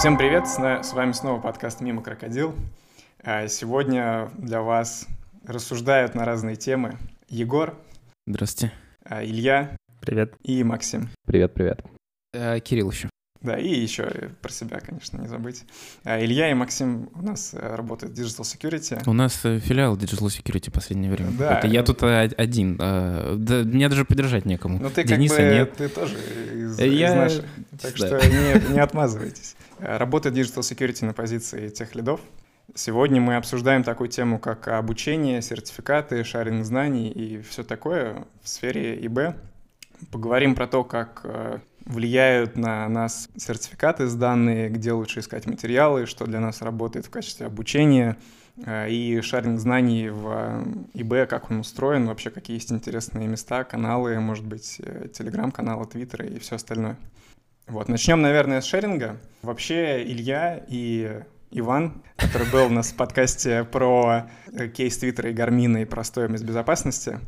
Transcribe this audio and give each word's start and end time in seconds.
Всем 0.00 0.16
привет, 0.16 0.48
с 0.48 0.94
вами 0.94 1.12
снова 1.12 1.42
подкаст 1.42 1.82
«Мимо 1.82 2.02
крокодил». 2.02 2.54
А, 3.22 3.48
Сегодня 3.48 4.30
для 4.38 4.62
вас 4.62 5.06
рассуждают 5.46 6.14
на 6.14 6.24
разные 6.24 6.56
темы 6.56 6.96
Егор, 7.28 7.76
Здравствуйте. 8.26 8.74
а, 9.04 9.22
Илья 9.22 9.76
Привет. 10.00 10.32
и 10.42 10.64
Максим. 10.64 11.10
Привет, 11.26 11.52
привет. 11.52 11.84
Э, 12.32 12.60
Кирилл 12.60 12.90
еще. 12.90 13.10
Да, 13.42 13.58
и 13.58 13.68
еще 13.68 14.30
про 14.42 14.52
себя, 14.52 14.80
конечно, 14.80 15.16
не 15.16 15.26
забыть. 15.26 15.64
А, 16.04 16.22
Илья 16.22 16.50
и 16.50 16.54
Максим 16.54 17.08
у 17.14 17.22
нас 17.22 17.54
э, 17.54 17.74
работают 17.74 18.14
в 18.14 18.20
Digital 18.20 18.42
Security. 18.42 19.02
У 19.06 19.14
нас 19.14 19.40
э, 19.44 19.58
филиал 19.60 19.96
Digital 19.96 20.26
Security 20.26 20.68
в 20.68 20.74
последнее 20.74 21.10
время. 21.10 21.30
Да. 21.38 21.58
Это 21.58 21.66
я 21.66 21.82
тут 21.82 22.02
э, 22.02 22.30
один. 22.36 22.76
Да, 22.76 23.62
меня 23.64 23.88
даже 23.88 24.04
поддержать 24.04 24.44
некому. 24.44 24.78
Ну 24.78 24.90
ты 24.90 25.04
Дениса 25.04 25.36
как 25.36 25.44
бы, 25.46 25.54
нет. 25.54 25.72
ты 25.74 25.88
тоже 25.88 26.16
из, 26.54 26.78
Я- 26.78 27.12
из 27.12 27.14
наших, 27.14 27.44
так 27.80 27.94
да. 27.98 28.18
что 28.20 28.28
не, 28.28 28.74
не 28.74 28.78
отмазывайтесь. 28.78 29.56
Работает 29.78 30.36
Digital 30.36 30.60
Security 30.60 31.06
на 31.06 31.14
позиции 31.14 31.70
тех 31.70 31.94
лидов. 31.94 32.20
Сегодня 32.74 33.22
мы 33.22 33.36
обсуждаем 33.36 33.82
такую 33.84 34.10
тему, 34.10 34.38
как 34.38 34.68
обучение, 34.68 35.40
сертификаты, 35.40 36.24
шаринг 36.24 36.64
знаний 36.66 37.08
и 37.08 37.40
все 37.40 37.64
такое 37.64 38.26
в 38.42 38.48
сфере 38.50 38.94
ИБ. 39.06 39.34
Поговорим 40.12 40.54
про 40.54 40.66
то, 40.66 40.84
как 40.84 41.24
влияют 41.84 42.56
на 42.56 42.88
нас 42.88 43.28
сертификаты 43.36 44.06
сданные, 44.06 44.68
где 44.68 44.92
лучше 44.92 45.20
искать 45.20 45.46
материалы, 45.46 46.06
что 46.06 46.24
для 46.26 46.40
нас 46.40 46.62
работает 46.62 47.06
в 47.06 47.10
качестве 47.10 47.46
обучения, 47.46 48.16
э, 48.64 48.90
и 48.90 49.20
шаринг 49.20 49.58
знаний 49.58 50.08
в 50.08 50.26
э, 50.28 50.64
ИБ, 50.94 51.28
как 51.28 51.50
он 51.50 51.60
устроен, 51.60 52.06
вообще 52.06 52.30
какие 52.30 52.56
есть 52.56 52.72
интересные 52.72 53.28
места, 53.28 53.64
каналы, 53.64 54.18
может 54.20 54.44
быть, 54.44 54.76
э, 54.80 55.08
телеграм-каналы, 55.12 55.86
твиттеры 55.86 56.28
и 56.28 56.38
все 56.38 56.56
остальное. 56.56 56.96
Вот, 57.66 57.88
начнем, 57.88 58.20
наверное, 58.20 58.60
с 58.60 58.64
шеринга. 58.64 59.16
Вообще, 59.42 60.02
Илья 60.02 60.60
и 60.68 61.22
Иван, 61.52 62.02
который 62.16 62.50
был 62.50 62.66
у 62.66 62.70
нас 62.70 62.90
в 62.90 62.96
подкасте 62.96 63.64
про 63.64 64.28
кейс 64.74 64.98
Твиттера 64.98 65.30
и 65.30 65.32
Гармина 65.32 65.78
и 65.78 65.84
про 65.84 66.02
стоимость 66.04 66.44
безопасности, 66.44 67.20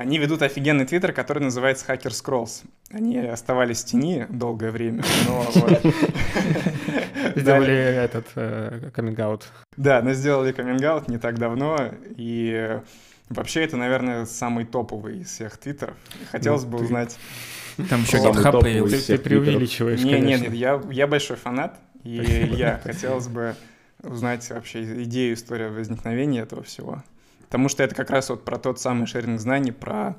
они 0.00 0.16
ведут 0.16 0.40
офигенный 0.40 0.86
твиттер, 0.86 1.12
который 1.12 1.42
называется 1.42 1.84
Hacker 1.86 2.08
Scrolls. 2.10 2.62
Они 2.90 3.18
оставались 3.18 3.82
в 3.82 3.86
тени 3.86 4.26
долгое 4.30 4.70
время, 4.70 5.04
но. 5.28 5.44
Сделали 7.36 7.74
этот 7.74 8.26
э, 8.34 8.90
каминг-аут. 8.94 9.46
Да, 9.76 10.00
но 10.00 10.14
сделали 10.14 10.52
каминг 10.52 11.06
не 11.08 11.18
так 11.18 11.38
давно, 11.38 11.76
и 12.16 12.80
вообще 13.28 13.62
это, 13.64 13.76
наверное, 13.76 14.24
самый 14.24 14.64
топовый 14.64 15.18
из 15.20 15.28
всех 15.28 15.58
твиттеров. 15.58 15.96
Хотелось 16.32 16.64
Ну, 16.64 16.70
бы 16.70 16.78
ты- 16.78 16.84
узнать... 16.84 17.18
Там 17.88 18.00
еще 18.02 18.16
GitHub 18.18 18.60
появился. 18.60 19.06
ты 19.06 19.18
преувеличиваешь, 19.18 20.00
Не, 20.00 20.18
нет, 20.20 20.40
нет, 20.42 20.52
я, 20.54 21.06
большой 21.06 21.36
фанат, 21.36 21.78
и 22.04 22.16
я 22.54 22.80
хотелось 22.82 23.28
бы 23.28 23.54
узнать 24.02 24.48
вообще 24.50 25.02
идею, 25.04 25.34
историю 25.34 25.72
возникновения 25.74 26.40
этого 26.40 26.62
всего. 26.62 27.02
Потому 27.50 27.68
что 27.68 27.82
это 27.82 27.96
как 27.96 28.10
раз 28.10 28.30
вот 28.30 28.44
про 28.44 28.58
тот 28.58 28.78
самый 28.78 29.06
шеринг 29.06 29.40
знаний, 29.40 29.72
про 29.72 30.16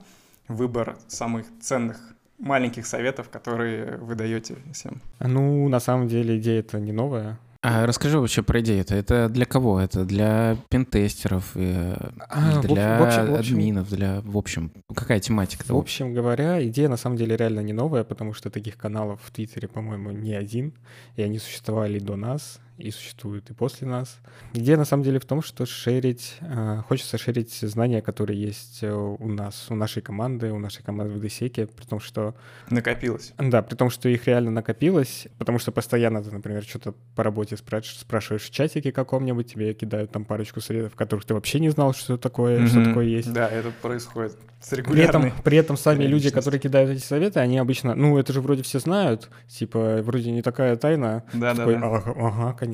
выбор 0.49 0.97
самых 1.07 1.45
ценных 1.61 1.97
маленьких 2.37 2.85
советов, 2.85 3.29
которые 3.29 3.95
вы 3.97 4.15
даете 4.15 4.57
всем. 4.73 5.01
Ну, 5.21 5.69
на 5.69 5.79
самом 5.79 6.09
деле 6.09 6.37
идея 6.39 6.59
это 6.59 6.77
не 6.81 6.91
новая. 6.91 7.39
А 7.63 7.85
расскажи 7.85 8.19
вообще 8.19 8.41
про 8.43 8.59
идею. 8.59 8.83
Это, 8.89 9.29
для 9.29 9.45
кого? 9.45 9.79
Это 9.79 10.03
для 10.03 10.57
пентестеров, 10.69 11.51
э, 11.55 11.95
А, 12.27 12.59
для 12.63 12.97
в 12.99 13.03
общем- 13.03 13.27
в 13.27 13.35
общем- 13.35 13.53
админов, 13.53 13.89
для... 13.89 14.19
В 14.21 14.35
общем, 14.35 14.71
какая 14.93 15.19
тематика? 15.21 15.63
В 15.67 15.77
общем 15.77 16.13
говоря, 16.13 16.61
идея 16.67 16.89
на 16.89 16.97
самом 16.97 17.15
деле 17.17 17.37
реально 17.37 17.61
не 17.61 17.71
новая, 17.71 18.03
потому 18.03 18.33
что 18.33 18.49
таких 18.49 18.75
каналов 18.77 19.21
в 19.23 19.31
Твиттере, 19.31 19.67
по-моему, 19.69 20.11
не 20.11 20.33
один, 20.33 20.73
и 21.15 21.21
они 21.21 21.37
существовали 21.39 21.99
до 21.99 22.15
нас, 22.17 22.59
и 22.77 22.89
существуют 22.91 23.49
и 23.49 23.53
после 23.53 23.87
нас. 23.87 24.19
Идея 24.53 24.77
на 24.77 24.85
самом 24.85 25.03
деле 25.03 25.19
в 25.19 25.25
том, 25.25 25.41
что 25.41 25.65
шерить, 25.65 26.37
э, 26.41 26.81
хочется 26.87 27.17
шерить 27.17 27.53
знания, 27.53 28.01
которые 28.01 28.41
есть 28.41 28.79
э, 28.81 28.91
у 28.91 29.27
нас, 29.27 29.67
у 29.69 29.75
нашей 29.75 30.01
команды, 30.01 30.51
у 30.51 30.57
нашей 30.59 30.83
команды 30.83 31.13
в 31.13 31.23
DSEC, 31.23 31.67
при 31.67 31.85
том, 31.85 31.99
что 31.99 32.33
Накопилось. 32.69 33.33
Да, 33.37 33.61
при 33.61 33.75
том, 33.75 33.89
что 33.91 34.09
их 34.09 34.25
реально 34.27 34.49
накопилось, 34.51 35.27
потому 35.37 35.59
что 35.59 35.71
постоянно 35.71 36.23
ты, 36.23 36.31
например, 36.31 36.63
что-то 36.63 36.95
по 37.15 37.23
работе 37.23 37.55
спраш- 37.55 37.99
спрашиваешь 37.99 38.43
в 38.43 38.49
чатике 38.51 38.91
каком-нибудь, 38.91 39.51
тебе 39.51 39.73
кидают 39.73 40.11
там 40.11 40.25
парочку 40.25 40.59
советов, 40.59 40.95
которых 40.95 41.25
ты 41.25 41.33
вообще 41.35 41.59
не 41.59 41.69
знал, 41.69 41.93
что 41.93 42.17
такое, 42.17 42.65
что 42.67 42.79
Мгм. 42.79 42.89
такое 42.89 43.05
есть. 43.05 43.31
Да, 43.31 43.47
это 43.47 43.71
происходит 43.71 44.37
с 44.59 44.69
При 44.69 45.01
этом, 45.01 45.31
при 45.43 45.57
этом 45.57 45.75
сами 45.77 46.05
люди, 46.05 46.29
которые 46.29 46.59
кидают 46.59 46.91
эти 46.91 47.01
советы, 47.03 47.39
они 47.39 47.57
обычно, 47.57 47.95
ну, 47.95 48.17
это 48.17 48.31
же 48.31 48.41
вроде 48.41 48.61
все 48.63 48.79
знают, 48.79 49.29
типа, 49.47 50.01
вроде 50.03 50.31
не 50.31 50.41
такая 50.41 50.75
тайна. 50.75 51.23
Да, 51.33 51.53
да, 51.53 51.55
Такой, 51.55 51.75
да. 51.79 51.87
ага, 51.87 52.13
ага, 52.15 52.53
конечно. 52.53 52.70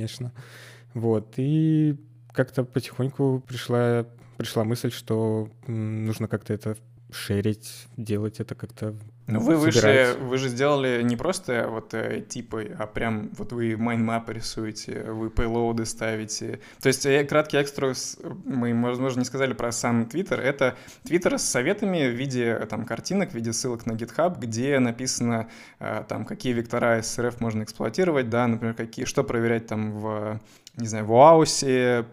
Вот, 0.94 1.34
и 1.38 1.96
как-то 2.32 2.64
потихоньку 2.64 3.44
пришла, 3.48 4.06
пришла 4.38 4.64
мысль, 4.64 4.92
что 4.92 5.50
нужно 5.68 6.28
как-то 6.28 6.54
это 6.54 6.78
шерить, 7.12 7.88
делать 7.98 8.40
это 8.40 8.56
как-то 8.56 8.96
Ну, 9.28 9.42
вы 9.42 9.72
собирать. 9.72 10.18
вы 10.20 10.38
же 10.38 10.48
сделали 10.48 11.02
не 11.04 11.18
просто 11.18 11.68
вот 11.70 11.94
э, 11.94 12.22
типы, 12.22 12.74
а 12.80 12.88
прям 12.88 13.30
вот 13.38 13.52
вы 13.52 13.76
майнмапы 13.76 14.34
рисуете, 14.34 15.04
вы 15.04 15.30
пейлоуды 15.30 15.86
ставите. 15.86 16.62
То 16.82 16.88
есть 16.88 17.06
э, 17.06 17.26
краткий 17.26 17.58
экструс, 17.58 18.18
мы, 18.46 18.74
возможно, 18.82 19.20
не 19.20 19.26
сказали 19.26 19.52
про 19.52 19.74
сам 19.74 20.06
Твиттер, 20.06 20.40
это 20.40 20.78
Твиттер 21.04 21.40
с 21.40 21.44
советами 21.44 22.08
в 22.08 22.14
виде 22.14 22.46
э, 22.46 22.66
там 22.68 22.86
картинок, 22.86 23.32
в 23.32 23.34
виде 23.34 23.52
ссылок 23.52 23.86
на 23.86 23.92
GitHub, 23.92 24.40
где 24.40 24.80
написано 24.80 25.50
э, 25.80 26.06
там, 26.08 26.24
какие 26.24 26.54
вектора 26.54 27.00
SRF 27.00 27.36
можно 27.40 27.64
эксплуатировать, 27.64 28.30
да, 28.30 28.48
например, 28.48 28.76
какие, 28.76 29.04
что 29.04 29.26
проверять 29.26 29.68
там 29.68 29.92
в, 29.92 30.40
не 30.78 30.88
знаю, 30.88 31.06
в 31.06 31.10
то 31.10 32.06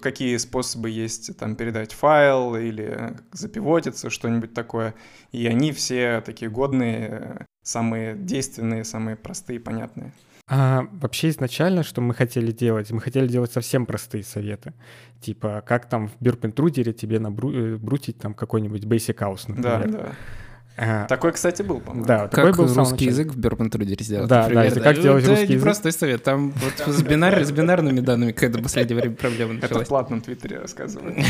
какие 0.00 0.36
способы 0.36 0.90
есть 0.90 1.36
там 1.38 1.56
передать 1.56 1.92
файл 1.92 2.54
или 2.56 3.16
запивотиться, 3.32 4.10
что-нибудь 4.10 4.52
такое. 4.54 4.94
И 5.32 5.46
они 5.46 5.72
все 5.72 6.20
такие 6.24 6.50
годные, 6.50 7.08
э, 7.10 7.44
самые 7.62 8.14
действенные, 8.14 8.84
самые 8.84 9.16
простые, 9.16 9.58
понятные. 9.60 10.12
А 10.48 10.86
вообще 10.92 11.30
изначально, 11.30 11.82
что 11.82 12.00
мы 12.00 12.14
хотели 12.14 12.52
делать? 12.52 12.92
Мы 12.92 13.00
хотели 13.00 13.26
делать 13.26 13.50
совсем 13.50 13.84
простые 13.84 14.22
советы. 14.22 14.74
Типа, 15.20 15.62
как 15.66 15.88
там 15.88 16.08
в 16.08 16.16
Burp 16.22 16.42
Intruder 16.42 16.92
тебе 16.92 17.18
набрутить 17.18 18.18
там 18.18 18.32
какой-нибудь 18.32 18.84
Basic 18.84 19.16
House, 19.18 19.44
Да, 19.60 19.78
например. 19.78 19.90
да. 19.90 20.12
А, 20.12 20.14
Такой, 21.08 21.32
кстати, 21.32 21.62
был, 21.62 21.80
по-моему. 21.80 22.06
да, 22.06 22.28
такой 22.28 22.50
Как 22.52 22.56
был 22.56 22.74
русский 22.74 23.06
язык 23.06 23.32
в 23.34 23.38
Intruder 23.38 24.02
сделать, 24.02 24.28
Да, 24.28 24.42
например, 24.42 24.62
да, 24.64 24.68
это 24.70 24.80
как 24.80 25.00
делать 25.00 25.22
Это 25.24 25.30
русский 25.32 25.46
не 25.48 25.52
язык. 25.54 25.64
простой 25.64 25.92
совет, 25.92 26.22
там 26.22 26.50
вот 26.52 26.94
с, 26.94 27.02
бинар- 27.02 27.42
с 27.44 27.50
бинарными 27.52 28.00
данными 28.00 28.32
какая-то 28.32 28.58
в 28.58 28.62
последнее 28.62 29.00
время 29.00 29.16
проблема 29.16 29.52
Это 29.54 29.60
в 29.60 29.62
началась. 29.70 29.88
платном 29.88 30.20
твиттере 30.20 30.58
рассказывают. 30.58 31.16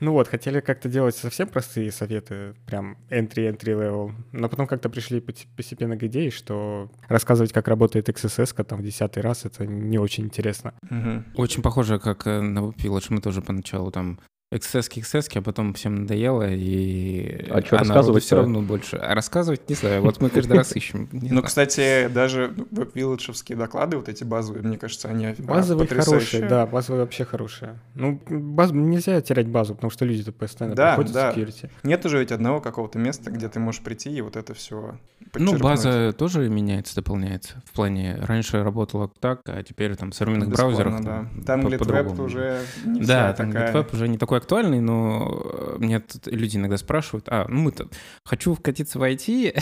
Ну 0.00 0.12
вот, 0.12 0.28
хотели 0.28 0.60
как-то 0.60 0.88
делать 0.88 1.16
совсем 1.16 1.48
простые 1.48 1.90
советы, 1.90 2.54
прям 2.66 2.96
entry-entry 3.10 3.64
level, 3.74 4.12
но 4.30 4.48
потом 4.48 4.68
как-то 4.68 4.88
пришли 4.88 5.20
постепенно 5.20 5.98
к 5.98 6.04
идее, 6.04 6.30
что 6.30 6.88
рассказывать, 7.08 7.52
как 7.52 7.66
работает 7.66 8.08
XSS 8.08 8.62
там 8.62 8.78
в 8.78 8.84
десятый 8.84 9.24
раз, 9.24 9.44
это 9.44 9.66
не 9.66 9.98
очень 9.98 10.26
интересно. 10.26 10.72
Мгм. 10.88 11.24
Очень 11.34 11.62
похоже, 11.62 11.98
как 11.98 12.28
э, 12.28 12.40
на 12.40 12.60
Village. 12.60 13.06
Мы 13.08 13.20
тоже 13.20 13.42
поначалу 13.42 13.90
там 13.90 14.20
XS, 14.50 14.88
XS, 15.02 15.38
а 15.38 15.42
потом 15.42 15.74
всем 15.74 15.94
надоело, 16.02 16.48
и 16.48 17.46
А 17.50 17.60
чё 17.60 17.76
народу 17.76 17.88
рассказывать-то? 17.88 18.26
все 18.26 18.36
равно 18.36 18.62
больше. 18.62 18.96
А 18.96 19.14
рассказывать, 19.14 19.68
не 19.68 19.74
знаю, 19.74 20.00
вот 20.00 20.22
мы 20.22 20.30
каждый 20.30 20.56
раз 20.56 20.74
ищем. 20.74 21.08
Ну, 21.12 21.42
кстати, 21.42 22.08
даже 22.08 22.54
вилладжевские 22.94 23.58
доклады, 23.58 23.98
вот 23.98 24.08
эти 24.08 24.24
базовые, 24.24 24.62
мне 24.62 24.78
кажется, 24.78 25.08
они 25.08 25.26
а, 25.26 25.34
Базовые 25.38 25.86
хорошие, 25.86 26.48
да, 26.48 26.66
базовые 26.66 27.02
вообще 27.02 27.26
хорошие. 27.26 27.78
Ну, 27.94 28.20
базу, 28.30 28.74
нельзя 28.74 29.20
терять 29.20 29.48
базу, 29.48 29.74
потому 29.74 29.90
что 29.90 30.06
люди-то 30.06 30.32
постоянно 30.32 30.74
приходят 30.74 31.10
в 31.10 31.16
security. 31.16 31.70
Нет 31.82 32.06
уже 32.06 32.18
ведь 32.18 32.32
одного 32.32 32.60
какого-то 32.60 32.98
места, 32.98 33.30
где 33.30 33.48
ты 33.48 33.60
можешь 33.60 33.82
прийти 33.82 34.10
и 34.10 34.22
вот 34.22 34.36
это 34.36 34.54
все 34.54 34.98
Ну, 35.34 35.58
база 35.58 36.14
тоже 36.14 36.48
меняется, 36.48 36.94
дополняется. 36.94 37.62
В 37.66 37.72
плане, 37.72 38.16
раньше 38.22 38.62
работала 38.62 39.10
так, 39.20 39.42
а 39.44 39.62
теперь 39.62 39.94
там 39.94 40.10
в 40.12 40.14
современных 40.14 40.48
браузерах 40.48 41.02
да. 41.02 41.26
там 41.46 41.66
GitWeb 41.66 41.78
по-другому. 41.78 42.24
уже 42.24 42.60
не 42.86 43.02
Да, 43.02 43.34
там. 43.34 43.50
GitWeb 43.50 43.94
уже 43.94 44.08
не 44.08 44.16
такой 44.16 44.37
актуальный, 44.38 44.80
но 44.80 45.42
э, 45.52 45.76
меня 45.78 46.00
тут 46.00 46.26
люди 46.26 46.56
иногда 46.56 46.76
спрашивают, 46.76 47.26
а, 47.28 47.46
ну 47.48 47.60
мы-то, 47.60 47.88
хочу 48.24 48.54
вкатиться 48.54 48.98
в 48.98 49.02
IT 49.02 49.60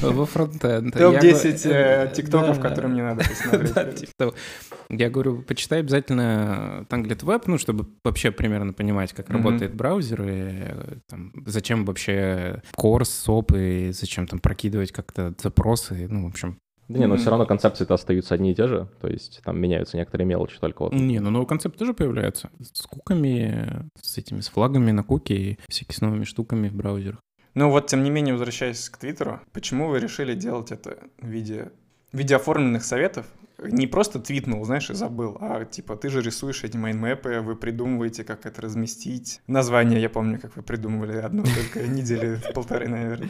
во 0.02 0.26
фронтенд. 0.26 0.94
Я 0.94 1.00
Топ-10 1.00 1.62
говорю, 1.64 1.80
э, 1.80 2.12
тиктоков, 2.14 2.60
которые 2.60 2.92
мне 2.92 3.02
надо 3.02 3.24
посмотреть. 3.28 4.00
Типа. 4.00 4.34
Я 4.88 5.08
говорю, 5.08 5.42
почитай 5.42 5.80
обязательно 5.80 6.86
Tanglet 6.88 7.24
Web, 7.24 7.44
ну, 7.46 7.58
чтобы 7.58 7.86
вообще 8.04 8.30
примерно 8.30 8.72
понимать, 8.72 9.12
как 9.12 9.30
работает 9.30 9.74
браузер, 9.74 10.22
и 10.22 10.28
э, 10.28 10.96
зачем 11.46 11.84
вообще 11.84 12.62
Core, 12.76 13.02
SOAP, 13.02 13.88
и 13.88 13.92
зачем 13.92 14.26
там 14.26 14.40
прокидывать 14.40 14.92
как-то 14.92 15.34
запросы, 15.40 16.06
ну, 16.08 16.24
в 16.24 16.28
общем. 16.28 16.58
Да 16.90 16.98
не, 16.98 17.06
но 17.06 17.16
все 17.16 17.30
равно 17.30 17.46
концепции-то 17.46 17.94
остаются 17.94 18.34
одни 18.34 18.50
и 18.50 18.54
те 18.54 18.66
же, 18.66 18.88
то 19.00 19.06
есть 19.06 19.40
там 19.44 19.60
меняются 19.60 19.96
некоторые 19.96 20.26
мелочи, 20.26 20.58
только 20.58 20.82
вот 20.82 20.92
Не, 20.92 21.20
ну 21.20 21.30
новый 21.30 21.46
концепт 21.46 21.78
тоже 21.78 21.94
появляется. 21.94 22.50
С 22.60 22.82
куками, 22.82 23.88
с 24.02 24.18
этими, 24.18 24.40
с 24.40 24.48
флагами 24.48 24.90
на 24.90 25.04
куки 25.04 25.32
и 25.32 25.58
всякими 25.68 25.94
с 25.94 26.00
новыми 26.00 26.24
штуками 26.24 26.68
в 26.68 26.74
браузерах. 26.74 27.20
Ну 27.54 27.70
вот, 27.70 27.86
тем 27.86 28.02
не 28.02 28.10
менее, 28.10 28.34
возвращаясь 28.34 28.90
к 28.90 28.96
Твиттеру, 28.98 29.40
почему 29.52 29.88
вы 29.88 30.00
решили 30.00 30.34
делать 30.34 30.72
это 30.72 30.98
в 31.18 31.28
виде 31.28 31.70
в 32.12 32.18
виде 32.18 32.34
оформленных 32.34 32.84
советов, 32.84 33.26
не 33.58 33.86
просто 33.86 34.18
твитнул, 34.18 34.64
знаешь, 34.64 34.90
и 34.90 34.94
забыл, 34.94 35.36
а 35.40 35.64
типа 35.64 35.96
ты 35.96 36.08
же 36.08 36.22
рисуешь 36.22 36.64
эти 36.64 36.76
майнмэпы, 36.76 37.40
вы 37.40 37.56
придумываете, 37.56 38.24
как 38.24 38.46
это 38.46 38.62
разместить. 38.62 39.40
Название 39.46 40.00
я 40.00 40.08
помню, 40.08 40.40
как 40.40 40.56
вы 40.56 40.62
придумывали 40.62 41.18
одну 41.18 41.44
только 41.44 41.86
недели, 41.86 42.40
полторы, 42.54 42.88
наверное. 42.88 43.28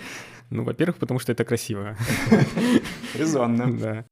Ну, 0.51 0.65
во-первых, 0.65 0.97
потому 0.99 1.21
что 1.21 1.33
это 1.33 1.45
красиво. 1.45 1.97
Резонно. 3.15 3.67
Да. 3.81 4.05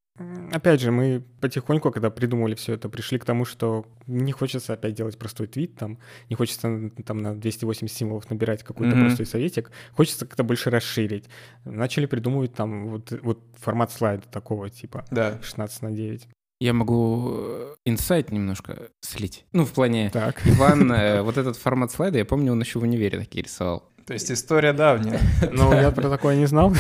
Опять 0.53 0.81
же, 0.81 0.91
мы 0.91 1.23
потихоньку, 1.41 1.93
когда 1.93 2.11
придумывали 2.11 2.57
все 2.57 2.75
это, 2.75 2.89
пришли 2.89 3.21
к 3.21 3.25
тому, 3.25 3.45
что 3.45 3.87
не 4.09 4.33
хочется 4.33 4.73
опять 4.73 4.95
делать 4.95 5.17
простой 5.17 5.47
твит, 5.47 5.77
там, 5.77 5.99
не 6.29 6.35
хочется 6.35 6.91
там 7.07 7.19
на 7.19 7.37
280 7.37 7.97
символов 7.97 8.29
набирать 8.29 8.65
какой-то 8.65 8.97
Мгм. 8.97 9.07
простой 9.07 9.27
советик, 9.27 9.71
хочется 9.93 10.27
как-то 10.27 10.43
больше 10.43 10.71
расширить. 10.71 11.27
Начали 11.65 12.07
придумывать 12.07 12.53
там 12.53 12.89
вот, 12.89 13.13
вот 13.23 13.41
формат 13.61 13.93
слайда 13.93 14.25
такого 14.29 14.69
типа 14.71 15.05
Да. 15.13 15.39
16 15.41 15.83
на 15.83 15.93
9. 15.93 16.27
Я 16.61 16.73
могу 16.73 17.29
э, 17.37 17.75
инсайт 17.85 18.33
немножко 18.33 18.89
слить. 19.01 19.45
Ну, 19.53 19.65
в 19.65 19.73
плане... 19.73 20.11
Так. 20.11 20.43
Иван, 20.45 20.91
э, 20.91 21.23
вот 21.23 21.39
этот 21.39 21.57
формат 21.57 21.93
слайда, 21.93 22.19
я 22.19 22.25
помню, 22.25 22.51
он 22.51 22.61
еще 22.61 22.81
в 22.81 22.83
универе 22.83 23.21
такие 23.21 23.45
рисовал. 23.45 23.89
То 24.05 24.15
есть 24.15 24.33
история 24.33 24.73
давняя. 24.73 25.21
Ну, 25.53 25.73
я 25.73 25.93
про 25.93 26.11
такое 26.11 26.35
не 26.35 26.47
знал. 26.47 26.71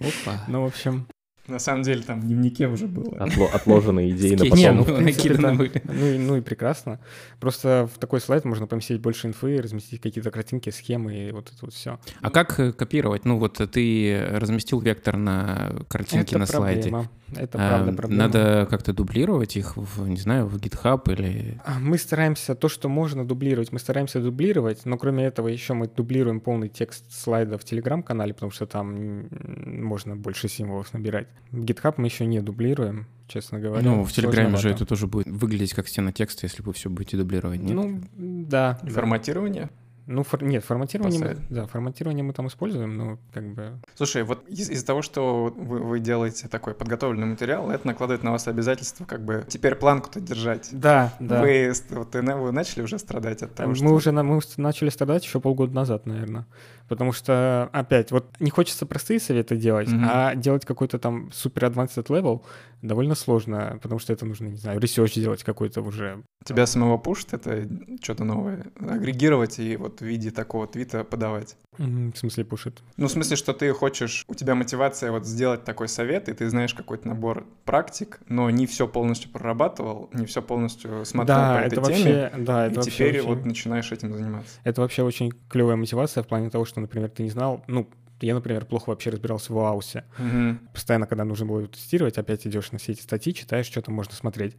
Опа. 0.00 0.44
Ну, 0.48 0.62
в 0.64 0.66
общем, 0.66 1.06
На 1.46 1.58
самом 1.58 1.82
деле 1.82 2.02
там 2.02 2.20
в 2.22 2.24
дневнике 2.26 2.66
уже 2.68 2.86
было. 2.86 3.10
Отло- 3.18 3.50
отложенные 3.52 4.10
идеи 4.12 4.32
на 4.32 4.38
Скетчи, 4.38 4.56
Не, 4.56 4.68
потом. 4.70 4.86
ну, 4.88 4.98
ну, 4.98 5.04
накиданы 5.04 5.54
были. 5.54 5.82
Ну 5.84 6.06
и, 6.06 6.16
ну 6.18 6.36
и 6.36 6.40
прекрасно. 6.40 7.00
Просто 7.38 7.86
в 7.94 7.98
такой 7.98 8.22
слайд 8.22 8.46
можно 8.46 8.66
поместить 8.66 9.00
больше 9.02 9.26
инфы, 9.28 9.60
разместить 9.60 10.00
какие-то 10.00 10.30
картинки, 10.30 10.70
схемы 10.70 11.14
и 11.28 11.32
вот 11.32 11.48
это 11.48 11.58
вот 11.60 11.74
все. 11.74 11.98
А 12.22 12.30
как 12.30 12.58
э, 12.60 12.72
копировать? 12.72 13.26
Ну, 13.26 13.36
вот 13.38 13.60
ты 13.70 14.26
разместил 14.30 14.80
вектор 14.80 15.18
на 15.18 15.74
картинке 15.88 16.30
это 16.36 16.38
на 16.38 16.46
слайде. 16.46 16.80
проблема. 16.88 17.10
Это 17.36 17.58
А, 17.58 17.68
правда 17.68 17.92
проблема. 17.92 18.22
Надо 18.24 18.66
как-то 18.70 18.92
дублировать 18.94 19.56
их, 19.56 19.76
в, 19.76 20.08
не 20.08 20.16
знаю, 20.16 20.46
в 20.46 20.56
GitHub 20.56 21.12
или... 21.12 21.60
А, 21.64 21.78
Мы 21.78 21.98
стараемся 21.98 22.54
то, 22.54 22.68
что 22.68 22.88
можно 22.88 23.24
дублировать, 23.26 23.70
мы 23.72 23.78
стараемся 23.80 24.20
дублировать, 24.20 24.86
но 24.86 24.96
кроме 24.96 25.24
этого 25.24 25.48
еще 25.48 25.74
мы 25.74 25.88
дублируем 25.88 26.40
полный 26.40 26.68
текст 26.68 27.04
слайда 27.12 27.58
в 27.58 27.64
Телеграм-канале, 27.64 28.32
потому 28.34 28.52
что 28.52 28.66
там 28.66 29.26
можно 29.66 30.16
больше 30.16 30.48
символов 30.48 30.92
набирать. 30.94 31.26
GitHub 31.52 31.94
мы 31.98 32.06
еще 32.06 32.26
не 32.26 32.40
дублируем, 32.40 33.06
честно 33.28 33.58
говоря. 33.60 33.82
Ну, 33.82 34.04
в 34.04 34.12
Телеграме 34.12 34.56
же 34.56 34.70
это 34.70 34.84
тоже 34.86 35.06
будет 35.06 35.26
выглядеть 35.28 35.72
как 35.74 35.88
стена 35.88 36.12
текста, 36.12 36.46
если 36.46 36.62
вы 36.62 36.72
все 36.72 36.90
будете 36.90 37.16
дублировать, 37.16 37.60
нет? 37.60 37.74
Ну, 37.74 38.00
да. 38.16 38.78
Форматирование. 38.84 39.70
Ну, 40.06 40.22
фор- 40.22 40.44
нет, 40.44 40.62
форматирование 40.62 41.18
мы, 41.18 41.36
да, 41.48 41.66
форматирование 41.66 42.22
мы 42.22 42.34
там 42.34 42.48
используем, 42.48 42.94
но 42.98 43.18
как 43.32 43.54
бы... 43.54 43.78
Слушай, 43.94 44.22
вот 44.24 44.46
из- 44.50 44.68
из-за 44.68 44.84
того, 44.84 45.00
что 45.00 45.46
вы, 45.56 45.78
вы 45.78 45.98
делаете 45.98 46.46
такой 46.46 46.74
подготовленный 46.74 47.26
материал, 47.26 47.70
это 47.70 47.86
накладывает 47.86 48.22
на 48.22 48.30
вас 48.32 48.46
обязательство 48.46 49.06
как 49.06 49.24
бы 49.24 49.46
теперь 49.48 49.76
планку-то 49.76 50.20
держать. 50.20 50.68
Да, 50.72 51.14
да. 51.20 51.40
Вы, 51.40 51.72
вот, 51.88 52.14
вы 52.14 52.52
начали 52.52 52.82
уже 52.82 52.98
страдать 52.98 53.40
от 53.42 53.54
того, 53.54 53.70
мы 53.70 53.76
что... 53.76 53.86
уже 53.86 54.12
мы 54.12 54.42
с- 54.42 54.58
начали 54.58 54.90
страдать 54.90 55.24
еще 55.24 55.40
полгода 55.40 55.72
назад, 55.74 56.04
наверное. 56.04 56.44
Потому 56.88 57.12
что, 57.12 57.70
опять, 57.72 58.10
вот 58.12 58.26
не 58.40 58.50
хочется 58.50 58.84
простые 58.84 59.18
советы 59.18 59.56
делать, 59.56 59.88
Мгм. 59.88 60.04
а 60.06 60.34
делать 60.34 60.64
какой-то 60.66 60.98
там 60.98 61.32
супер 61.32 61.64
advanced 61.64 62.04
level 62.06 62.42
довольно 62.82 63.14
сложно, 63.14 63.78
потому 63.82 63.98
что 63.98 64.12
это 64.12 64.26
нужно, 64.26 64.48
не 64.48 64.56
знаю, 64.56 64.78
research 64.80 65.14
делать 65.14 65.42
какой-то 65.44 65.80
уже. 65.80 66.22
Тебя 66.44 66.66
самого 66.66 66.98
пушит 66.98 67.32
это 67.32 67.66
что-то 68.02 68.24
новое, 68.24 68.66
агрегировать 68.78 69.58
и 69.58 69.76
вот 69.76 70.00
в 70.00 70.04
виде 70.04 70.30
такого 70.30 70.66
твита 70.66 71.04
подавать. 71.04 71.56
В 71.78 72.16
смысле 72.16 72.44
пушит. 72.44 72.82
Ну, 72.96 73.08
в 73.08 73.10
смысле, 73.10 73.36
что 73.36 73.52
ты 73.52 73.72
хочешь, 73.72 74.24
у 74.28 74.34
тебя 74.34 74.54
мотивация 74.54 75.10
вот 75.10 75.26
сделать 75.26 75.64
такой 75.64 75.88
совет, 75.88 76.28
и 76.28 76.32
ты 76.32 76.48
знаешь 76.48 76.74
какой-то 76.74 77.08
набор 77.08 77.46
практик, 77.64 78.20
но 78.28 78.50
не 78.50 78.66
все 78.66 78.86
полностью 78.86 79.30
прорабатывал, 79.30 80.10
не 80.12 80.26
все 80.26 80.42
полностью 80.42 81.04
смотрел 81.04 81.36
да, 81.36 81.54
по 81.54 81.58
это 81.58 81.80
этой 81.80 81.94
теме, 81.94 82.22
вообще, 82.22 82.44
да, 82.44 82.66
и 82.66 82.70
это 82.70 82.80
вообще 82.80 82.90
теперь 82.92 83.20
очень- 83.20 83.28
вот 83.28 83.44
начинаешь 83.44 83.92
этим 83.92 84.12
заниматься. 84.14 84.58
Это 84.64 84.80
вообще 84.80 85.02
очень 85.02 85.32
клевая 85.48 85.76
мотивация 85.76 86.22
в 86.22 86.26
плане 86.26 86.50
того, 86.50 86.64
что, 86.64 86.80
например, 86.80 87.10
ты 87.10 87.22
не 87.22 87.30
знал, 87.30 87.64
ну, 87.66 87.88
я, 88.20 88.34
например, 88.34 88.64
плохо 88.64 88.90
вообще 88.90 89.10
разбирался 89.10 89.52
в 89.52 89.58
аусе. 89.58 90.04
Мгм. 90.18 90.60
Постоянно, 90.72 91.06
когда 91.06 91.24
нужно 91.24 91.46
было 91.46 91.66
тестировать, 91.66 92.16
опять 92.16 92.46
идешь 92.46 92.72
на 92.72 92.78
все 92.78 92.92
эти 92.92 93.02
статьи, 93.02 93.34
читаешь, 93.34 93.66
что 93.66 93.82
там 93.82 93.94
можно 93.94 94.14
смотреть. 94.14 94.56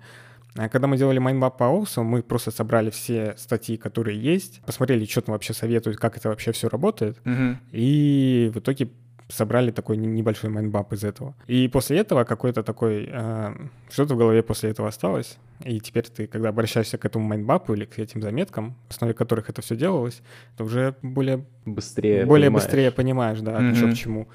А 0.57 0.69
когда 0.69 0.87
мы 0.87 0.97
делали 0.97 1.19
mindmap 1.19 1.57
по 1.57 1.67
OAuth 1.67 1.93
у, 1.93 2.03
мы 2.03 2.23
просто 2.23 2.49
собрали 2.51 2.89
все 2.89 3.35
статьи, 3.37 3.75
которые 3.77 4.17
есть, 4.21 4.61
посмотрели, 4.65 5.05
что 5.05 5.21
там 5.21 5.33
вообще 5.33 5.53
советуют, 5.53 5.97
как 5.97 6.15
это 6.17 6.29
вообще 6.29 6.51
все 6.53 6.69
работает, 6.69 7.17
Мгм. 7.25 7.59
и 7.71 8.51
в 8.53 8.59
итоге 8.59 8.89
собрали 9.29 9.71
такой 9.71 9.97
не- 9.97 10.07
небольшой 10.07 10.49
mindmap 10.49 10.93
из 10.93 11.03
этого. 11.03 11.33
И 11.47 11.67
после 11.67 11.97
этого 11.99 12.23
какой-то 12.25 12.63
такой... 12.63 13.09
э, 13.11 13.53
что-то 13.89 14.13
в 14.15 14.17
голове 14.17 14.41
после 14.43 14.69
этого 14.71 14.87
осталось. 14.87 15.37
И 15.63 15.79
теперь 15.79 16.03
ты, 16.03 16.27
когда 16.27 16.49
обращаешься 16.49 16.97
к 16.97 17.05
этому 17.05 17.25
mindmap 17.25 17.67
у 17.67 17.73
или 17.73 17.85
к 17.85 17.97
этим 17.97 18.21
заметкам, 18.21 18.75
в 18.89 18.91
основе 18.91 19.13
которых 19.13 19.49
это 19.49 19.61
все 19.61 19.75
делалось, 19.75 20.21
то 20.57 20.65
уже 20.65 20.95
более, 21.01 21.45
Быстрее 21.65 22.25
более 22.25 22.49
понимаешь. 22.49 22.63
быстрее 22.65 22.91
понимаешь, 22.91 23.39
да, 23.41 23.59
Мгм. 23.59 23.75
что 23.75 23.87
к 23.87 23.93
чему. 23.95 24.27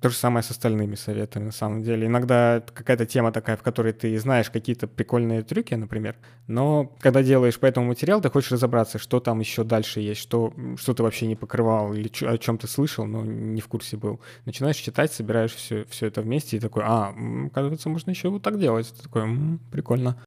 То 0.00 0.08
же 0.08 0.16
самое 0.16 0.42
с 0.42 0.50
остальными 0.50 0.96
советами, 0.96 1.44
на 1.44 1.52
самом 1.52 1.82
деле. 1.82 2.06
Иногда 2.08 2.62
какая-то 2.74 3.06
тема 3.06 3.30
такая, 3.32 3.56
в 3.56 3.62
которой 3.62 3.92
ты 3.92 4.18
знаешь 4.18 4.50
какие-то 4.50 4.86
прикольные 4.88 5.42
трюки, 5.42 5.74
например, 5.74 6.16
но 6.48 6.92
когда 7.00 7.22
делаешь 7.22 7.58
по 7.58 7.66
этому 7.66 7.86
материал, 7.86 8.20
ты 8.20 8.28
хочешь 8.28 8.50
разобраться, 8.52 8.98
что 8.98 9.20
там 9.20 9.40
еще 9.40 9.62
дальше 9.64 10.00
есть, 10.00 10.20
что, 10.20 10.52
что 10.76 10.92
ты 10.92 11.02
вообще 11.04 11.26
не 11.26 11.36
покрывал 11.36 11.94
или 11.94 12.08
чё- 12.08 12.28
о 12.30 12.36
чем 12.38 12.58
ты 12.58 12.66
слышал, 12.66 13.06
но 13.06 13.22
не 13.24 13.60
в 13.60 13.68
курсе 13.68 13.96
был. 13.96 14.20
Начинаешь 14.44 14.76
читать, 14.76 15.12
собираешь 15.12 15.54
все, 15.54 15.84
все 15.86 16.06
это 16.06 16.22
вместе 16.22 16.56
и 16.56 16.60
такой, 16.60 16.82
а, 16.84 17.14
оказывается, 17.46 17.88
можно 17.88 18.10
еще 18.10 18.28
вот 18.28 18.42
так 18.42 18.58
делать. 18.58 18.92
Ты 18.96 19.02
такой, 19.02 19.22
«М, 19.22 19.60
прикольно. 19.70 20.22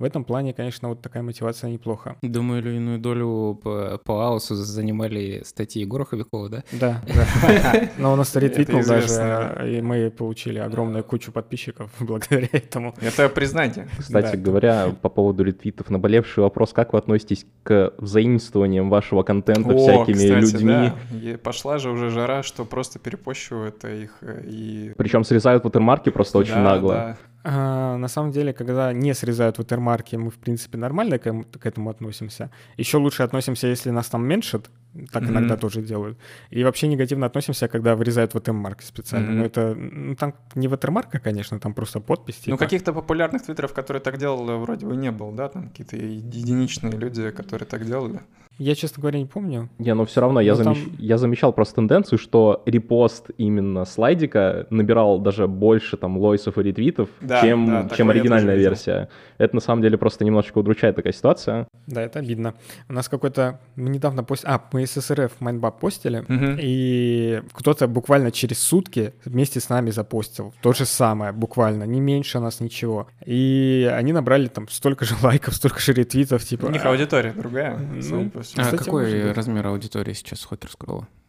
В 0.00 0.04
этом 0.04 0.24
плане, 0.24 0.54
конечно, 0.54 0.88
вот 0.88 1.02
такая 1.02 1.22
мотивация 1.22 1.70
неплохо. 1.70 2.16
Думаю, 2.22 2.74
иную 2.74 2.98
долю 2.98 3.60
по, 3.62 4.00
по 4.02 4.26
аусу 4.28 4.54
занимали 4.54 5.42
статьи 5.44 5.82
Егора 5.82 6.06
Хобякова, 6.06 6.48
да? 6.48 6.64
Да, 6.72 7.02
да. 7.06 7.90
Но 7.98 8.12
он 8.12 8.18
нас 8.18 8.34
ретвитнул 8.34 8.82
даже, 8.82 9.68
и 9.68 9.82
мы 9.82 10.10
получили 10.10 10.58
огромную 10.58 11.04
кучу 11.04 11.32
подписчиков 11.32 11.90
благодаря 12.00 12.48
этому. 12.50 12.94
Это 12.98 13.28
признание. 13.28 13.88
Кстати 13.98 14.36
говоря, 14.36 14.94
по 15.02 15.10
поводу 15.10 15.44
ретвитов, 15.44 15.90
наболевший 15.90 16.44
вопрос, 16.44 16.72
как 16.72 16.94
вы 16.94 16.98
относитесь 16.98 17.44
к 17.62 17.92
взаимствованиям 17.98 18.88
вашего 18.88 19.22
контента 19.22 19.76
всякими 19.76 20.40
людьми? 20.40 21.36
пошла 21.36 21.76
же 21.76 21.90
уже 21.90 22.08
жара, 22.08 22.42
что 22.42 22.64
просто 22.64 22.98
перепощивают 22.98 23.84
их 23.84 24.16
э, 24.22 24.44
и... 24.46 24.94
Причем 24.96 25.24
срезают 25.24 25.64
ватермарки 25.64 26.08
просто 26.08 26.38
очень 26.38 26.58
нагло. 26.58 27.18
А, 27.42 27.96
на 27.96 28.08
самом 28.08 28.32
деле, 28.32 28.52
когда 28.52 28.92
не 28.92 29.14
срезают 29.14 29.58
ватермарки, 29.58 30.16
мы, 30.16 30.30
в 30.30 30.36
принципе, 30.38 30.76
нормально 30.78 31.18
к, 31.18 31.26
эм- 31.26 31.44
к 31.44 31.64
этому 31.66 31.88
относимся. 31.90 32.50
Еще 32.76 32.98
лучше 32.98 33.22
относимся, 33.22 33.66
если 33.66 33.90
нас 33.90 34.08
там 34.08 34.26
меньшат, 34.26 34.70
так 35.12 35.22
Мгм. 35.22 35.32
иногда 35.32 35.56
тоже 35.56 35.80
делают. 35.80 36.18
И 36.50 36.64
вообще 36.64 36.88
негативно 36.88 37.26
относимся, 37.26 37.68
когда 37.68 37.94
вырезают 37.94 38.34
ватермарки 38.34 38.84
специально. 38.84 39.28
Мгм. 39.30 39.38
Но 39.38 39.44
это, 39.44 39.74
ну, 39.74 40.14
там 40.16 40.34
не 40.54 40.68
ватермарка, 40.68 41.18
конечно, 41.18 41.58
там 41.58 41.72
просто 41.74 42.00
подпись. 42.00 42.42
Ну, 42.46 42.56
типа. 42.56 42.58
каких-то 42.58 42.92
популярных 42.92 43.42
твиттеров, 43.42 43.72
которые 43.72 44.02
так 44.02 44.18
делали, 44.18 44.58
вроде 44.58 44.86
бы 44.86 44.96
не 44.96 45.10
было, 45.10 45.32
да? 45.32 45.48
Там 45.48 45.68
какие-то 45.68 45.96
единичные 45.96 46.92
люди, 46.92 47.30
которые 47.30 47.66
так 47.66 47.86
делали. 47.86 48.20
Я, 48.60 48.74
честно 48.74 49.00
говоря, 49.00 49.18
не 49.18 49.24
помню. 49.24 49.70
Не, 49.78 49.94
но 49.94 50.04
все 50.04 50.20
равно 50.20 50.38
я, 50.40 50.54
Ну, 50.54 50.64
там- 50.64 50.74
замещ- 50.74 50.94
я 50.98 51.16
замечал 51.16 51.52
просто 51.54 51.76
тенденцию, 51.76 52.18
что 52.18 52.62
репост 52.66 53.30
именно 53.38 53.86
слайдика 53.86 54.66
набирал 54.68 55.18
даже 55.18 55.48
больше 55.48 55.96
там 55.96 56.18
лойсов 56.18 56.58
и 56.58 56.62
ретвитов, 56.62 57.08
Да, 57.22 57.40
чем, 57.40 57.66
да, 57.88 57.88
чем 57.96 58.10
оригинальная 58.10 58.56
версия. 58.56 59.08
Это 59.38 59.54
на 59.56 59.60
самом 59.62 59.80
деле 59.80 59.96
просто 59.96 60.24
немножечко 60.26 60.58
удручает 60.58 60.94
такая 60.96 61.14
ситуация. 61.14 61.66
Да, 61.86 62.02
это 62.02 62.20
видно. 62.20 62.52
У 62.88 62.92
нас 62.92 63.08
какой-то... 63.08 63.58
Мы 63.76 63.88
недавно 63.88 64.22
постили... 64.24 64.52
А, 64.52 64.60
мы 64.72 64.86
ССРФ 64.86 65.40
Майнбаб 65.40 65.80
постили, 65.80 66.24
Мгм. 66.28 66.58
и 66.60 67.40
кто-то 67.54 67.88
буквально 67.88 68.30
через 68.30 68.58
сутки 68.58 69.14
вместе 69.24 69.58
с 69.60 69.70
нами 69.70 69.88
запостил. 69.90 70.52
То 70.60 70.74
же 70.74 70.84
самое, 70.84 71.32
буквально, 71.32 71.84
не 71.84 72.00
меньше 72.00 72.40
нас 72.40 72.60
ничего. 72.60 73.06
И 73.24 73.90
они 73.90 74.12
набрали 74.12 74.48
там 74.48 74.68
столько 74.68 75.06
же 75.06 75.14
лайков, 75.22 75.54
столько 75.54 75.80
же 75.80 75.94
ретвитов, 75.94 76.44
типа... 76.44 76.66
У 76.66 76.70
них 76.70 76.84
а, 76.84 76.90
аудитория 76.90 77.32
другая, 77.32 77.78
Ну, 77.78 78.30
всему. 78.52 78.62
А 78.62 78.64
Кстати, 78.66 78.84
какой 78.84 79.32
размер 79.32 79.66
аудитории 79.66 80.12
сейчас 80.12 80.40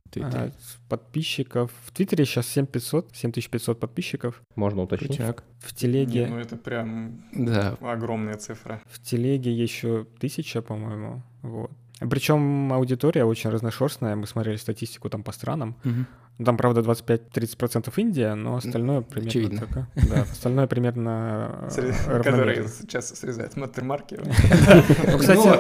в 0.08 0.10
Твиттере? 0.12 0.34
а, 0.44 0.52
подписчиков. 0.90 1.72
В 1.86 1.92
Твиттере 1.92 2.26
сейчас 2.26 2.48
7500, 2.48 3.16
7500 3.16 3.80
подписчиков. 3.80 4.42
Можно 4.56 4.82
уточнить. 4.84 5.18
Крутяк. 5.18 5.44
В 5.60 5.74
Телеге, 5.74 6.26
Не, 6.26 6.32
Ну, 6.32 6.38
это 6.40 6.58
прям 6.58 7.24
Да. 7.34 7.78
огромная 7.82 8.36
цифра. 8.36 8.82
в 8.88 9.02
Телеге 9.02 9.52
еще 9.54 10.06
тысяча, 10.20 10.62
по-моему. 10.62 11.24
Вот. 11.44 11.72
Причем 12.10 12.74
аудитория 12.74 13.26
очень 13.26 13.50
разношерстная. 13.52 14.16
Мы 14.16 14.26
смотрели 14.28 14.58
статистику 14.58 15.10
там 15.10 15.24
по 15.24 15.32
странам. 15.32 15.76
Мгм. 15.84 16.06
Там, 16.44 16.58
правда, 16.58 16.82
25-30% 16.82 17.94
Индия, 17.98 18.34
но 18.36 18.56
остальное 18.56 19.02
примерно... 19.02 19.30
очевидно. 19.30 19.60
только- 19.60 19.88
Да, 20.10 20.22
остальное 20.24 20.66
примерно 20.68 21.70
э. 21.78 22.24
Которые 22.24 22.66
часто 22.88 23.16
срезают 23.16 23.56
матермарки. 23.58 24.18
Ну, 25.12 25.18
кстати, 25.20 25.60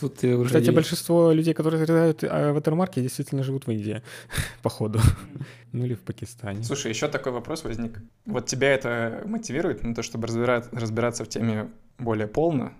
тут 0.00 0.22
э, 0.24 0.44
Кстати, 0.44 0.70
большинство 0.70 1.32
людей, 1.32 1.54
которые 1.54 1.84
срезают 1.84 2.22
э, 2.22 2.52
ватермарки, 2.52 3.00
действительно 3.00 3.42
живут 3.42 3.66
в 3.66 3.70
Индии, 3.72 4.02
походу. 4.62 5.00
Ну 5.72 5.84
или 5.86 5.94
в 5.94 6.00
Пакистане. 6.00 6.62
Слушай, 6.62 6.90
еще 6.92 7.08
такой 7.08 7.32
вопрос 7.32 7.64
возник. 7.64 7.98
Вот 8.26 8.46
тебя 8.46 8.74
это 8.74 9.22
мотивирует 9.24 9.82
на 9.82 9.94
то, 9.94 10.02
чтобы 10.02 10.26
разбирать- 10.28 10.68
разбираться 10.72 11.24
в 11.24 11.28
теме 11.28 11.70
более 11.98 12.26
полно? 12.28 12.72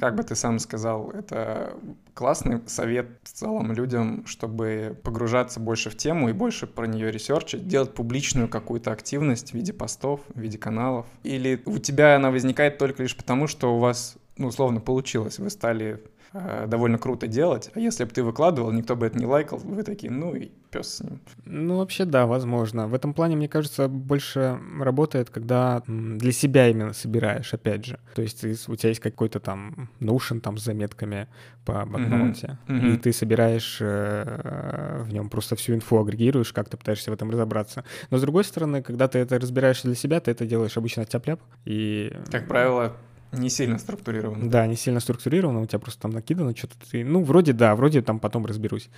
Как 0.00 0.14
бы 0.14 0.22
ты 0.22 0.34
сам 0.34 0.58
сказал, 0.58 1.10
это 1.10 1.76
классный 2.14 2.60
совет 2.66 3.08
в 3.24 3.32
целом 3.32 3.72
людям, 3.72 4.24
чтобы 4.26 4.96
погружаться 5.02 5.58
больше 5.58 5.90
в 5.90 5.96
тему 5.96 6.28
и 6.28 6.32
больше 6.32 6.66
про 6.66 6.86
нее 6.86 7.10
ресерчить, 7.10 7.66
делать 7.66 7.94
публичную 7.94 8.48
какую-то 8.48 8.92
активность 8.92 9.50
в 9.50 9.54
виде 9.54 9.72
постов, 9.72 10.20
в 10.32 10.38
виде 10.38 10.56
каналов? 10.58 11.06
Или 11.24 11.60
у 11.66 11.78
тебя 11.78 12.16
она 12.16 12.30
возникает 12.30 12.78
только 12.78 13.02
лишь 13.02 13.16
потому, 13.16 13.48
что 13.48 13.74
у 13.74 13.78
вас, 13.78 14.16
ну, 14.36 14.48
условно, 14.48 14.80
получилось, 14.80 15.38
вы 15.38 15.50
стали 15.50 16.00
э, 16.32 16.66
довольно 16.66 16.98
круто 16.98 17.26
делать, 17.26 17.70
а 17.74 17.80
если 17.80 18.04
бы 18.04 18.10
ты 18.10 18.22
выкладывал, 18.22 18.72
никто 18.72 18.96
бы 18.96 19.06
это 19.06 19.18
не 19.18 19.26
лайкал, 19.26 19.58
вы 19.58 19.82
такие, 19.82 20.12
ну 20.12 20.34
и 20.34 20.50
пес 20.70 20.96
с 20.96 21.00
ним. 21.00 21.20
Ну, 21.44 21.78
вообще, 21.78 22.04
да, 22.04 22.26
возможно. 22.26 22.88
В 22.88 22.94
этом 22.94 23.14
плане, 23.14 23.36
мне 23.36 23.48
кажется, 23.48 23.88
больше 23.88 24.58
работает, 24.78 25.30
когда 25.30 25.82
для 25.86 26.32
себя 26.32 26.68
именно 26.68 26.92
собираешь, 26.92 27.54
опять 27.54 27.84
же. 27.84 27.98
То 28.14 28.22
есть 28.22 28.44
у 28.68 28.76
тебя 28.76 28.90
есть 28.90 29.00
какой-то 29.00 29.40
там 29.40 29.88
Notion 30.00 30.40
там 30.40 30.58
с 30.58 30.64
заметками 30.64 31.28
по 31.64 31.84
бакноте, 31.86 32.58
мгм. 32.66 32.94
и 32.94 32.96
ты 32.96 33.12
собираешь 33.12 33.78
э, 33.80 35.02
в 35.04 35.12
нем 35.12 35.28
просто 35.28 35.56
всю 35.56 35.74
инфу 35.74 35.98
агрегируешь, 35.98 36.52
как 36.52 36.68
ты 36.68 36.76
пытаешься 36.76 37.10
в 37.10 37.14
этом 37.14 37.30
разобраться. 37.30 37.84
Но 38.10 38.18
с 38.18 38.22
другой 38.22 38.44
стороны, 38.44 38.82
когда 38.82 39.08
ты 39.08 39.18
это 39.18 39.38
разбираешь 39.38 39.82
для 39.82 39.94
себя, 39.94 40.20
ты 40.20 40.30
это 40.30 40.46
делаешь 40.46 40.76
обычно 40.76 41.04
тяп-ляп, 41.04 41.40
и 41.64 42.12
Как 42.30 42.48
правило, 42.48 42.96
не 43.32 43.50
сильно 43.50 43.78
структурировано. 43.78 44.48
Да, 44.50 44.66
не 44.66 44.76
сильно 44.76 45.00
структурировано, 45.00 45.60
у 45.60 45.66
тебя 45.66 45.78
просто 45.78 46.02
там 46.02 46.10
накидано 46.12 46.56
что-то. 46.56 46.74
Ты... 46.90 47.04
Ну, 47.04 47.22
вроде 47.22 47.52
да, 47.52 47.74
вроде 47.74 48.02
там 48.02 48.18
потом 48.20 48.46
разберусь. 48.46 48.88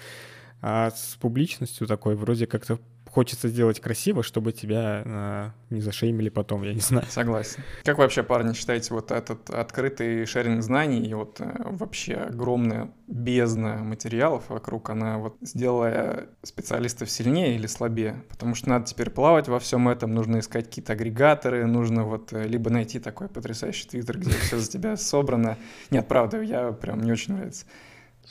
А 0.63 0.91
с 0.91 1.17
публичностью 1.21 1.87
такой 1.87 2.17
вроде 2.17 2.47
как-то 2.47 2.79
хочется 3.11 3.49
сделать 3.49 3.81
красиво, 3.81 4.23
чтобы 4.23 4.53
тебя 4.53 5.03
а, 5.05 5.53
не 5.69 5.81
зашеймили 5.81 6.29
потом, 6.29 6.63
я 6.63 6.73
не 6.73 6.81
знаю. 6.81 7.07
Согласен. 7.11 7.63
Как 7.83 7.99
вообще, 7.99 8.23
парни, 8.23 8.53
считаете, 8.53 8.95
вот 8.95 9.11
этот 9.11 9.51
открытый 9.51 10.25
шеринг 10.27 10.63
знаний 10.63 11.07
и 11.07 11.13
вот 11.15 11.41
э, 11.41 11.53
вообще 11.65 12.15
огромная 12.15 12.91
бездна 13.09 13.79
материалов 13.79 14.45
вокруг, 14.49 14.91
она 14.91 15.19
вот 15.19 15.37
сделала 15.41 16.27
специалистов 16.43 17.11
сильнее 17.11 17.57
или 17.57 17.67
слабее? 17.67 18.23
Потому 18.29 18.55
что 18.55 18.69
надо 18.69 18.87
теперь 18.87 19.11
плавать 19.11 19.49
во 19.49 19.59
всем 19.59 19.89
этом, 19.89 20.15
нужно 20.15 20.39
искать 20.39 20.67
какие-то 20.67 20.93
агрегаторы, 20.93 21.67
нужно 21.67 22.05
вот 22.05 22.33
э, 22.33 22.47
либо 22.47 22.71
найти 22.71 23.01
такой 23.01 23.29
потрясающий 23.29 23.89
твиттер, 23.89 24.19
где 24.19 24.31
все 24.31 24.59
за 24.59 24.71
тебя 24.71 24.97
собрано. 24.97 25.57
Нет, 25.91 26.07
правда, 26.07 26.41
я 26.41 26.71
прям 26.73 27.01
мне 27.01 27.13
очень 27.13 27.35
нравится. 27.35 27.67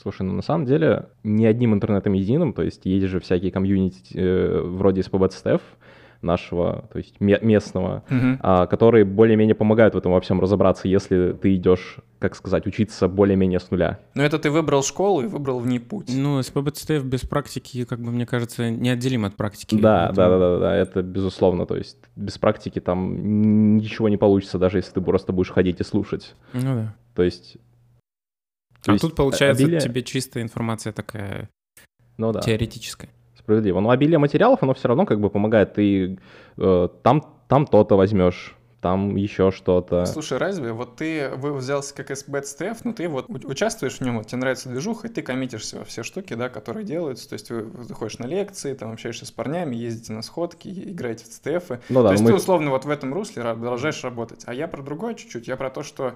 Слушай, 0.00 0.22
ну 0.22 0.32
на 0.32 0.42
самом 0.42 0.64
деле 0.64 1.06
не 1.24 1.44
одним 1.46 1.74
интернетом 1.74 2.14
единым, 2.14 2.52
то 2.52 2.62
есть 2.62 2.86
есть 2.86 3.06
же 3.06 3.20
всякие 3.20 3.52
комьюнити 3.52 4.14
э, 4.14 4.60
вроде 4.62 5.02
SPBTSTF 5.02 5.60
нашего, 6.22 6.84
то 6.92 6.98
есть 6.98 7.20
ме- 7.20 7.38
местного, 7.40 8.04
а, 8.40 8.66
которые 8.66 9.04
более-менее 9.04 9.54
помогают 9.54 9.94
в 9.94 9.98
этом 9.98 10.12
во 10.12 10.20
всем 10.20 10.40
разобраться, 10.40 10.86
если 10.86 11.32
ты 11.32 11.54
идешь, 11.54 11.96
как 12.18 12.36
сказать, 12.36 12.66
учиться 12.66 13.08
более-менее 13.08 13.58
с 13.58 13.70
нуля. 13.70 13.98
Но 14.14 14.22
это 14.22 14.38
ты 14.38 14.50
выбрал 14.50 14.82
школу 14.82 15.22
и 15.22 15.26
выбрал 15.26 15.60
в 15.60 15.66
ней 15.66 15.80
путь. 15.80 16.10
Ну, 16.14 16.42
СПБЦТФ 16.42 17.04
без 17.04 17.20
практики, 17.22 17.84
как 17.84 18.00
бы, 18.00 18.10
мне 18.10 18.26
кажется, 18.26 18.70
неотделим 18.70 19.24
от 19.24 19.34
практики. 19.36 19.76
Да, 19.80 20.12
да, 20.12 20.28
да, 20.28 20.38
да, 20.38 20.58
да, 20.58 20.76
это 20.76 21.02
безусловно, 21.02 21.64
то 21.64 21.76
есть 21.76 21.96
без 22.16 22.36
практики 22.36 22.80
там 22.80 23.76
ничего 23.78 24.08
не 24.08 24.18
получится, 24.18 24.58
даже 24.58 24.78
если 24.78 24.92
ты 24.92 25.00
просто 25.00 25.32
будешь 25.32 25.50
ходить 25.50 25.80
и 25.80 25.84
слушать. 25.84 26.34
Ну 26.52 26.74
да. 26.74 26.94
То 27.14 27.22
есть... 27.22 27.56
то 28.82 28.92
А 28.92 28.94
есть 28.94 29.02
тут, 29.02 29.14
получается, 29.14 29.62
обилие- 29.64 29.80
тебе 29.80 30.02
чистая 30.02 30.42
информация 30.42 30.92
такая 30.92 31.48
Ну 32.16 32.32
да. 32.32 32.40
теоретическая. 32.40 33.10
Справедливо. 33.38 33.80
Но 33.80 33.90
обилие 33.90 34.18
материалов, 34.18 34.62
оно 34.62 34.74
все 34.74 34.88
равно 34.88 35.06
как 35.06 35.20
бы 35.20 35.30
помогает. 35.30 35.74
Ты 35.74 36.18
э, 36.56 36.88
там, 37.02 37.22
там 37.48 37.66
то-то 37.66 37.96
возьмешь, 37.96 38.54
там 38.80 39.16
еще 39.16 39.50
что-то. 39.50 40.04
Слушай, 40.06 40.38
разве 40.38 40.72
вот 40.72 40.96
ты 40.96 41.30
вы 41.36 41.52
взялся 41.54 41.94
как 41.94 42.10
SBTSTF, 42.10 42.78
но 42.84 42.92
ты 42.92 43.08
вот 43.08 43.26
участвуешь 43.28 43.96
в 43.98 44.00
нем, 44.02 44.18
вот 44.18 44.26
тебе 44.28 44.38
нравится 44.38 44.68
движуха, 44.68 45.08
и 45.08 45.10
ты 45.10 45.22
коммитишься 45.22 45.78
во 45.78 45.84
все 45.84 46.02
штуки, 46.02 46.34
да, 46.34 46.48
которые 46.48 46.84
делаются. 46.84 47.28
То 47.28 47.32
есть 47.34 47.50
вы 47.50 47.70
заходишь 47.84 48.18
на 48.18 48.26
лекции, 48.26 48.72
там 48.74 48.92
общаешься 48.92 49.26
с 49.26 49.30
парнями, 49.32 49.74
ездите 49.76 50.12
на 50.12 50.22
сходки, 50.22 50.68
играете 50.68 51.24
в 51.24 51.28
СТФ. 51.28 51.70
Ну 51.88 52.02
да, 52.02 52.08
то 52.08 52.12
есть 52.12 52.22
мы- 52.22 52.30
ты 52.30 52.34
условно 52.36 52.70
вот 52.70 52.84
в 52.84 52.90
этом 52.90 53.12
русле 53.12 53.42
продолжаешь 53.42 54.02
работать. 54.04 54.42
А 54.46 54.54
я 54.54 54.68
про 54.68 54.82
другое 54.82 55.14
чуть-чуть, 55.14 55.48
я 55.48 55.56
про 55.56 55.70
то, 55.70 55.82
что 55.82 56.14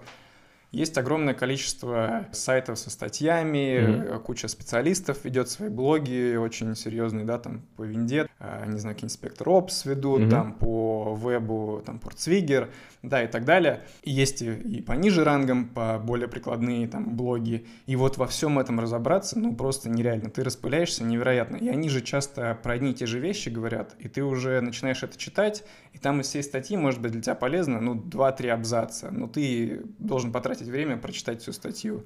есть 0.75 0.99
огромное 0.99 1.35
количество 1.35 2.27
сайтов 2.33 2.79
со 2.79 2.91
статьями, 2.91 4.17
э, 4.17 4.19
куча 4.19 4.49
специалистов 4.49 5.25
ведет 5.25 5.49
свои 5.49 5.69
блоги, 5.69 6.37
очень 6.37 6.75
серьезные, 6.77 7.25
да, 7.25 7.39
там 7.39 7.63
по 7.77 7.83
винде, 7.83 8.27
а, 8.39 8.67
не 8.67 8.79
знаю, 8.79 8.95
какие 8.97 9.07
инспектор 9.09 9.49
Опс 9.49 9.85
ведут, 9.85 10.23
Мгм. 10.23 10.31
там 10.31 10.53
по 10.55 11.15
вебу, 11.15 11.83
там 11.85 11.99
Портсвигер, 11.99 12.71
да, 13.03 13.23
и 13.23 13.27
так 13.27 13.45
далее. 13.45 13.83
И 14.03 14.11
есть 14.11 14.43
и, 14.43 14.53
и 14.53 14.83
пониже 14.83 15.25
рангом, 15.25 15.69
по 15.69 15.99
более 15.99 16.29
прикладные 16.29 16.89
там 16.89 17.17
блоги. 17.17 17.67
И 17.87 17.97
вот 17.97 18.17
во 18.17 18.27
всем 18.27 18.59
этом 18.59 18.81
разобраться, 18.81 19.39
ну, 19.39 19.55
просто 19.55 19.89
нереально. 19.89 20.31
Ты 20.31 20.43
распыляешься 20.43 21.05
невероятно. 21.05 21.57
И 21.57 21.69
они 21.69 21.89
же 21.89 22.01
часто 22.01 22.59
про 22.63 22.75
одни 22.75 22.91
и 22.93 22.95
те 22.95 23.07
же 23.07 23.21
вещи 23.21 23.49
говорят, 23.49 23.95
и 23.99 24.09
ты 24.09 24.23
уже 24.25 24.61
начинаешь 24.61 25.03
это 25.03 25.19
читать, 25.19 25.65
и 25.93 25.99
там 25.99 26.21
из 26.21 26.29
всей 26.29 26.43
статьи 26.43 26.77
может 26.77 27.01
быть 27.01 27.13
для 27.13 27.21
тебя 27.21 27.35
полезно, 27.35 27.81
ну, 27.81 27.95
2-3 27.95 28.49
абзаца, 28.49 29.11
но 29.11 29.29
ты 29.29 29.83
должен 29.99 30.33
потратить 30.33 30.64
время 30.71 30.97
прочитать 30.97 31.43
всю 31.43 31.53
статью. 31.53 32.05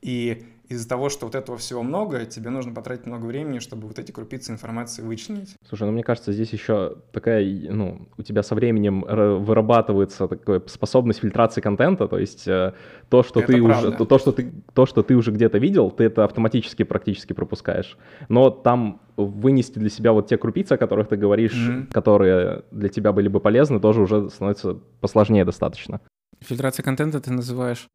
И 0.00 0.44
из-за 0.68 0.88
того, 0.88 1.10
что 1.10 1.26
вот 1.26 1.36
этого 1.36 1.58
всего 1.58 1.82
много, 1.84 2.24
тебе 2.24 2.50
нужно 2.50 2.74
потратить 2.74 3.06
много 3.06 3.24
времени, 3.26 3.60
чтобы 3.60 3.86
вот 3.86 4.00
эти 4.00 4.10
крупицы 4.10 4.50
информации 4.50 5.00
вычленить. 5.00 5.54
Слушай, 5.68 5.84
ну 5.84 5.92
мне 5.92 6.02
кажется, 6.02 6.32
здесь 6.32 6.52
еще 6.52 6.96
такая, 7.12 7.44
ну, 7.70 8.08
у 8.16 8.22
тебя 8.22 8.42
со 8.42 8.56
временем 8.56 9.02
вырабатывается 9.44 10.26
такая 10.26 10.60
способность 10.66 11.20
фильтрации 11.20 11.60
контента, 11.60 12.08
то 12.08 12.18
есть 12.18 12.48
э, 12.48 12.72
то, 13.10 13.22
что 13.22 13.40
Это 13.40 13.52
ты 13.52 13.62
правда. 13.62 13.88
уже, 13.88 13.96
то, 13.96 14.04
то, 14.04 14.18
что 14.18 14.32
ты, 14.32 14.52
то, 14.74 14.86
что 14.86 15.02
ты 15.04 15.14
уже 15.14 15.30
где-то 15.30 15.58
видел, 15.58 15.90
ты 15.90 16.04
это 16.04 16.24
автоматически 16.24 16.82
практически 16.82 17.32
пропускаешь. 17.32 17.96
Но 18.28 18.50
там 18.50 19.00
вынести 19.16 19.78
для 19.78 19.90
себя 19.90 20.12
вот 20.12 20.26
те 20.26 20.36
крупицы, 20.36 20.72
о 20.72 20.76
которых 20.78 21.08
ты 21.08 21.16
говоришь, 21.16 21.54
Мгм. 21.68 21.86
которые 21.92 22.62
для 22.72 22.88
тебя 22.88 23.12
были 23.12 23.28
бы 23.28 23.38
полезны, 23.40 23.78
тоже 23.78 24.00
уже 24.00 24.30
становится 24.30 24.78
посложнее 25.00 25.44
достаточно. 25.44 26.00
Фильтрация 26.46 26.82
контента 26.82 27.20
ты 27.20 27.32
называешь... 27.32 27.88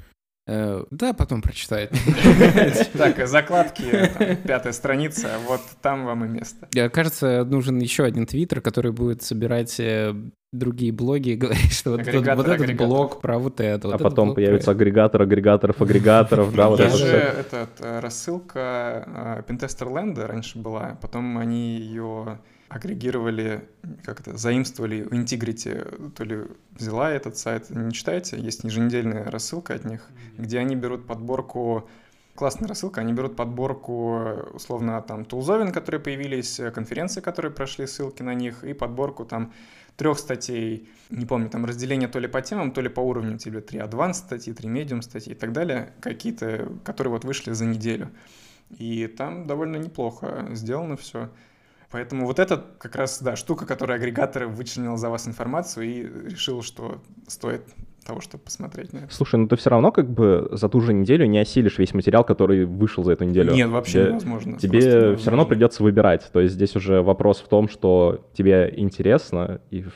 э, 0.48 0.84
да, 0.92 1.14
потом 1.14 1.42
прочитает. 1.42 1.92
Так, 2.98 3.28
закладки, 3.28 3.84
там, 4.18 4.36
пятая 4.38 4.74
страница, 4.74 5.30
вот 5.48 5.62
там 5.82 6.06
вам 6.06 6.26
и 6.26 6.28
место. 6.28 6.68
Э, 6.76 6.90
Кажется, 6.90 7.44
нужен 7.46 7.78
еще 7.80 8.04
один 8.04 8.26
твиттер, 8.26 8.62
который 8.62 8.92
будет 8.92 9.22
собирать 9.24 9.80
э, 9.80 10.14
другие 10.54 10.92
блоги 10.92 11.30
и 11.32 11.36
говорить, 11.44 11.74
что 11.74 11.92
вот, 11.92 12.00
этот- 12.02 12.16
Агрегатор 12.16 12.38
вот 12.38 12.48
этот 12.48 12.62
агрегаторов. 12.62 12.90
блог 12.90 13.22
про 13.22 13.38
вот 13.40 13.60
это. 13.60 13.88
вот 13.88 13.94
а 13.94 13.96
этот 13.98 14.10
потом 14.10 14.34
появится 14.36 14.66
про 14.66 14.72
агрегатор 14.72 15.22
агрегаторов 15.22 15.82
агрегаторов, 15.82 16.56
да, 16.56 16.70
вот 16.70 16.80
это 16.80 16.96
же 16.96 17.08
этот, 17.08 17.70
рассылка 17.82 19.44
Pintesterland 19.48 20.26
раньше 20.26 20.58
была, 20.58 20.98
потом 21.02 21.38
они 21.38 21.78
ее 21.78 22.40
агрегировали, 22.70 23.68
как 24.04 24.20
это, 24.20 24.38
заимствовали 24.38 25.04
у 25.04 25.10
Integrity, 25.10 26.12
то 26.12 26.24
ли 26.24 26.46
взяла 26.72 27.12
этот 27.12 27.38
сайт, 27.38 27.70
не 27.70 27.94
читаете, 27.94 28.40
есть 28.40 28.64
еженедельная 28.64 29.26
рассылка 29.26 29.74
от 29.74 29.86
них, 29.86 30.08
где 30.38 30.60
они 30.60 30.76
берут 30.76 31.08
подборку 31.08 31.90
Классная 32.38 32.68
рассылка, 32.68 33.02
они 33.02 33.14
берут 33.14 33.36
подборку, 33.36 34.22
условно, 34.54 35.02
там, 35.02 35.26
тулзовин, 35.26 35.72
которые 35.72 36.00
появились, 36.00 36.62
конференции, 36.72 37.20
которые 37.20 37.52
прошли, 37.52 37.88
ссылки 37.88 38.22
на 38.22 38.36
них, 38.36 38.64
и 38.64 38.74
подборку 38.74 39.26
там 39.26 39.54
трех 39.96 40.20
статей, 40.20 40.88
не 41.10 41.26
помню, 41.26 41.50
там 41.50 41.66
разделение 41.66 42.08
то 42.08 42.20
ли 42.20 42.28
по 42.28 42.40
темам, 42.44 42.74
то 42.74 42.82
ли 42.82 42.90
по 42.90 43.00
уровню, 43.00 43.40
типа 43.40 43.62
три 43.62 43.80
advanced 43.80 44.14
статьи, 44.14 44.54
три 44.54 44.70
medium 44.70 45.02
статьи 45.02 45.34
и 45.34 45.36
так 45.36 45.52
далее, 45.52 45.94
какие-то, 46.00 46.72
которые 46.84 47.12
вот 47.12 47.26
вышли 47.26 47.54
за 47.54 47.66
неделю. 47.66 48.12
И 48.78 49.08
там 49.08 49.48
довольно 49.48 49.78
неплохо 49.78 50.48
сделано 50.52 50.96
все. 50.96 51.32
Поэтому 51.92 52.26
вот 52.26 52.40
это 52.40 52.64
как 52.80 52.96
раз, 52.96 53.22
да, 53.22 53.36
штука, 53.36 53.66
которая 53.66 53.98
агрегаторы 53.98 54.48
вычленил 54.48 54.98
за 54.98 55.10
вас 55.10 55.28
информацию 55.28 55.86
и 55.86 56.30
решил, 56.30 56.62
что 56.62 57.02
стоит 57.28 57.62
того, 58.06 58.22
чтобы 58.22 58.44
посмотреть 58.44 58.94
на 58.94 59.00
это. 59.00 59.14
Слушай, 59.14 59.36
ну 59.38 59.48
ты 59.48 59.56
все 59.58 59.70
равно 59.70 59.92
как 59.92 60.10
бы 60.10 60.48
за 60.52 60.70
ту 60.70 60.80
же 60.82 60.94
неделю 60.94 61.26
не 61.26 61.40
осилишь 61.40 61.78
весь 61.78 61.94
материал, 61.94 62.24
который 62.24 62.66
вышел 62.66 63.04
за 63.04 63.12
эту 63.14 63.26
неделю. 63.26 63.54
Нет, 63.54 63.70
вообще 63.70 64.00
Тебе- 64.00 64.10
невозможно. 64.12 64.58
Тебе 64.60 64.80
все 64.80 64.92
равно 64.92 65.12
невозможно. 65.16 65.46
придется 65.46 65.84
выбирать. 65.84 66.30
То 66.32 66.40
есть 66.40 66.56
здесь 66.56 66.76
уже 66.76 67.02
вопрос 67.02 67.40
в 67.42 67.48
том, 67.50 67.68
что 67.68 68.26
тебе 68.34 68.74
интересно, 68.76 69.60
и 69.72 69.84
в 69.84 69.94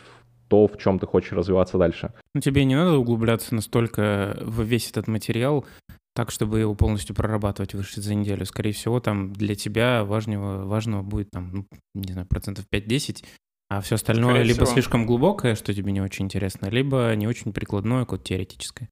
то, 0.52 0.68
в 0.68 0.78
чем 0.78 1.00
ты 1.00 1.08
хочешь 1.08 1.32
развиваться 1.32 1.78
дальше. 1.78 2.12
Ну, 2.36 2.42
тебе 2.42 2.66
не 2.66 2.76
надо 2.76 2.98
углубляться 2.98 3.56
настолько 3.56 4.38
в 4.42 4.64
весь 4.64 4.90
этот 4.90 5.08
материал, 5.08 5.66
так, 6.14 6.30
чтобы 6.30 6.60
его 6.60 6.76
полностью 6.76 7.16
прорабатывать 7.16 7.74
выше 7.74 8.02
за 8.02 8.14
неделю. 8.16 8.46
Скорее 8.46 8.74
всего, 8.74 9.00
там 9.00 9.32
для 9.32 9.56
тебя 9.56 10.04
важного, 10.04 10.66
важного 10.66 11.04
будет, 11.04 11.32
там, 11.32 11.52
ну, 11.54 11.66
не 11.96 12.12
знаю, 12.12 12.28
процентов 12.28 12.66
5-10, 12.70 13.24
а 13.70 13.80
все 13.80 13.96
остальное 13.96 14.32
Скорее 14.32 14.44
либо 14.44 14.66
всего. 14.66 14.74
слишком 14.74 15.06
глубокое, 15.06 15.56
что 15.56 15.74
тебе 15.74 15.94
не 15.94 16.02
очень 16.02 16.26
интересно, 16.26 16.68
либо 16.68 17.14
не 17.16 17.28
очень 17.28 17.54
прикладное, 17.54 18.02
какое-то 18.02 18.26
теоретическое. 18.26 18.90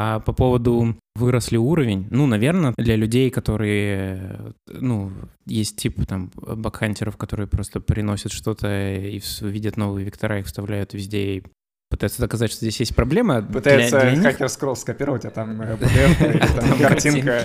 А 0.00 0.20
по 0.20 0.32
поводу 0.32 0.96
выросли 1.16 1.56
уровень, 1.56 2.06
ну, 2.10 2.26
наверное, 2.26 2.72
для 2.76 2.94
людей, 2.94 3.30
которые, 3.30 4.54
ну, 4.68 5.10
есть 5.44 5.76
тип 5.76 6.06
там 6.06 6.30
бакхантеров, 6.36 7.16
которые 7.16 7.48
просто 7.48 7.80
приносят 7.80 8.30
что-то 8.30 8.68
и 8.68 9.20
видят 9.40 9.76
новые 9.76 10.06
вектора, 10.06 10.38
их 10.38 10.46
вставляют 10.46 10.94
везде 10.94 11.38
и 11.38 11.42
пытаются 11.90 12.20
доказать, 12.20 12.52
что 12.52 12.60
здесь 12.60 12.78
есть 12.78 12.94
проблема. 12.94 13.42
Пытается 13.42 14.00
для, 14.02 14.10
для 14.12 14.22
хакер 14.22 14.42
них... 14.42 14.50
скролл 14.52 14.76
скопировать, 14.76 15.24
а 15.24 15.30
там 15.30 15.60
э, 15.62 15.76
картинка. 16.80 17.44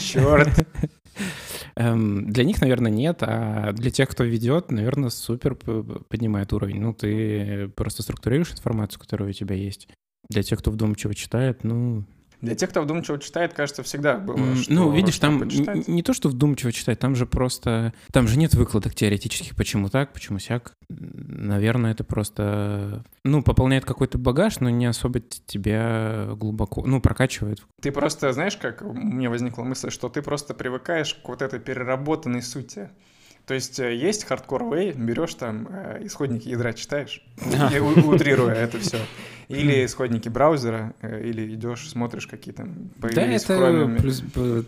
Черт. 0.00 0.66
Эм, 1.76 2.32
для 2.32 2.42
них, 2.42 2.60
наверное, 2.60 2.90
нет, 2.90 3.18
а 3.20 3.72
для 3.72 3.92
тех, 3.92 4.08
кто 4.08 4.24
ведет, 4.24 4.72
наверное, 4.72 5.10
супер 5.10 5.54
поднимает 5.54 6.52
уровень. 6.52 6.80
Ну, 6.80 6.94
ты 6.94 7.68
просто 7.76 8.02
структурируешь 8.02 8.50
информацию, 8.50 8.98
которая 8.98 9.28
у 9.28 9.32
тебя 9.32 9.54
есть. 9.54 9.86
Для 10.28 10.42
тех, 10.42 10.58
кто 10.58 10.70
вдумчиво 10.70 11.14
читает, 11.14 11.64
ну, 11.64 12.04
для 12.42 12.54
тех, 12.54 12.70
кто 12.70 12.82
вдумчиво 12.82 13.18
читает, 13.18 13.54
кажется, 13.54 13.82
всегда 13.82 14.18
было. 14.18 14.36
Mm, 14.36 14.56
что, 14.56 14.72
ну, 14.72 14.92
видишь, 14.92 15.18
там 15.18 15.40
почитать. 15.40 15.88
не 15.88 16.02
то, 16.02 16.12
что 16.12 16.28
вдумчиво 16.28 16.70
читать, 16.70 16.98
там 16.98 17.14
же 17.14 17.26
просто. 17.26 17.94
Там 18.12 18.28
же 18.28 18.38
нет 18.38 18.54
выкладок 18.54 18.94
теоретических, 18.94 19.56
почему 19.56 19.88
так, 19.88 20.12
почему 20.12 20.38
сяк. 20.38 20.74
Наверное, 20.88 21.92
это 21.92 22.04
просто. 22.04 23.04
Ну, 23.24 23.42
пополняет 23.42 23.84
какой-то 23.84 24.18
багаж, 24.18 24.60
но 24.60 24.68
не 24.68 24.86
особо 24.86 25.20
тебя 25.20 26.28
глубоко. 26.34 26.84
Ну, 26.86 27.00
прокачивает. 27.00 27.62
Ты 27.80 27.90
просто, 27.90 28.32
знаешь, 28.32 28.56
как 28.56 28.82
у 28.82 28.92
меня 28.92 29.30
возникла 29.30 29.62
мысль, 29.62 29.90
что 29.90 30.08
ты 30.10 30.20
просто 30.20 30.52
привыкаешь 30.52 31.14
к 31.14 31.28
вот 31.28 31.40
этой 31.40 31.58
переработанной 31.58 32.42
сути. 32.42 32.90
То 33.46 33.54
есть 33.54 33.78
э, 33.78 33.94
есть 33.94 34.24
хардкор 34.24 34.64
way, 34.64 34.92
берешь 34.92 35.34
там 35.34 35.68
э, 35.70 36.00
исходники 36.02 36.48
ядра, 36.48 36.72
читаешь, 36.72 37.24
утрируя 38.04 38.54
это 38.54 38.80
все. 38.80 38.98
Или 39.48 39.84
исходники 39.84 40.28
браузера, 40.28 40.94
э, 41.02 41.22
или 41.24 41.54
идешь, 41.54 41.88
смотришь, 41.88 42.26
какие 42.26 42.52
там 42.52 42.90
появились 43.00 43.44
Да, 43.44 43.54
это 43.54 44.02
плюс 44.02 44.20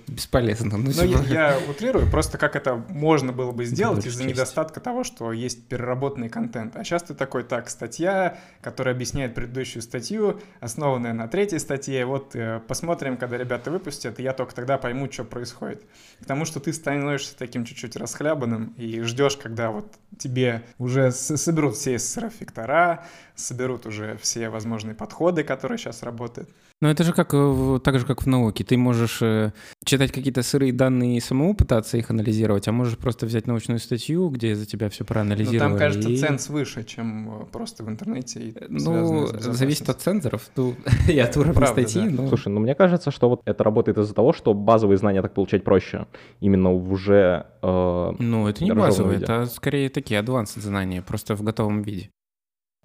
бесполезно. 0.07 0.79
Ну, 0.79 0.85
Но 0.85 0.93
типа... 0.93 1.23
я, 1.29 1.51
я 1.53 1.59
утрирую, 1.69 2.09
просто 2.11 2.39
как 2.39 2.55
это 2.55 2.77
можно 2.89 3.33
было 3.33 3.51
бы 3.51 3.65
сделать 3.65 4.07
из-за 4.07 4.25
недостатка 4.25 4.81
того, 4.81 5.03
что 5.03 5.33
есть 5.33 5.65
переработанный 5.67 6.29
контент. 6.29 6.77
А 6.77 6.85
сейчас 6.85 7.03
ты 7.03 7.15
такой, 7.15 7.43
так, 7.43 7.69
статья, 7.71 8.39
которая 8.61 8.95
объясняет 8.95 9.35
предыдущую 9.35 9.83
статью, 9.83 10.41
основанная 10.61 11.13
на 11.13 11.27
третьей 11.27 11.59
статье, 11.59 12.05
вот 12.05 12.37
э, 12.37 12.61
посмотрим, 12.69 13.17
когда 13.17 13.37
ребята 13.37 13.71
выпустят, 13.71 14.21
и 14.21 14.23
я 14.23 14.33
только 14.33 14.55
тогда 14.55 14.79
пойму, 14.79 15.11
что 15.11 15.25
происходит. 15.25 15.83
Потому 16.21 16.45
что 16.45 16.61
ты 16.61 16.73
становишься 16.73 17.37
таким 17.37 17.65
чуть-чуть 17.65 17.97
расхлябанным 17.97 18.75
и 18.77 19.01
ждешь, 19.03 19.37
когда 19.37 19.71
вот 19.71 19.93
тебе 20.19 20.63
уже 20.79 21.11
соберут 21.11 21.77
все 21.77 21.97
SSRF-вектора, 21.97 23.05
соберут 23.35 23.87
уже 23.87 24.17
все 24.21 24.49
возможные 24.69 24.95
подходы, 24.95 25.43
которые 25.43 25.79
сейчас 25.79 26.03
работают. 26.03 26.49
Ну, 26.81 26.89
это 26.89 27.05
же 27.05 27.13
как, 27.13 27.35
э, 27.35 27.81
так 27.83 27.99
же, 27.99 28.07
как 28.07 28.23
в 28.23 28.27
науке. 28.27 28.65
Ты 28.65 28.77
можешь 28.77 29.19
э, 29.23 29.53
читать 29.85 30.13
какие-то 30.13 30.43
сырые 30.43 30.73
данные 30.73 31.17
и 31.17 31.21
самому 31.21 31.55
пытаться 31.55 31.99
их 31.99 32.11
анализировать, 32.11 32.69
а 32.69 32.73
можешь 32.73 32.97
просто 32.97 33.27
взять 33.27 33.47
научную 33.47 33.81
статью, 33.81 34.29
где 34.29 34.55
за 34.55 34.67
тебя 34.67 34.89
все 34.89 35.05
проанализировали. 35.05 35.59
Ну, 35.59 35.69
там, 35.71 35.79
кажется, 35.79 36.09
и... 36.09 36.17
ценз 36.17 36.49
выше, 36.51 36.85
чем 36.85 37.43
э, 37.43 37.45
просто 37.47 37.85
в 37.85 37.89
интернете. 37.89 38.55
ну, 38.69 39.27
зависит 39.27 39.89
от 39.89 40.01
цензоров 40.01 40.51
ну, 40.57 40.75
и 41.09 41.19
от 41.19 41.37
уровня 41.37 41.67
статьи. 41.67 42.09
Да. 42.09 42.23
Но... 42.23 42.29
Слушай, 42.29 42.53
ну 42.53 42.61
мне 42.61 42.75
кажется, 42.75 43.11
что 43.11 43.29
вот 43.29 43.43
это 43.45 43.65
работает 43.65 43.99
из-за 43.99 44.15
того, 44.15 44.33
что 44.33 44.55
базовые 44.55 44.99
знания 44.99 45.23
так 45.23 45.35
получать 45.35 45.65
проще. 45.65 46.07
Именно 46.41 46.73
в 46.73 46.93
уже 46.93 47.47
э, 47.63 48.13
Ну, 48.19 48.49
это 48.49 48.65
не 48.65 48.73
базовые, 48.73 49.21
это 49.21 49.47
скорее 49.47 49.89
такие 49.89 50.21
advanced 50.21 50.61
знания, 50.61 51.03
просто 51.03 51.35
в 51.35 51.43
готовом 51.43 51.83
виде. 51.83 52.11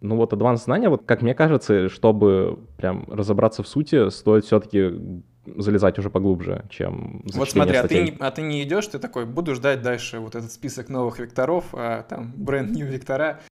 Ну 0.01 0.17
вот 0.17 0.33
advanced 0.33 0.63
знания, 0.65 0.89
вот 0.89 1.05
как 1.05 1.21
мне 1.21 1.33
кажется, 1.33 1.89
чтобы 1.89 2.59
прям 2.77 3.05
разобраться 3.09 3.63
в 3.63 3.67
сути, 3.67 4.09
стоит 4.09 4.45
все-таки 4.45 5.23
залезать 5.45 5.99
уже 5.99 6.09
поглубже, 6.09 6.65
чем 6.69 7.21
Вот 7.33 7.49
смотри, 7.49 7.75
а 7.75 7.87
ты, 7.87 8.15
а 8.19 8.31
ты 8.31 8.41
не 8.41 8.63
идешь, 8.63 8.87
ты 8.87 8.99
такой, 8.99 9.25
буду 9.25 9.55
ждать 9.55 9.81
дальше 9.81 10.19
вот 10.19 10.35
этот 10.35 10.51
список 10.51 10.89
новых 10.89 11.19
векторов, 11.19 11.65
а 11.73 12.03
там 12.03 12.33
бренд 12.35 12.71
new 12.71 12.85
вектора, 12.85 13.41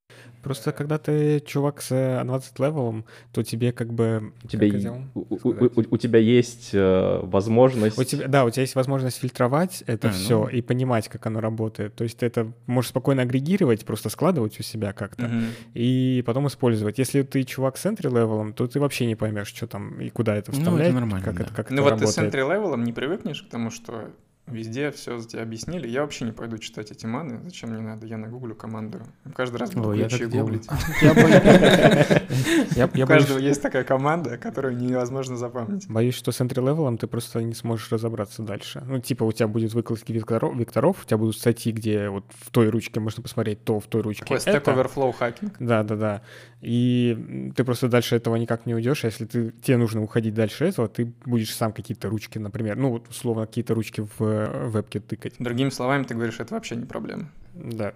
Просто 0.42 0.72
когда 0.72 0.98
ты 0.98 1.40
чувак 1.40 1.81
с 1.81 1.92
advanced 1.92 2.55
левелом, 2.59 3.05
то 3.33 3.42
тебе 3.42 3.72
как 3.72 3.92
бы... 3.92 4.33
У 4.42 4.48
тебя, 4.48 4.70
как 4.70 4.92
у, 5.14 5.20
у, 5.20 5.48
у, 5.50 5.85
у 5.90 5.96
тебя 5.96 6.18
есть 6.18 6.70
э, 6.72 7.20
возможность... 7.22 7.98
У 7.98 8.05
тебя, 8.05 8.28
да, 8.28 8.44
у 8.44 8.50
тебя 8.50 8.62
есть 8.62 8.74
возможность 8.74 9.18
фильтровать 9.18 9.83
это 9.87 10.09
а, 10.09 10.11
все 10.11 10.40
ну... 10.40 10.48
и 10.48 10.61
понимать, 10.62 11.09
как 11.09 11.26
оно 11.26 11.40
работает. 11.40 11.94
То 11.94 12.05
есть 12.05 12.18
ты 12.18 12.26
это 12.26 12.52
можешь 12.66 12.90
спокойно 12.90 13.22
агрегировать, 13.22 13.85
просто 13.85 14.09
складывать 14.09 14.59
у 14.59 14.62
себя 14.62 14.92
как-то 14.92 15.26
угу. 15.26 15.44
и 15.74 16.22
потом 16.26 16.48
использовать. 16.48 16.98
Если 16.98 17.22
ты 17.22 17.42
чувак 17.44 17.76
с 17.76 17.87
entry 17.87 18.09
level 18.08 18.36
ом, 18.36 18.52
то 18.52 18.66
ты 18.66 18.81
вообще 18.81 19.07
не 19.07 19.14
поймешь, 19.14 19.48
что 19.48 19.66
там 19.66 20.00
и 20.00 20.11
куда 20.11 20.37
это 20.37 20.52
вставлять. 20.52 20.92
Ну, 20.92 20.98
это 20.98 21.00
нормально, 21.00 21.24
как 21.24 21.37
да. 21.37 21.44
это, 21.44 21.55
как 21.55 21.70
ну 21.70 21.76
это 21.76 21.83
вот 21.83 21.90
работает. 21.90 22.14
ты 22.14 22.20
с 22.20 22.24
entry 22.24 22.48
левелом 22.48 22.85
не 22.85 22.92
привыкнешь 22.92 23.42
к 23.42 23.48
тому, 23.48 23.70
что 23.70 24.11
Везде 24.46 24.90
все 24.90 25.18
за 25.18 25.28
тебя 25.28 25.42
объяснили. 25.42 25.88
Я 25.88 26.02
вообще 26.02 26.24
не 26.24 26.33
пойду 26.33 26.59
читать 26.59 26.90
эти 26.90 27.07
маны. 27.07 27.40
Зачем 27.44 27.70
мне 27.70 27.81
надо? 27.81 28.07
Я 28.07 28.18
нагуглю 28.18 28.57
команду. 28.57 29.00
Каждый 29.35 29.59
раз 29.59 29.70
буду 29.70 29.94
ключи 29.94 30.26
гуглить. 30.26 30.66
У 33.02 33.07
каждого 33.07 33.38
есть 33.38 33.62
такая 33.62 33.85
команда, 33.85 34.37
которую 34.38 34.76
невозможно 34.76 35.37
запомнить. 35.37 35.87
Боюсь, 35.88 36.14
что 36.14 36.33
с 36.33 36.40
entry-level 36.40 36.98
ты 36.98 37.07
просто 37.07 37.40
не 37.42 37.55
сможешь 37.55 37.92
разобраться 37.92 38.42
дальше. 38.42 38.83
Ну, 38.87 38.98
типа, 38.98 39.22
у 39.24 39.33
тебя 39.33 39.46
будет 39.46 39.74
выкладки 39.74 40.12
векторов, 40.12 41.02
у 41.02 41.07
тебя 41.07 41.18
будут 41.18 41.37
статьи, 41.37 41.72
где 41.72 42.09
вот 42.09 42.24
в 42.40 42.50
той 42.50 42.68
ручке 42.68 42.98
можно 42.98 43.22
посмотреть 43.22 43.64
то, 43.64 43.78
в 43.78 43.87
той 43.87 44.02
ручке 44.02 44.24
Такой 44.24 44.38
Stack 44.38 44.64
Overflow 44.64 45.12
хакинг. 45.12 45.55
Да, 45.61 45.85
да, 45.85 45.96
да. 45.96 46.22
И 46.61 47.52
ты 47.57 47.62
просто 47.64 47.88
дальше 47.88 48.16
этого 48.16 48.37
никак 48.37 48.66
не 48.66 48.74
уйдешь. 48.74 49.05
А 49.05 49.07
если 49.07 49.24
ты, 49.24 49.52
тебе 49.62 49.76
нужно 49.76 50.02
уходить 50.02 50.35
дальше 50.35 50.64
этого, 50.64 50.88
ты 50.88 51.12
будешь 51.24 51.55
сам 51.55 51.72
какие-то 51.72 52.09
ручки, 52.09 52.38
например, 52.38 52.76
ну, 52.76 52.90
вот, 52.90 53.09
условно, 53.09 53.46
какие-то 53.46 53.74
ручки 53.74 54.05
в 54.18 54.31
вебке 54.68 55.00
тыкать. 55.00 55.34
Другими 55.38 55.70
словами, 55.70 56.04
ты 56.04 56.14
говоришь, 56.14 56.40
это 56.40 56.54
вообще 56.54 56.76
не 56.76 56.86
проблема. 56.86 57.30
Да. 57.54 57.94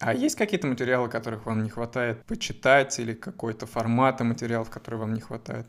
А 0.00 0.12
есть 0.12 0.36
какие-то 0.36 0.66
материалы, 0.66 1.08
которых 1.08 1.46
вам 1.46 1.62
не 1.62 1.70
хватает 1.70 2.24
почитать, 2.24 2.98
или 2.98 3.14
какой-то 3.14 3.66
формата 3.66 4.24
материалов, 4.24 4.70
который 4.70 4.98
вам 4.98 5.14
не 5.14 5.20
хватает? 5.20 5.66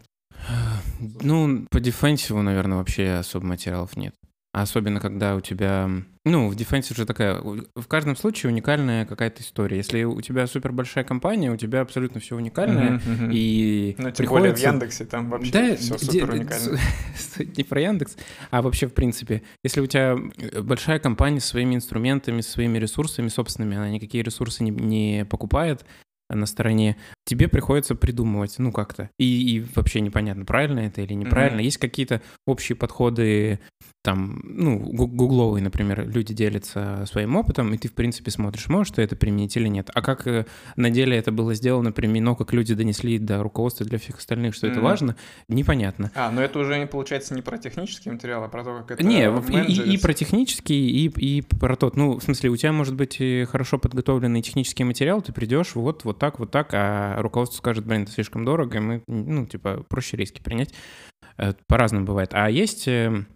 Ну, 1.00 1.66
по 1.70 1.80
дефенсиву, 1.80 2.42
наверное, 2.42 2.78
вообще 2.78 3.14
особо 3.14 3.46
материалов 3.46 3.96
нет. 3.96 4.16
Особенно, 4.56 5.02
когда 5.02 5.36
у 5.36 5.42
тебя... 5.42 5.90
Ну, 6.24 6.48
в 6.48 6.56
дефенсе 6.56 6.94
уже 6.94 7.06
такая... 7.06 7.42
В 7.42 7.88
каждом 7.90 8.16
случае 8.16 8.54
уникальная 8.54 9.06
какая-то 9.06 9.42
история. 9.42 9.76
Если 9.76 10.06
у 10.06 10.22
тебя 10.22 10.48
супер 10.48 10.72
большая 10.72 11.04
компания, 11.04 11.52
у 11.52 11.58
тебя 11.58 11.82
абсолютно 11.82 12.22
все 12.22 12.38
уникальное, 12.38 13.00
uh-huh. 13.00 13.34
и 13.34 13.96
Ну, 13.98 14.04
тем 14.06 14.14
приходится... 14.14 14.30
более 14.30 14.56
в 14.56 14.60
Яндексе 14.60 15.04
там 15.04 15.30
вообще 15.30 15.52
да, 15.52 15.76
все 15.76 15.98
супер 15.98 16.32
уникально. 16.32 16.80
Не 17.58 17.64
про 17.66 17.82
Яндекс, 17.82 18.16
а 18.50 18.62
вообще 18.62 18.88
в 18.88 18.94
принципе. 18.94 19.42
Если 19.62 19.82
у 19.82 19.88
тебя 19.88 20.16
большая 20.62 21.00
компания 21.00 21.42
с 21.42 21.46
своими 21.46 21.76
инструментами, 21.76 22.40
своими 22.40 22.78
ресурсами 22.78 23.28
собственными, 23.28 23.76
она 23.76 23.90
никакие 23.90 24.24
ресурсы 24.24 24.64
не, 24.64 24.72
не 24.72 25.26
покупает, 25.26 25.84
на 26.30 26.46
стороне, 26.46 26.96
тебе 27.26 27.48
приходится 27.48 27.96
придумывать, 27.96 28.56
ну, 28.60 28.72
как-то. 28.72 29.10
И, 29.18 29.56
и 29.56 29.66
вообще 29.76 30.00
непонятно, 30.00 30.46
правильно 30.46 30.80
это 30.80 31.02
или 31.02 31.14
неправильно. 31.14 31.60
Mm-hmm. 31.60 31.66
Есть 31.66 31.78
какие-то 31.78 32.22
общие 32.46 32.76
подходы 32.76 33.60
там, 34.06 34.40
ну, 34.44 34.78
гугловые, 34.78 35.64
например, 35.64 36.08
люди 36.08 36.32
делятся 36.32 37.06
своим 37.08 37.36
опытом, 37.36 37.74
и 37.74 37.78
ты, 37.80 37.88
в 37.88 37.94
принципе, 37.94 38.30
смотришь, 38.30 38.68
можешь 38.68 38.94
ты 38.94 39.02
это 39.02 39.16
применить 39.16 39.58
или 39.58 39.68
нет. 39.68 39.90
А 39.96 40.04
как 40.04 40.28
э, 40.28 40.46
на 40.76 40.92
деле 40.92 41.18
это 41.18 41.32
было 41.32 41.56
сделано, 41.56 41.92
применено, 41.92 42.36
как 42.36 42.54
люди 42.54 42.76
донесли 42.76 43.18
до 43.18 43.42
руководства 43.42 43.84
для 43.84 43.98
всех 43.98 44.20
остальных, 44.20 44.54
что 44.54 44.68
mm-hmm. 44.68 44.72
это 44.72 44.82
важно, 44.82 45.16
непонятно. 45.48 46.12
А, 46.14 46.30
но 46.30 46.44
это 46.44 46.60
уже, 46.60 46.78
не 46.78 46.86
получается, 46.86 47.34
не 47.34 47.42
про 47.42 47.58
технический 47.58 48.12
материал, 48.12 48.44
а 48.44 48.48
про 48.48 48.64
то, 48.64 48.78
как 48.88 49.00
это 49.00 49.04
Не, 49.04 49.24
и, 49.26 49.74
и, 49.74 49.96
и 49.96 49.98
про 49.98 50.14
технический, 50.14 50.88
и, 50.88 51.08
и 51.08 51.42
про 51.42 51.76
тот, 51.76 51.98
ну, 51.98 52.20
в 52.20 52.24
смысле, 52.24 52.52
у 52.52 52.58
тебя 52.58 52.74
может 52.74 52.94
быть 52.94 53.20
хорошо 53.50 53.80
подготовленный 53.80 54.44
технический 54.44 54.84
материал, 54.84 55.24
ты 55.24 55.34
придешь 55.34 55.74
вот, 55.74 56.04
вот 56.04 56.20
так, 56.20 56.38
вот 56.38 56.52
так, 56.52 56.70
а 56.74 57.15
руководство 57.22 57.58
скажет, 57.58 57.86
блин, 57.86 58.04
это 58.04 58.12
слишком 58.12 58.46
дорого, 58.46 58.78
и 58.78 58.82
мы, 58.82 59.04
ну, 59.08 59.46
типа, 59.46 59.86
проще 59.90 60.18
риски 60.18 60.42
принять. 60.42 60.74
Э, 61.38 61.54
по-разному 61.68 62.06
бывает. 62.06 62.30
А 62.34 62.50
есть 62.50 62.88
эм, 62.88 63.28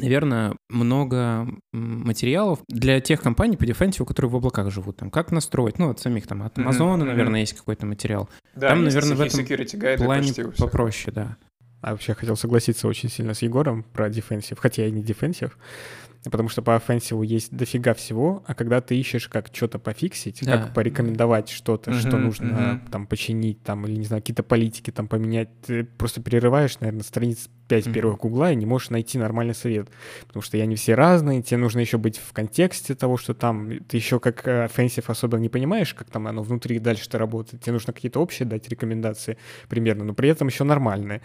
наверное, 0.00 0.56
много 0.68 1.48
материалов 1.72 2.60
для 2.68 3.00
тех 3.00 3.20
компаний 3.20 3.56
по 3.56 3.66
дефенсиву, 3.66 4.06
которые 4.06 4.30
в 4.30 4.36
облаках 4.36 4.70
живут. 4.70 4.96
Там, 4.96 5.10
как 5.10 5.32
настроить, 5.32 5.78
ну, 5.78 5.90
от 5.90 6.00
самих 6.00 6.26
там, 6.26 6.42
от 6.42 6.58
Amazon, 6.58 7.00
mm-hmm. 7.00 7.04
наверное, 7.04 7.40
есть 7.40 7.54
какой-то 7.54 7.86
материал. 7.86 8.28
Да, 8.54 8.70
там, 8.70 8.84
наверное, 8.84 9.16
в 9.16 9.20
этом 9.20 9.44
плане 9.98 10.32
попроще, 10.56 11.12
да. 11.14 11.36
А 11.80 11.92
вообще 11.92 12.14
хотел 12.14 12.36
согласиться 12.36 12.88
очень 12.88 13.08
сильно 13.08 13.34
с 13.34 13.42
Егором 13.42 13.84
про 13.84 14.10
дефенсив, 14.10 14.58
хотя 14.58 14.82
я 14.82 14.88
и 14.88 14.92
не 14.92 15.02
дефенсив. 15.02 15.56
Потому 16.30 16.48
что 16.48 16.62
по 16.62 16.76
offensive 16.76 17.24
есть 17.24 17.54
дофига 17.54 17.94
всего, 17.94 18.42
а 18.46 18.54
когда 18.54 18.80
ты 18.80 18.96
ищешь, 18.96 19.28
как 19.28 19.48
что-то 19.52 19.78
пофиксить, 19.78 20.40
да. 20.42 20.58
как 20.58 20.74
порекомендовать 20.74 21.48
что-то, 21.48 21.90
mm-hmm, 21.90 22.00
что 22.00 22.16
нужно 22.16 22.46
mm-hmm. 22.46 22.90
там 22.90 23.06
починить, 23.06 23.62
там, 23.62 23.86
или, 23.86 23.96
не 23.96 24.04
знаю, 24.04 24.22
какие-то 24.22 24.42
политики 24.42 24.90
там 24.90 25.08
поменять, 25.08 25.48
ты 25.62 25.84
просто 25.84 26.20
перерываешь, 26.22 26.78
наверное, 26.80 27.02
страниц 27.02 27.48
5 27.68 27.86
mm-hmm. 27.86 27.92
первых 27.92 28.18
гугла 28.18 28.52
и 28.52 28.56
не 28.56 28.66
можешь 28.66 28.90
найти 28.90 29.18
нормальный 29.18 29.54
совет, 29.54 29.88
потому 30.26 30.42
что 30.42 30.58
они 30.58 30.76
все 30.76 30.94
разные, 30.94 31.42
тебе 31.42 31.58
нужно 31.58 31.80
еще 31.80 31.98
быть 31.98 32.18
в 32.18 32.32
контексте 32.32 32.94
того, 32.94 33.16
что 33.16 33.34
там, 33.34 33.84
ты 33.84 33.96
еще 33.96 34.20
как 34.20 34.46
offensive 34.46 35.04
особо 35.06 35.38
не 35.38 35.48
понимаешь, 35.48 35.94
как 35.94 36.10
там 36.10 36.26
оно 36.26 36.42
внутри 36.42 36.78
дальше-то 36.78 37.18
работает, 37.18 37.62
тебе 37.62 37.72
нужно 37.72 37.92
какие-то 37.92 38.20
общие 38.20 38.46
дать 38.46 38.68
рекомендации 38.68 39.36
примерно, 39.68 40.04
но 40.04 40.14
при 40.14 40.28
этом 40.28 40.48
еще 40.48 40.64
нормальные. 40.64 41.22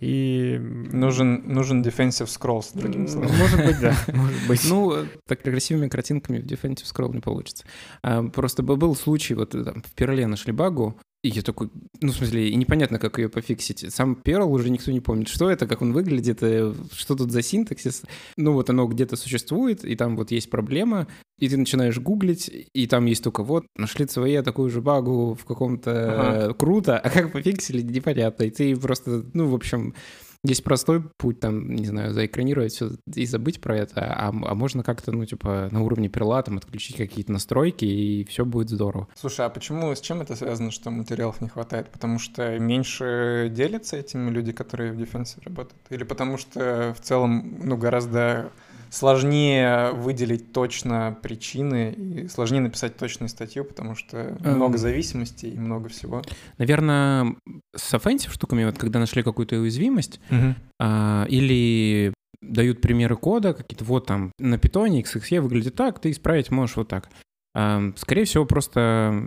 И... 0.00 0.58
Нужен, 0.58 1.42
нужен 1.46 1.82
defensive 1.82 2.26
scrolls, 2.26 2.70
другими 2.74 3.06
словами. 3.06 3.36
Может 3.36 3.64
быть, 3.66 3.80
да, 3.80 3.94
может 4.14 4.48
быть. 4.48 4.66
Ну, 4.68 5.04
так 5.26 5.42
красивыми 5.42 5.88
картинками 5.88 6.38
в 6.38 6.46
defensive 6.46 6.84
scroll 6.84 7.14
не 7.14 7.20
получится. 7.20 7.64
А, 8.02 8.22
просто 8.22 8.62
был 8.62 8.94
случай, 8.96 9.34
вот 9.34 9.50
там, 9.50 9.82
в 9.82 9.92
Перле 9.94 10.26
нашли 10.26 10.52
багу, 10.52 10.96
и 11.22 11.28
я 11.28 11.42
такой, 11.42 11.70
ну, 12.00 12.12
в 12.12 12.16
смысле, 12.16 12.48
и 12.48 12.54
непонятно, 12.56 12.98
как 12.98 13.18
ее 13.18 13.28
пофиксить. 13.28 13.92
Сам 13.92 14.18
Perl 14.24 14.46
уже 14.46 14.70
никто 14.70 14.90
не 14.90 15.00
помнит, 15.00 15.28
что 15.28 15.50
это, 15.50 15.66
как 15.66 15.82
он 15.82 15.92
выглядит, 15.92 16.42
э, 16.42 16.72
что 16.92 17.14
тут 17.14 17.30
за 17.30 17.42
синтаксис. 17.42 18.02
Ну, 18.36 18.52
вот 18.52 18.70
оно 18.70 18.86
где-то 18.86 19.16
существует, 19.16 19.84
и 19.84 19.96
там 19.96 20.16
вот 20.16 20.30
есть 20.30 20.48
проблема, 20.48 21.08
и 21.38 21.48
ты 21.48 21.58
начинаешь 21.58 21.98
гуглить, 21.98 22.50
и 22.72 22.86
там 22.86 23.04
есть 23.04 23.22
только 23.22 23.42
вот, 23.42 23.66
нашли 23.76 24.06
свои 24.06 24.40
такую 24.42 24.70
же 24.70 24.80
багу 24.80 25.34
в 25.34 25.44
каком-то... 25.44 25.90
Ага. 25.90 26.54
Круто, 26.54 26.98
а 26.98 27.10
как 27.10 27.32
пофиксили, 27.32 27.82
непонятно. 27.82 28.44
И 28.44 28.50
ты 28.50 28.74
просто, 28.76 29.24
ну, 29.34 29.46
в 29.46 29.54
общем, 29.54 29.94
есть 30.42 30.64
простой 30.64 31.02
путь, 31.02 31.40
там, 31.40 31.74
не 31.74 31.86
знаю, 31.86 32.12
заэкранировать 32.12 32.72
все 32.72 32.90
и 33.14 33.26
забыть 33.26 33.60
про 33.60 33.76
это, 33.76 34.00
а, 34.00 34.28
а 34.28 34.54
можно 34.54 34.82
как-то, 34.82 35.12
ну, 35.12 35.24
типа, 35.24 35.68
на 35.70 35.82
уровне 35.82 36.08
перла 36.08 36.42
там 36.42 36.56
отключить 36.56 36.96
какие-то 36.96 37.32
настройки, 37.32 37.84
и 37.84 38.24
все 38.24 38.44
будет 38.44 38.70
здорово. 38.70 39.08
Слушай, 39.14 39.46
а 39.46 39.50
почему, 39.50 39.94
с 39.94 40.00
чем 40.00 40.22
это 40.22 40.36
связано, 40.36 40.70
что 40.70 40.90
материалов 40.90 41.40
не 41.40 41.48
хватает? 41.48 41.90
Потому 41.90 42.18
что 42.18 42.58
меньше 42.58 43.50
делятся 43.54 43.96
этими 43.96 44.30
люди, 44.30 44.52
которые 44.52 44.92
в 44.92 44.96
дефенсе 44.96 45.38
работают? 45.44 45.80
Или 45.90 46.04
потому 46.04 46.38
что 46.38 46.94
в 46.98 47.00
целом, 47.02 47.58
ну, 47.62 47.76
гораздо 47.76 48.50
сложнее 48.90 49.92
выделить 49.92 50.52
точно 50.52 51.16
причины 51.22 51.92
и 51.92 52.28
сложнее 52.28 52.60
написать 52.60 52.96
точную 52.96 53.28
статью, 53.28 53.64
потому 53.64 53.94
что 53.94 54.36
эм... 54.42 54.56
много 54.56 54.78
зависимостей 54.78 55.50
и 55.50 55.58
много 55.58 55.88
всего. 55.88 56.22
Наверное, 56.58 57.36
с 57.74 57.94
offensive 57.94 58.32
штуками, 58.32 58.64
вот 58.64 58.78
когда 58.78 58.98
нашли 58.98 59.22
какую-то 59.22 59.56
уязвимость, 59.56 60.20
угу. 60.30 60.54
а, 60.80 61.24
или 61.28 62.12
дают 62.42 62.80
примеры 62.80 63.16
кода, 63.16 63.54
какие-то 63.54 63.84
вот 63.84 64.06
там 64.06 64.32
на 64.38 64.58
питоне 64.58 65.02
XXE 65.02 65.40
выглядит 65.40 65.74
так, 65.74 66.00
ты 66.00 66.10
исправить 66.10 66.50
можешь 66.50 66.76
вот 66.76 66.88
так. 66.88 67.08
Скорее 67.52 68.24
всего, 68.24 68.44
просто 68.44 69.24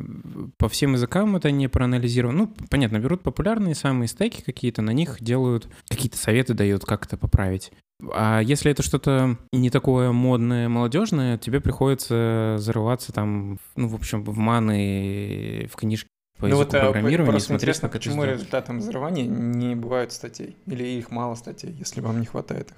по 0.58 0.70
всем 0.70 0.94
языкам 0.94 1.36
это 1.36 1.52
не 1.52 1.68
проанализировано. 1.68 2.38
Ну, 2.46 2.54
понятно, 2.70 3.00
берут 3.00 3.22
популярные 3.22 3.76
самые 3.76 4.08
стеки 4.08 4.42
какие-то, 4.42 4.82
на 4.82 4.92
них 4.92 5.18
делают, 5.22 5.68
какие-то 5.90 6.18
советы 6.18 6.54
дают, 6.54 6.86
как 6.86 7.06
это 7.06 7.18
поправить. 7.18 7.72
А 8.14 8.42
если 8.42 8.72
это 8.72 8.82
что-то 8.84 9.38
не 9.52 9.70
такое 9.70 10.12
модное, 10.12 10.68
молодежное, 10.70 11.38
тебе 11.38 11.62
приходится 11.62 12.56
зарываться 12.60 13.12
там, 13.14 13.60
ну, 13.76 13.88
в 13.88 13.96
общем, 13.96 14.24
в 14.24 14.38
маны, 14.38 15.70
в 15.72 15.76
книжки 15.76 16.10
по 16.40 16.48
ну, 16.48 16.58
вот, 16.58 16.74
э, 16.74 16.80
программирования. 16.80 17.32
Просто 17.32 17.54
интересно, 17.54 17.90
почему 17.90 18.24
результатом 18.24 18.80
взрывания 18.80 19.26
не 19.26 19.76
бывают 19.76 20.12
статей? 20.12 20.58
Или 20.66 20.84
их 20.84 21.12
мало 21.12 21.36
статей, 21.36 21.76
если 21.78 22.02
вам 22.02 22.20
не 22.20 22.26
хватает 22.26 22.72
их? 22.72 22.76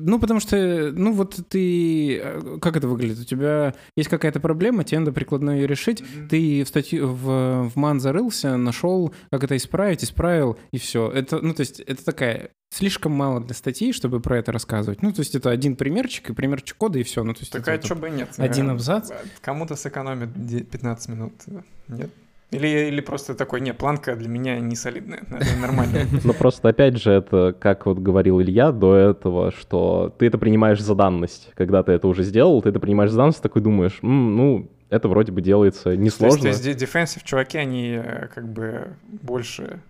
Ну, 0.00 0.18
потому 0.18 0.40
что, 0.40 0.92
ну, 0.94 1.12
вот 1.12 1.38
ты... 1.48 2.18
Э, 2.18 2.58
как 2.60 2.76
это 2.76 2.86
выглядит? 2.86 3.18
У 3.20 3.24
тебя 3.24 3.74
есть 3.96 4.08
какая-то 4.08 4.40
проблема, 4.40 4.84
тебе 4.84 5.00
надо 5.00 5.12
прикладно 5.12 5.50
ее 5.50 5.66
решить. 5.66 6.02
Mm-hmm. 6.02 6.28
Ты 6.28 6.64
в, 6.64 6.68
статью, 6.68 7.08
в, 7.08 7.70
в 7.70 7.76
ман 7.76 8.00
зарылся, 8.00 8.56
нашел, 8.56 9.14
как 9.30 9.44
это 9.44 9.56
исправить, 9.56 10.04
исправил, 10.04 10.58
и 10.72 10.78
все. 10.78 11.10
Это, 11.10 11.40
ну, 11.40 11.54
то 11.54 11.60
есть 11.60 11.80
это 11.80 12.04
такая 12.04 12.50
слишком 12.70 13.12
мало 13.12 13.40
для 13.40 13.54
статей, 13.54 13.92
чтобы 13.92 14.20
про 14.20 14.38
это 14.38 14.52
рассказывать. 14.52 15.02
Ну, 15.02 15.12
то 15.12 15.20
есть 15.20 15.34
это 15.34 15.50
один 15.50 15.76
примерчик 15.76 16.30
и 16.30 16.34
примерчик 16.34 16.76
кода, 16.76 16.98
и 16.98 17.02
все. 17.02 17.24
Ну, 17.24 17.32
то 17.32 17.40
есть 17.40 17.52
Такая, 17.52 17.80
что 17.80 17.94
бы 17.94 18.10
нет. 18.10 18.30
Один 18.36 18.70
абзац. 18.70 19.10
Кому-то 19.40 19.74
сэкономит 19.74 20.30
15 20.70 21.08
минут. 21.08 21.32
Нет? 21.88 22.10
Или, 22.50 22.88
или 22.88 23.00
просто 23.02 23.34
такой, 23.34 23.60
не, 23.60 23.74
планка 23.74 24.16
для 24.16 24.28
меня 24.28 24.58
не 24.58 24.74
солидная, 24.74 25.22
нормально. 25.60 26.06
Ну 26.24 26.32
просто 26.32 26.68
опять 26.68 26.96
же, 26.96 27.10
это, 27.12 27.54
как 27.58 27.84
вот 27.84 27.98
говорил 27.98 28.40
Илья 28.40 28.72
до 28.72 28.96
этого, 28.96 29.52
что 29.52 30.14
ты 30.18 30.26
это 30.26 30.38
принимаешь 30.38 30.80
за 30.80 30.94
данность. 30.94 31.50
Когда 31.54 31.82
ты 31.82 31.92
это 31.92 32.08
уже 32.08 32.22
сделал, 32.22 32.62
ты 32.62 32.70
это 32.70 32.80
принимаешь 32.80 33.10
за 33.10 33.18
данность, 33.18 33.42
такой 33.42 33.60
думаешь, 33.60 33.98
ну, 34.00 34.70
это 34.88 35.08
вроде 35.08 35.30
бы 35.32 35.42
делается 35.42 35.94
несложно. 35.94 36.40
То 36.40 36.48
есть, 36.48 36.62
то 36.62 36.68
есть 36.70 36.82
defensive 36.82 37.20
чуваки, 37.22 37.58
они 37.58 38.00
э, 38.02 38.28
как 38.34 38.48
бы 38.48 38.96
больше 39.06 39.80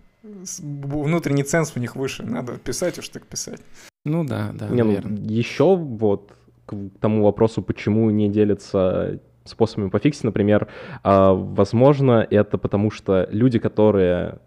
внутренний 0.61 1.43
ценз 1.43 1.73
у 1.75 1.79
них 1.79 1.95
выше, 1.95 2.23
надо 2.23 2.57
писать 2.57 2.99
уж 2.99 3.07
так 3.07 3.25
писать. 3.25 3.61
Ну 4.05 4.25
да, 4.25 4.51
да, 4.53 4.67
не, 4.67 4.83
наверное. 4.83 5.17
Ну, 5.17 5.29
еще 5.29 5.75
вот 5.75 6.33
к 6.65 6.75
тому 6.99 7.23
вопросу, 7.23 7.61
почему 7.61 8.09
не 8.09 8.29
делятся 8.29 9.19
способами 9.45 9.89
пофиксить, 9.89 10.23
например, 10.23 10.67
а, 11.03 11.33
возможно, 11.33 12.25
это 12.29 12.57
потому 12.57 12.91
что 12.91 13.27
люди, 13.31 13.59
которые 13.59 14.39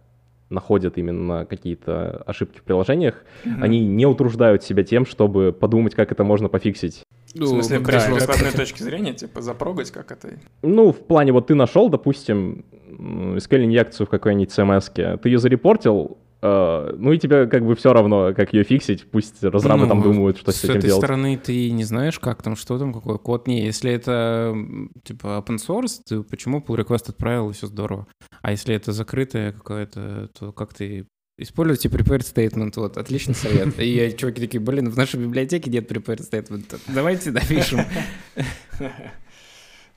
находят 0.52 0.98
именно 0.98 1.46
какие-то 1.46 2.22
ошибки 2.26 2.58
в 2.58 2.62
приложениях, 2.62 3.24
mm-hmm. 3.44 3.62
они 3.62 3.80
не 3.86 4.06
утруждают 4.06 4.62
себя 4.62 4.84
тем, 4.84 5.06
чтобы 5.06 5.52
подумать, 5.52 5.94
как 5.94 6.12
это 6.12 6.24
можно 6.24 6.48
пофиксить. 6.48 7.02
Ну, 7.34 7.46
в 7.46 7.48
смысле, 7.48 7.78
да, 7.78 7.84
пришло 7.84 8.18
с 8.18 8.28
одной 8.28 8.52
точки 8.52 8.82
зрения, 8.82 9.14
типа, 9.14 9.40
запрогать, 9.40 9.90
как 9.90 10.12
это? 10.12 10.34
Ну, 10.60 10.92
в 10.92 10.98
плане, 10.98 11.32
вот 11.32 11.46
ты 11.46 11.54
нашел, 11.54 11.88
допустим, 11.88 12.64
SQL-инъекцию 12.90 14.06
в 14.06 14.10
какой-нибудь 14.10 14.50
CMS, 14.50 15.18
ты 15.18 15.28
ее 15.28 15.38
зарепортил, 15.38 16.18
ну 16.42 17.12
и 17.12 17.18
тебе 17.18 17.46
как 17.46 17.64
бы 17.64 17.76
все 17.76 17.92
равно, 17.92 18.34
как 18.34 18.52
ее 18.52 18.64
фиксить, 18.64 19.08
пусть 19.10 19.42
разрабы 19.44 19.84
ну, 19.84 19.88
там 19.88 20.02
думают, 20.02 20.38
что 20.38 20.50
с, 20.50 20.56
с 20.56 20.64
этим 20.64 20.80
делать. 20.80 20.84
С 20.84 20.86
этой 20.86 20.96
стороны 20.98 21.36
ты 21.36 21.70
не 21.70 21.84
знаешь, 21.84 22.18
как 22.18 22.42
там, 22.42 22.56
что 22.56 22.78
там, 22.78 22.92
какой 22.92 23.18
код. 23.18 23.46
Не, 23.46 23.64
если 23.64 23.92
это 23.92 24.54
типа 25.04 25.44
open 25.44 25.58
source, 25.58 26.00
ты 26.04 26.22
почему 26.22 26.58
pull 26.58 26.84
request 26.84 27.10
отправил, 27.10 27.50
и 27.50 27.52
все 27.52 27.68
здорово. 27.68 28.08
А 28.40 28.50
если 28.50 28.74
это 28.74 28.92
закрытое 28.92 29.52
какое-то, 29.52 30.30
то 30.38 30.52
как 30.52 30.74
ты 30.74 31.06
Используйте 31.38 31.88
prepared 31.88 32.20
statement, 32.20 32.74
вот, 32.76 32.98
отличный 32.98 33.34
совет. 33.34 33.80
И 33.80 34.14
чуваки 34.16 34.40
такие, 34.40 34.60
блин, 34.60 34.90
в 34.90 34.96
нашей 34.98 35.18
библиотеке 35.18 35.70
нет 35.70 35.90
prepared 35.90 36.20
statement, 36.20 36.78
давайте 36.88 37.30
допишем. 37.30 37.80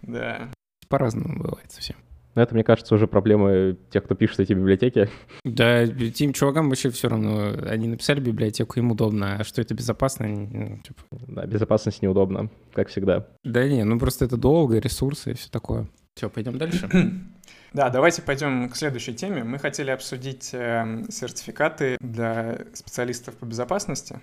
Да. 0.02 0.52
По-разному 0.88 1.40
бывает 1.40 1.72
совсем. 1.72 1.96
Но 2.36 2.42
это, 2.42 2.54
мне 2.54 2.64
кажется, 2.64 2.94
уже 2.94 3.08
проблемы 3.08 3.78
тех, 3.90 4.04
кто 4.04 4.14
пишет 4.14 4.42
эти 4.42 4.54
библиотеки. 4.54 5.10
Да, 5.44 5.88
тем 5.88 6.34
чувакам 6.34 6.70
вообще 6.70 6.90
все 6.90 7.08
равно. 7.08 7.54
Они 7.68 7.88
написали 7.88 8.20
библиотеку, 8.20 8.78
им 8.78 8.92
удобно. 8.92 9.38
А 9.40 9.44
что 9.44 9.62
это 9.62 9.74
безопасно? 9.74 10.28
Ну, 10.28 10.80
типа... 10.80 11.02
Да, 11.12 11.46
безопасность 11.46 12.02
неудобно, 12.02 12.50
как 12.74 12.90
всегда. 12.90 13.28
Да 13.44 13.68
не, 13.68 13.84
ну 13.84 13.98
просто 13.98 14.26
это 14.26 14.38
долго, 14.38 14.80
ресурсы 14.80 15.32
и 15.32 15.34
все 15.34 15.50
такое. 15.50 15.88
Все, 16.16 16.30
пойдем 16.30 16.58
дальше. 16.58 16.90
Да, 17.74 17.90
давайте 17.90 18.22
пойдем 18.22 18.70
к 18.70 18.76
следующей 18.78 19.14
теме. 19.14 19.44
Мы 19.44 19.60
хотели 19.60 19.92
обсудить 19.92 20.52
э, 20.54 21.04
сертификаты 21.10 21.98
для 22.00 22.60
специалистов 22.74 23.36
по 23.36 23.44
безопасности. 23.44 24.22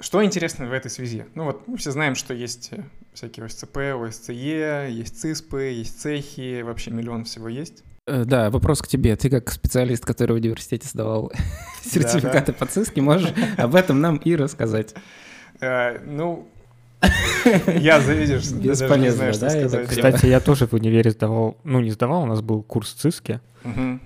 Что 0.00 0.24
интересно 0.24 0.66
в 0.66 0.72
этой 0.72 0.90
связи? 0.90 1.26
Ну 1.34 1.44
вот 1.44 1.68
мы 1.68 1.76
все 1.76 1.90
знаем, 1.90 2.14
что 2.14 2.32
есть 2.32 2.70
э, 2.72 2.82
всякие 3.14 3.46
ОСЦП, 3.46 3.78
ОСЦЕ, 3.94 4.88
есть 4.90 5.20
ЦИСПы, 5.20 5.62
есть 5.62 6.00
цехи, 6.00 6.62
вообще 6.62 6.90
миллион 6.90 7.24
всего 7.24 7.48
есть. 7.48 7.84
Э, 8.06 8.24
да, 8.24 8.50
вопрос 8.50 8.82
к 8.82 8.88
тебе. 8.88 9.16
Ты 9.16 9.30
как 9.30 9.50
специалист, 9.50 10.04
который 10.04 10.32
в 10.32 10.36
университете 10.36 10.88
сдавал 10.88 11.32
сертификаты 11.84 12.52
по 12.52 12.66
циске, 12.66 13.00
можешь 13.00 13.32
об 13.56 13.74
этом 13.74 14.00
нам 14.00 14.16
и 14.16 14.36
рассказать? 14.36 14.94
Э, 15.60 15.98
ну, 16.04 16.46
я, 17.66 17.98
видишь, 17.98 18.48
даже 18.48 18.98
не 18.98 19.10
знаю, 19.10 19.34
что 19.34 19.48
сказать. 19.48 19.88
Кстати, 19.88 20.26
я 20.26 20.40
тоже 20.40 20.66
в 20.66 20.72
универе 20.72 21.10
сдавал, 21.10 21.58
ну 21.64 21.80
не 21.80 21.90
сдавал, 21.90 22.22
у 22.22 22.26
нас 22.26 22.40
был 22.40 22.62
курс 22.62 22.92
циски, 22.92 23.40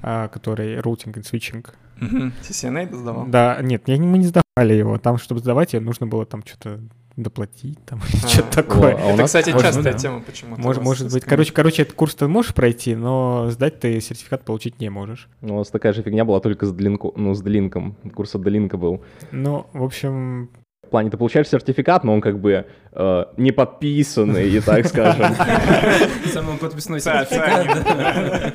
а, 0.03 0.29
который 0.29 0.81
routing 0.81 1.17
и 1.17 1.23
switching. 1.23 1.75
CCNA 2.01 2.95
сдавал? 2.95 3.27
Да, 3.27 3.59
нет, 3.63 3.89
мы 3.89 4.19
не 4.19 4.27
сдавали 4.27 4.75
его. 4.75 4.99
Там, 4.99 5.19
чтобы 5.19 5.41
сдавать, 5.41 5.73
нужно 5.73 6.07
было 6.07 6.27
там 6.27 6.45
что-то 6.45 6.81
доплатить, 7.19 7.79
там, 7.85 8.01
а, 8.01 8.29
что-то 8.29 8.63
такое. 8.63 8.95
А 8.95 9.13
это, 9.13 9.25
кстати, 9.25 9.51
частая 9.51 9.93
тема 9.95 10.21
почему-то. 10.21 10.63
Может, 10.63 10.83
может 10.83 11.13
быть. 11.13 11.25
Короче, 11.25 11.53
короче, 11.53 11.83
этот 11.83 11.95
курс 11.95 12.15
ты 12.15 12.29
можешь 12.29 12.55
пройти, 12.55 12.95
но 12.95 13.51
сдать 13.51 13.81
ты 13.81 14.01
сертификат 14.01 14.45
получить 14.45 14.81
не 14.81 14.89
можешь. 14.89 15.29
Ну, 15.41 15.57
у 15.57 15.59
нас 15.59 15.69
такая 15.69 15.93
же 15.93 16.03
фигня 16.03 16.25
была 16.25 16.41
только 16.41 16.67
с, 16.67 16.73
длинку, 16.73 17.13
ну, 17.17 17.35
с 17.35 17.43
длинком. 17.43 17.97
Курс 18.15 18.35
от 18.35 18.43
длинка 18.43 18.77
был. 18.77 19.03
Ну, 19.33 19.67
в 19.73 19.83
общем, 19.83 20.51
в 20.87 20.91
плане, 20.91 21.11
ты 21.11 21.17
получаешь 21.19 21.49
сертификат, 21.49 22.05
но 22.05 22.15
он 22.15 22.21
как 22.21 22.41
бы 22.41 22.65
э, 22.93 23.25
не 23.37 23.53
подписанный, 23.53 24.49
и 24.49 24.61
так 24.61 24.87
скажем. 24.87 25.35
Самый 26.33 26.57
подписной 26.57 27.01
сертификат. 27.01 28.55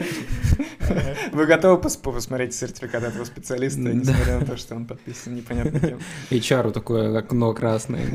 Вы 1.32 1.46
готовы 1.46 1.78
посмотреть 1.80 2.54
сертификат 2.54 3.04
этого 3.04 3.26
специалиста, 3.26 3.82
несмотря 3.82 4.40
на 4.40 4.46
то, 4.46 4.58
что 4.58 4.76
он 4.76 4.86
подписан 4.86 5.36
непонятно 5.36 5.80
кем? 5.80 6.00
HR 6.32 6.72
такое 6.72 7.18
окно 7.18 7.54
красное. 7.54 8.08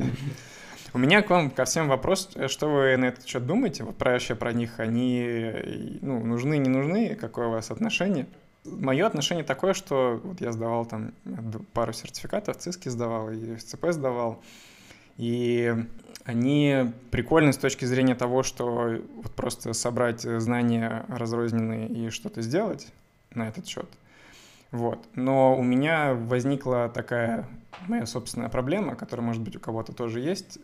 У 0.95 0.99
меня 0.99 1.23
к 1.23 1.31
вам 1.31 1.51
ко 1.51 1.65
всем 1.65 1.89
вопрос, 1.89 2.31
что 2.49 2.69
вы 2.69 2.97
на 2.97 3.07
этот 3.07 3.27
счет 3.27 3.47
думаете, 3.47 3.85
вот 3.85 3.97
про 3.97 4.13
вообще 4.13 4.35
про 4.35 4.53
них, 4.53 4.81
они 4.81 5.99
ну, 6.01 6.25
нужны, 6.25 6.57
не 6.57 6.69
нужны, 6.69 7.15
какое 7.15 7.49
у 7.49 7.51
вас 7.51 7.71
отношение? 7.71 8.27
Мое 8.65 9.07
отношение 9.07 9.45
такое, 9.45 9.75
что 9.75 10.21
вот 10.23 10.41
я 10.41 10.51
сдавал 10.53 10.87
там 10.87 11.13
пару 11.75 11.93
сертификатов, 11.93 12.57
ЦИСКи 12.57 12.89
сдавал 12.89 13.31
и 13.31 13.57
СЦП 13.59 13.87
сдавал, 13.91 14.43
и 15.19 15.75
они 16.29 16.93
прикольны 17.11 17.55
с 17.55 17.57
точки 17.57 17.87
зрения 17.87 18.15
того, 18.15 18.43
что 18.43 19.01
вот 19.17 19.33
просто 19.35 19.73
собрать 19.73 20.21
знания 20.21 21.07
разрозненные 21.09 21.89
и 21.89 22.11
что-то 22.11 22.43
сделать 22.43 22.93
на 23.31 23.49
этот 23.49 23.67
счет. 23.67 23.89
Вот. 24.71 25.03
Но 25.15 25.57
у 25.57 25.63
меня 25.63 26.13
возникла 26.13 26.91
такая 26.91 27.49
моя 27.87 28.05
собственная 28.05 28.51
проблема, 28.51 28.95
которая, 28.95 29.27
может 29.27 29.41
быть, 29.41 29.57
у 29.57 29.61
кого-то 29.61 29.95
тоже 29.95 30.21
есть. 30.21 30.59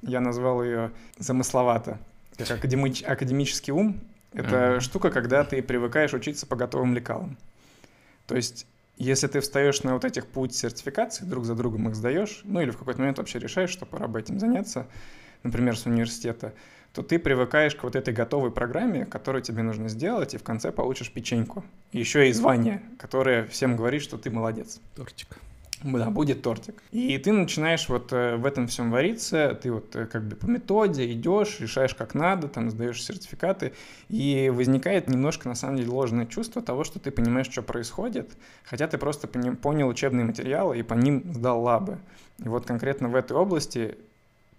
Я 0.00 0.20
назвал 0.20 0.62
ее 0.62 0.92
замысловато, 1.18 1.98
как 2.38 2.52
академич... 2.52 3.02
академический 3.02 3.72
ум. 3.72 4.00
Это 4.32 4.76
uh-huh. 4.76 4.80
штука, 4.80 5.10
когда 5.10 5.42
ты 5.42 5.60
привыкаешь 5.60 6.14
учиться 6.14 6.46
по 6.46 6.54
готовым 6.54 6.94
лекалам. 6.94 7.36
То 8.28 8.36
есть, 8.36 8.68
если 8.96 9.26
ты 9.26 9.40
встаешь 9.40 9.82
на 9.82 9.94
вот 9.94 10.04
этих 10.04 10.26
путь 10.26 10.54
сертификации, 10.54 11.24
друг 11.24 11.44
за 11.44 11.54
другом 11.54 11.88
их 11.88 11.94
сдаешь, 11.94 12.42
ну 12.44 12.60
или 12.60 12.70
в 12.70 12.78
какой-то 12.78 13.00
момент 13.00 13.18
вообще 13.18 13.38
решаешь, 13.38 13.70
что 13.70 13.86
пора 13.86 14.06
бы 14.06 14.20
этим 14.20 14.38
заняться, 14.38 14.86
например, 15.42 15.76
с 15.76 15.86
университета, 15.86 16.54
то 16.92 17.02
ты 17.02 17.18
привыкаешь 17.18 17.74
к 17.74 17.82
вот 17.82 17.96
этой 17.96 18.14
готовой 18.14 18.52
программе, 18.52 19.04
которую 19.04 19.42
тебе 19.42 19.62
нужно 19.62 19.88
сделать, 19.88 20.34
и 20.34 20.38
в 20.38 20.44
конце 20.44 20.70
получишь 20.70 21.10
печеньку. 21.10 21.64
Еще 21.92 22.28
и 22.28 22.32
звание, 22.32 22.82
которое 22.98 23.44
всем 23.46 23.76
говорит, 23.76 24.02
что 24.02 24.16
ты 24.16 24.30
молодец. 24.30 24.80
Тортик. 24.94 25.38
Да, 25.92 26.10
будет 26.10 26.42
тортик. 26.42 26.82
И 26.92 27.18
ты 27.18 27.32
начинаешь 27.32 27.88
вот 27.88 28.12
э, 28.12 28.36
в 28.36 28.46
этом 28.46 28.66
всем 28.68 28.90
вариться, 28.90 29.58
ты 29.62 29.70
вот 29.70 29.94
э, 29.94 30.06
как 30.06 30.26
бы 30.26 30.36
по 30.36 30.46
методе 30.46 31.10
идешь, 31.12 31.60
решаешь 31.60 31.94
как 31.94 32.14
надо, 32.14 32.48
там 32.48 32.70
сдаешь 32.70 33.02
сертификаты, 33.02 33.74
и 34.08 34.50
возникает 34.54 35.08
немножко 35.08 35.48
на 35.48 35.54
самом 35.54 35.76
деле 35.76 35.90
ложное 35.90 36.26
чувство 36.26 36.62
того, 36.62 36.84
что 36.84 36.98
ты 36.98 37.10
понимаешь, 37.10 37.50
что 37.50 37.62
происходит, 37.62 38.32
хотя 38.64 38.88
ты 38.88 38.96
просто 38.96 39.28
понял 39.28 39.88
учебные 39.88 40.24
материалы 40.24 40.78
и 40.78 40.82
по 40.82 40.94
ним 40.94 41.22
сдал 41.34 41.62
лабы. 41.62 41.98
И 42.38 42.48
вот 42.48 42.64
конкретно 42.64 43.08
в 43.08 43.14
этой 43.14 43.36
области 43.36 43.96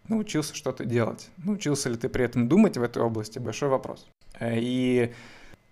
научился 0.07 0.55
что-то 0.55 0.85
делать. 0.85 1.29
Научился 1.37 1.89
ли 1.89 1.97
ты 1.97 2.07
при 2.07 2.23
этом 2.23 2.47
думать 2.47 2.77
в 2.77 2.83
этой 2.83 3.01
области, 3.01 3.39
большой 3.39 3.69
вопрос. 3.69 4.05
Э, 4.39 4.53
и 4.57 5.11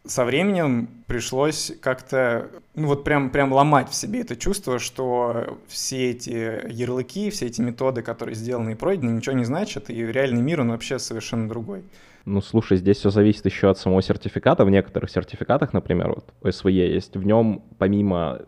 со 0.06 0.26
временем 0.26 0.90
пришлось 1.08 1.72
как-то, 1.82 2.50
ну 2.76 2.88
вот 2.88 3.04
прям, 3.04 3.30
прям 3.30 3.54
ломать 3.54 3.90
в 3.90 3.96
себе 3.96 4.22
это 4.22 4.36
чувство, 4.36 4.80
что 4.80 5.58
все 5.68 6.12
эти 6.12 6.72
ярлыки, 6.72 7.30
все 7.30 7.46
эти 7.46 7.62
методы, 7.62 8.02
которые 8.02 8.36
сделаны 8.36 8.72
и 8.72 8.76
пройдены, 8.76 9.12
ничего 9.12 9.36
не 9.36 9.46
значат, 9.46 9.90
и 9.90 10.06
реальный 10.06 10.42
мир, 10.42 10.62
он 10.62 10.72
вообще 10.72 11.00
совершенно 11.00 11.48
другой. 11.48 11.84
Ну, 12.26 12.42
слушай, 12.42 12.78
здесь 12.78 12.98
все 12.98 13.10
зависит 13.10 13.46
еще 13.46 13.70
от 13.70 13.78
самого 13.78 14.02
сертификата. 14.02 14.64
В 14.64 14.70
некоторых 14.70 15.10
сертификатах, 15.10 15.74
например, 15.74 16.10
вот 16.10 16.34
ОСВЕ 16.42 16.94
есть, 16.94 17.18
в 17.18 17.26
нем 17.26 17.64
помимо 17.78 18.42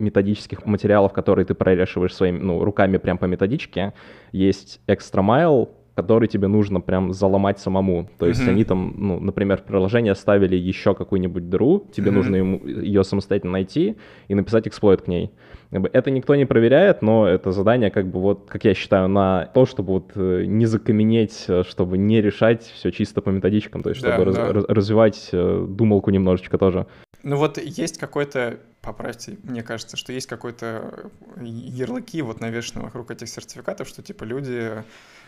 методических 0.00 0.64
материалов, 0.66 1.12
которые 1.12 1.44
ты 1.44 1.54
прорешиваешь 1.54 2.14
своими 2.14 2.38
ну, 2.38 2.64
руками 2.64 2.96
прям 2.96 3.18
по 3.18 3.26
методичке, 3.26 3.92
есть 4.32 4.80
mile, 4.88 5.68
который 5.94 6.28
тебе 6.28 6.48
нужно 6.48 6.80
прям 6.80 7.12
заломать 7.12 7.58
самому. 7.58 8.08
То 8.18 8.26
есть 8.26 8.40
mm-hmm. 8.40 8.50
они 8.50 8.64
там, 8.64 8.94
ну, 8.96 9.20
например, 9.20 9.58
в 9.58 9.64
приложении 9.64 10.10
оставили 10.10 10.56
еще 10.56 10.94
какую-нибудь 10.94 11.48
дыру, 11.48 11.86
тебе 11.92 12.10
mm-hmm. 12.10 12.14
нужно 12.14 12.36
ему, 12.36 12.66
ее 12.66 13.04
самостоятельно 13.04 13.52
найти 13.52 13.96
и 14.28 14.34
написать 14.34 14.66
эксплойт 14.68 15.02
к 15.02 15.08
ней. 15.08 15.30
Это 15.70 16.10
никто 16.10 16.34
не 16.34 16.46
проверяет, 16.46 17.00
но 17.00 17.28
это 17.28 17.52
задание, 17.52 17.90
как 17.90 18.06
бы 18.10 18.20
вот, 18.20 18.48
как 18.48 18.64
я 18.64 18.74
считаю, 18.74 19.08
на 19.08 19.46
то, 19.54 19.66
чтобы 19.66 19.92
вот 19.92 20.12
э, 20.16 20.44
не 20.46 20.66
закаменеть, 20.66 21.44
э, 21.46 21.62
чтобы 21.62 21.96
не 21.96 22.20
решать 22.20 22.64
все 22.64 22.90
чисто 22.90 23.20
по 23.20 23.30
методичкам, 23.30 23.82
то 23.82 23.90
есть 23.90 24.00
чтобы 24.00 24.16
да, 24.16 24.24
раз, 24.24 24.34
да. 24.34 24.74
развивать 24.74 25.28
э, 25.30 25.66
думалку 25.68 26.10
немножечко 26.10 26.58
тоже. 26.58 26.86
Ну 27.22 27.36
вот 27.36 27.58
есть 27.58 27.98
какой-то 27.98 28.58
поправьте, 28.80 29.36
мне 29.42 29.62
кажется, 29.62 29.96
что 29.96 30.12
есть 30.12 30.26
какой-то 30.26 31.10
ярлыки 31.40 32.22
вот 32.22 32.40
навешаны 32.40 32.82
вокруг 32.82 33.10
этих 33.10 33.28
сертификатов, 33.28 33.88
что 33.88 34.02
типа 34.02 34.24
люди 34.24 34.70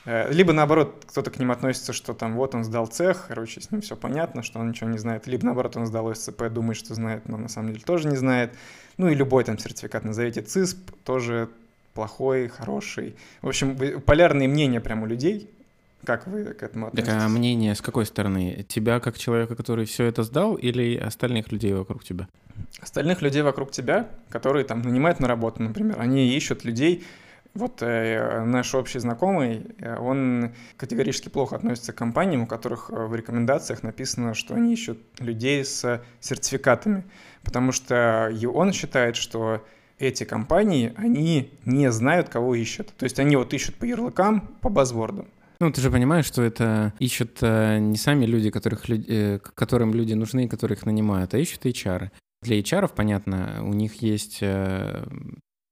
либо 0.05 0.53
наоборот, 0.53 1.05
кто-то 1.07 1.31
к 1.31 1.39
ним 1.39 1.51
относится, 1.51 1.93
что 1.93 2.13
там 2.13 2.35
вот 2.35 2.55
он 2.55 2.65
сдал 2.65 2.87
цех, 2.87 3.27
короче, 3.29 3.61
с 3.61 3.71
ним 3.71 3.81
все 3.83 3.97
понятно, 3.97 4.43
что 4.43 4.59
он 4.59 4.69
ничего 4.69 4.91
не 4.91 4.99
знает. 4.99 5.27
Либо 5.27 5.45
наоборот, 5.47 5.77
он 5.77 5.87
сдал 5.87 6.13
СЦП, 6.15 6.49
думает, 6.49 6.77
что 6.77 6.95
знает, 6.95 7.29
но 7.29 7.37
на 7.37 7.49
самом 7.49 7.73
деле 7.73 7.85
тоже 7.85 8.09
не 8.09 8.17
знает. 8.17 8.53
Ну 8.97 9.09
и 9.09 9.15
любой 9.15 9.45
там 9.45 9.59
сертификат, 9.59 10.05
назовите 10.05 10.43
ЦИСП, 10.43 10.91
тоже 11.05 11.49
плохой, 11.95 12.49
хороший. 12.49 13.15
В 13.43 13.49
общем, 13.49 13.77
полярные 14.01 14.49
мнения 14.49 14.81
прямо 14.81 15.05
у 15.05 15.07
людей. 15.07 15.49
Как 16.05 16.27
вы 16.27 16.45
к 16.47 16.65
этому 16.65 16.89
относитесь? 16.89 17.13
Так, 17.13 17.23
а 17.23 17.29
мнение 17.29 17.77
с 17.77 17.81
какой 17.81 18.07
стороны? 18.07 18.67
Тебя 18.69 18.99
как 18.99 19.17
человека, 19.17 19.55
который 19.55 19.85
все 19.85 20.05
это 20.05 20.25
сдал, 20.25 20.57
или 20.57 20.97
остальных 20.97 21.53
людей 21.53 21.73
вокруг 21.75 22.03
тебя? 22.03 22.27
Остальных 22.81 23.23
людей 23.23 23.43
вокруг 23.43 23.71
тебя, 23.71 24.09
которые 24.29 24.65
там 24.65 24.83
нанимают 24.83 25.21
на 25.21 25.29
работу, 25.29 25.63
например, 25.63 26.01
они 26.01 26.35
ищут 26.35 26.65
людей, 26.65 27.05
вот 27.55 27.83
э, 27.83 28.45
наш 28.45 28.75
общий 28.75 28.99
знакомый, 28.99 29.67
э, 29.79 29.99
он 29.99 30.53
категорически 30.77 31.29
плохо 31.29 31.57
относится 31.57 31.93
к 31.93 31.97
компаниям, 31.97 32.43
у 32.43 32.47
которых 32.47 32.91
э, 32.91 33.07
в 33.07 33.15
рекомендациях 33.15 33.83
написано, 33.83 34.35
что 34.35 34.55
они 34.55 34.73
ищут 34.73 34.99
людей 35.19 35.65
с 35.65 36.03
сертификатами, 36.21 37.05
потому 37.45 37.73
что 37.73 38.33
он 38.55 38.73
считает, 38.73 39.17
что 39.17 39.63
эти 39.99 40.25
компании, 40.25 40.93
они 40.97 41.53
не 41.67 41.93
знают, 41.93 42.29
кого 42.29 42.55
ищут. 42.55 42.93
То 42.97 43.05
есть 43.05 43.19
они 43.19 43.37
вот 43.37 43.53
ищут 43.53 43.77
по 43.77 43.85
ярлыкам, 43.85 44.41
по 44.61 44.69
базвордам. 44.69 45.29
Ну, 45.61 45.71
ты 45.71 45.81
же 45.81 45.91
понимаешь, 45.91 46.27
что 46.27 46.43
это 46.43 46.93
ищут 46.99 47.39
э, 47.43 47.79
не 47.79 47.97
сами 47.97 48.25
люди, 48.25 48.51
которых, 48.51 48.89
э, 48.89 49.39
которым 49.39 49.95
люди 49.95 50.15
нужны, 50.15 50.49
которых 50.49 50.87
нанимают, 50.87 51.35
а 51.35 51.39
ищут 51.39 51.67
HR. 51.67 52.11
Для 52.43 52.59
HR, 52.59 52.91
понятно, 52.97 53.61
у 53.63 53.73
них 53.73 54.03
есть 54.03 54.43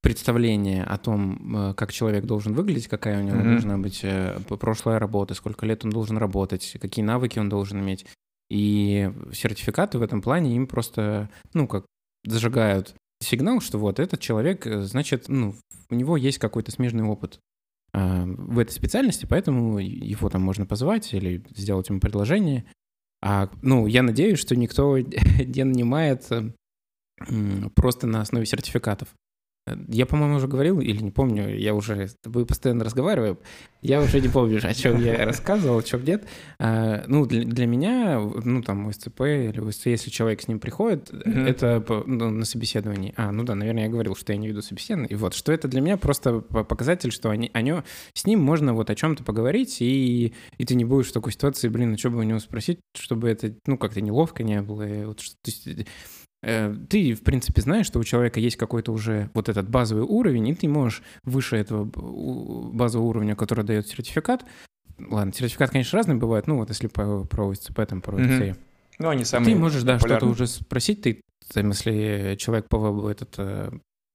представление 0.01 0.83
о 0.83 0.97
том, 0.97 1.69
э, 1.69 1.73
как 1.75 1.93
человек 1.93 2.25
должен 2.25 2.53
выглядеть, 2.53 2.87
какая 2.87 3.21
у 3.21 3.23
него 3.23 3.37
mm-hmm. 3.37 3.51
должна 3.51 3.77
быть 3.77 3.99
э, 4.03 4.39
прошлая 4.59 4.99
работа, 4.99 5.35
сколько 5.35 5.65
лет 5.65 5.85
он 5.85 5.91
должен 5.91 6.17
работать, 6.17 6.77
какие 6.81 7.05
навыки 7.05 7.39
он 7.39 7.49
должен 7.49 7.79
иметь. 7.79 8.05
И 8.49 9.11
сертификаты 9.31 9.99
в 9.99 10.01
этом 10.01 10.21
плане 10.21 10.55
им 10.55 10.67
просто, 10.67 11.29
ну, 11.53 11.67
как 11.67 11.85
зажигают 12.25 12.95
сигнал, 13.21 13.61
что 13.61 13.77
вот 13.77 13.99
этот 13.99 14.19
человек, 14.19 14.65
э, 14.65 14.81
значит, 14.81 15.29
ну, 15.29 15.55
у 15.89 15.95
него 15.95 16.17
есть 16.17 16.39
какой-то 16.39 16.71
смежный 16.71 17.03
опыт 17.03 17.39
в 17.93 18.57
этой 18.57 18.71
специальности, 18.71 19.25
поэтому 19.29 19.77
его 19.79 20.29
там 20.29 20.41
можно 20.41 20.65
позвать 20.65 21.13
или 21.13 21.43
сделать 21.53 21.89
ему 21.89 21.99
предложение. 21.99 22.63
А, 23.21 23.49
ну, 23.61 23.85
я 23.85 24.01
надеюсь, 24.01 24.39
что 24.39 24.55
никто 24.55 24.97
не 24.97 25.65
нанимает 25.65 26.29
просто 27.75 28.07
на 28.07 28.21
основе 28.21 28.45
сертификатов. 28.45 29.09
Я, 29.89 30.07
по-моему, 30.07 30.37
уже 30.37 30.47
говорил, 30.47 30.79
или 30.79 31.03
не 31.03 31.11
помню, 31.11 31.55
я 31.55 31.75
уже 31.75 32.07
с 32.07 32.15
тобой 32.15 32.47
постоянно 32.47 32.83
разговариваю, 32.83 33.39
я 33.83 34.01
уже 34.01 34.19
не 34.19 34.27
помню, 34.27 34.59
о 34.63 34.73
чем 34.73 34.99
я 35.03 35.23
рассказывал, 35.23 35.77
о 35.77 35.83
чем 35.83 36.03
нет. 36.03 36.25
А, 36.57 37.03
ну, 37.07 37.27
для, 37.27 37.43
для 37.43 37.67
меня, 37.67 38.19
ну, 38.19 38.63
там, 38.63 38.91
СЦП 38.91 39.21
или 39.21 39.59
УСЦ, 39.59 39.85
если 39.87 40.09
человек 40.09 40.41
с 40.41 40.47
ним 40.47 40.59
приходит, 40.59 41.11
mm-hmm. 41.11 41.47
это 41.47 41.83
ну, 42.07 42.31
на 42.31 42.45
собеседовании. 42.45 43.13
А, 43.17 43.31
ну 43.31 43.43
да, 43.43 43.53
наверное, 43.53 43.83
я 43.83 43.89
говорил, 43.89 44.15
что 44.15 44.33
я 44.33 44.39
не 44.39 44.47
веду 44.47 44.63
собеседование. 44.63 45.11
И 45.11 45.15
вот, 45.15 45.35
что 45.35 45.51
это 45.51 45.67
для 45.67 45.81
меня 45.81 45.97
просто 45.97 46.41
показатель, 46.41 47.11
что 47.11 47.29
они, 47.29 47.51
они, 47.53 47.75
с 48.13 48.25
ним 48.25 48.39
можно 48.39 48.73
вот 48.73 48.89
о 48.89 48.95
чем-то 48.95 49.23
поговорить, 49.23 49.77
и, 49.81 50.33
и 50.57 50.65
ты 50.65 50.73
не 50.73 50.85
будешь 50.85 51.09
в 51.09 51.13
такой 51.13 51.33
ситуации, 51.33 51.69
блин, 51.69 51.93
а 51.93 51.97
что 51.97 52.09
бы 52.09 52.17
у 52.17 52.23
него 52.23 52.39
спросить, 52.39 52.79
чтобы 52.95 53.29
это, 53.29 53.53
ну, 53.67 53.77
как-то 53.77 54.01
неловко 54.01 54.43
не 54.43 54.59
было. 54.61 54.85
Вот, 55.05 55.17
то 55.17 55.23
есть, 55.45 55.67
Э, 55.67 55.83
ты, 56.41 57.13
в 57.13 57.21
принципе, 57.21 57.61
знаешь, 57.61 57.85
что 57.85 57.99
у 57.99 58.03
человека 58.03 58.39
есть 58.39 58.57
какой-то 58.57 58.91
уже 58.91 59.29
вот 59.33 59.47
этот 59.47 59.69
базовый 59.69 60.03
уровень, 60.03 60.47
и 60.47 60.55
ты 60.55 60.67
можешь 60.67 61.03
выше 61.23 61.55
этого 61.55 61.85
базового 61.85 63.07
уровня, 63.07 63.35
который 63.35 63.63
дает 63.63 63.87
сертификат, 63.87 64.45
ладно, 64.97 65.33
сертификат, 65.33 65.69
конечно, 65.71 65.97
разный 65.97 66.15
бывает, 66.15 66.47
ну 66.47 66.57
вот 66.57 66.69
если 66.69 66.87
по, 66.87 67.25
про 67.25 67.53
СЦП, 67.53 67.81
там, 67.87 68.01
про 68.01 68.15
ОЦ. 68.15 68.21
Mm-hmm. 68.21 68.57
Ну, 68.99 69.09
они 69.09 69.25
самые 69.25 69.53
Ты 69.53 69.59
можешь, 69.59 69.83
да, 69.83 69.99
что-то 69.99 70.27
уже 70.27 70.47
спросить, 70.47 71.01
ты, 71.01 71.21
там, 71.53 71.69
если 71.69 72.35
человек 72.37 72.67
по 72.69 73.09
этот 73.09 73.33
э, 73.37 73.71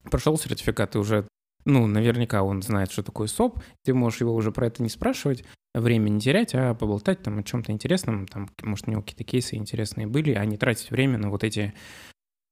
прошел 0.09 0.37
сертификат, 0.37 0.91
ты 0.91 0.99
уже, 0.99 1.27
ну, 1.65 1.87
наверняка 1.87 2.43
он 2.43 2.61
знает, 2.61 2.91
что 2.91 3.03
такое 3.03 3.27
СОП, 3.27 3.61
ты 3.83 3.93
можешь 3.93 4.21
его 4.21 4.33
уже 4.33 4.51
про 4.51 4.67
это 4.67 4.83
не 4.83 4.89
спрашивать, 4.89 5.43
время 5.73 6.09
не 6.09 6.19
терять, 6.19 6.55
а 6.55 6.73
поболтать 6.73 7.21
там 7.21 7.39
о 7.39 7.43
чем-то 7.43 7.71
интересном, 7.71 8.27
там, 8.27 8.49
может, 8.63 8.87
у 8.87 8.91
него 8.91 9.01
какие-то 9.01 9.23
кейсы 9.23 9.55
интересные 9.55 10.07
были, 10.07 10.33
а 10.33 10.45
не 10.45 10.57
тратить 10.57 10.91
время 10.91 11.17
на 11.17 11.29
вот 11.29 11.43
эти 11.43 11.73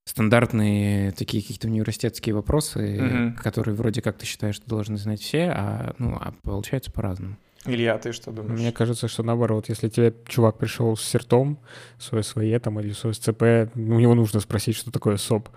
стандартные 0.05 1.11
такие 1.11 1.41
какие-то 1.41 1.67
университетские 1.67 2.35
вопросы, 2.35 3.33
угу. 3.33 3.43
которые 3.43 3.75
вроде 3.75 4.01
как 4.01 4.17
ты 4.17 4.25
считаешь, 4.25 4.55
что 4.55 4.67
должны 4.67 4.97
знать 4.97 5.21
все, 5.21 5.49
а, 5.49 5.95
ну, 5.97 6.17
а 6.21 6.33
получается 6.43 6.91
по-разному. 6.91 7.37
Илья, 7.65 7.97
ты 7.97 8.11
что 8.11 8.31
думаешь? 8.31 8.59
Мне 8.59 8.71
кажется, 8.71 9.07
что 9.07 9.23
наоборот, 9.23 9.69
если 9.69 9.89
тебе 9.89 10.13
чувак 10.27 10.59
пришел 10.59 10.95
с 10.95 11.01
сертом, 11.01 11.57
с 11.97 12.21
СВЕ 12.21 12.59
там 12.59 12.79
или 12.79 12.91
с 12.91 13.11
СЦП, 13.11 13.75
у 13.75 13.99
него 13.99 14.13
нужно 14.13 14.39
спросить, 14.39 14.75
что 14.75 14.91
такое 14.91 15.17
СОП. 15.17 15.49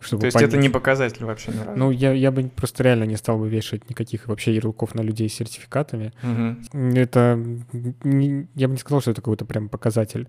Чтобы 0.00 0.20
То 0.20 0.26
есть 0.26 0.34
понять. 0.34 0.50
это 0.50 0.58
не 0.58 0.68
показатель 0.68 1.24
вообще 1.24 1.50
ни 1.50 1.58
разу? 1.58 1.76
Ну, 1.76 1.90
я, 1.90 2.12
я 2.12 2.30
бы 2.30 2.44
просто 2.44 2.84
реально 2.84 3.04
не 3.04 3.16
стал 3.16 3.38
бы 3.38 3.48
вешать 3.48 3.88
никаких 3.90 4.28
вообще 4.28 4.54
ярлыков 4.54 4.94
на 4.94 5.00
людей 5.00 5.28
с 5.28 5.34
сертификатами. 5.34 6.12
Мгм. 6.22 6.94
Это... 6.94 7.42
не- 8.04 8.46
я 8.54 8.68
бы 8.68 8.74
не 8.74 8.78
сказал, 8.78 9.00
что 9.00 9.10
это 9.10 9.22
какой-то 9.22 9.44
прям 9.44 9.68
показатель 9.68 10.28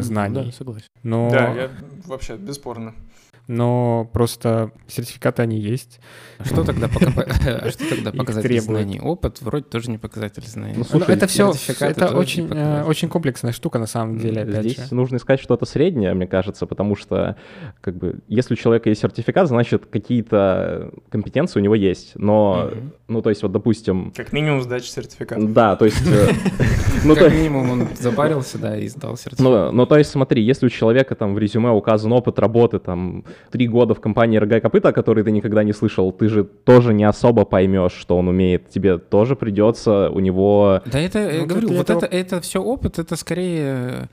знаний. 0.00 0.44
Да, 0.44 0.52
согласен. 0.52 0.88
Но, 1.02 1.30
Да, 1.30 1.54
я 1.54 1.70
вообще 2.06 2.36
бесспорно. 2.36 2.94
Но 3.48 4.08
просто 4.12 4.70
сертификаты 4.86 5.42
они 5.42 5.58
есть. 5.58 6.00
А 6.38 6.44
что 6.44 6.64
тогда, 6.64 6.88
пока- 6.88 7.10
что 7.70 7.88
тогда 7.88 8.10
Их 8.10 8.16
показатель 8.16 8.60
знаний? 8.60 9.00
Опыт 9.00 9.40
вроде 9.42 9.64
тоже 9.64 9.90
не 9.90 9.98
показатель 9.98 10.44
знаний. 10.46 10.84
Ну, 10.92 10.98
это 11.00 11.26
все, 11.26 11.52
это 11.80 12.16
очень, 12.16 12.48
э, 12.52 12.84
очень 12.84 13.08
комплексная 13.08 13.52
штука 13.52 13.78
на 13.78 13.86
самом 13.86 14.18
деле, 14.18 14.42
опять 14.42 14.64
Здесь 14.64 14.88
же. 14.88 14.94
нужно 14.94 15.16
искать 15.16 15.40
что-то 15.40 15.66
среднее, 15.66 16.14
мне 16.14 16.26
кажется, 16.26 16.66
потому 16.66 16.96
что, 16.96 17.36
как 17.80 17.96
бы, 17.96 18.20
если 18.28 18.54
у 18.54 18.56
человека 18.56 18.88
есть 18.88 19.00
сертификат, 19.02 19.48
значит, 19.48 19.86
какие-то 19.86 20.92
компетенции 21.10 21.58
у 21.60 21.62
него 21.62 21.74
есть. 21.74 22.12
Но, 22.14 22.70
ну, 23.08 23.22
то 23.22 23.30
есть, 23.30 23.42
вот, 23.42 23.52
допустим, 23.52 24.12
Как 24.16 24.32
минимум 24.32 24.62
сдача 24.62 24.86
сертификата. 24.86 25.44
да, 25.46 25.76
то 25.76 25.84
есть... 25.84 26.02
э, 26.06 26.28
Ну, 27.04 27.14
то 27.16 27.24
Как 27.24 27.32
минимум 27.32 27.70
он 27.70 27.88
запарился, 27.98 28.58
да, 28.58 28.76
и 28.78 28.86
сдал 28.86 29.16
сертификат. 29.16 29.40
Ну, 29.40 29.72
ну, 29.72 29.86
то 29.86 29.98
есть, 29.98 30.10
смотри, 30.10 30.42
если 30.44 30.66
у 30.66 30.68
человека 30.68 31.16
там 31.16 31.34
в 31.34 31.38
резюме 31.38 31.70
указан 31.70 32.12
опыт 32.12 32.38
работы, 32.38 32.78
там, 32.78 33.24
три 33.50 33.68
года 33.68 33.94
в 33.94 34.00
компании 34.00 34.38
«Рога 34.38 34.58
и 34.58 34.60
копыта», 34.60 34.88
о 34.88 34.92
которой 34.92 35.24
ты 35.24 35.30
никогда 35.30 35.62
не 35.64 35.72
слышал, 35.72 36.12
ты 36.12 36.28
же 36.28 36.44
тоже 36.44 36.94
не 36.94 37.04
особо 37.04 37.44
поймешь, 37.44 37.92
что 37.92 38.16
он 38.16 38.28
умеет. 38.28 38.68
Тебе 38.70 38.98
тоже 38.98 39.36
придется 39.36 40.10
у 40.10 40.20
него... 40.20 40.82
Да 40.86 40.98
это, 41.00 41.18
я 41.18 41.40
Ну, 41.40 41.46
говорю, 41.46 41.68
вот 41.68 41.90
этого- 41.90 42.04
это, 42.04 42.16
это 42.16 42.40
все 42.40 42.62
опыт, 42.62 42.98
это 42.98 43.16
скорее 43.16 43.62
э, 43.64 44.06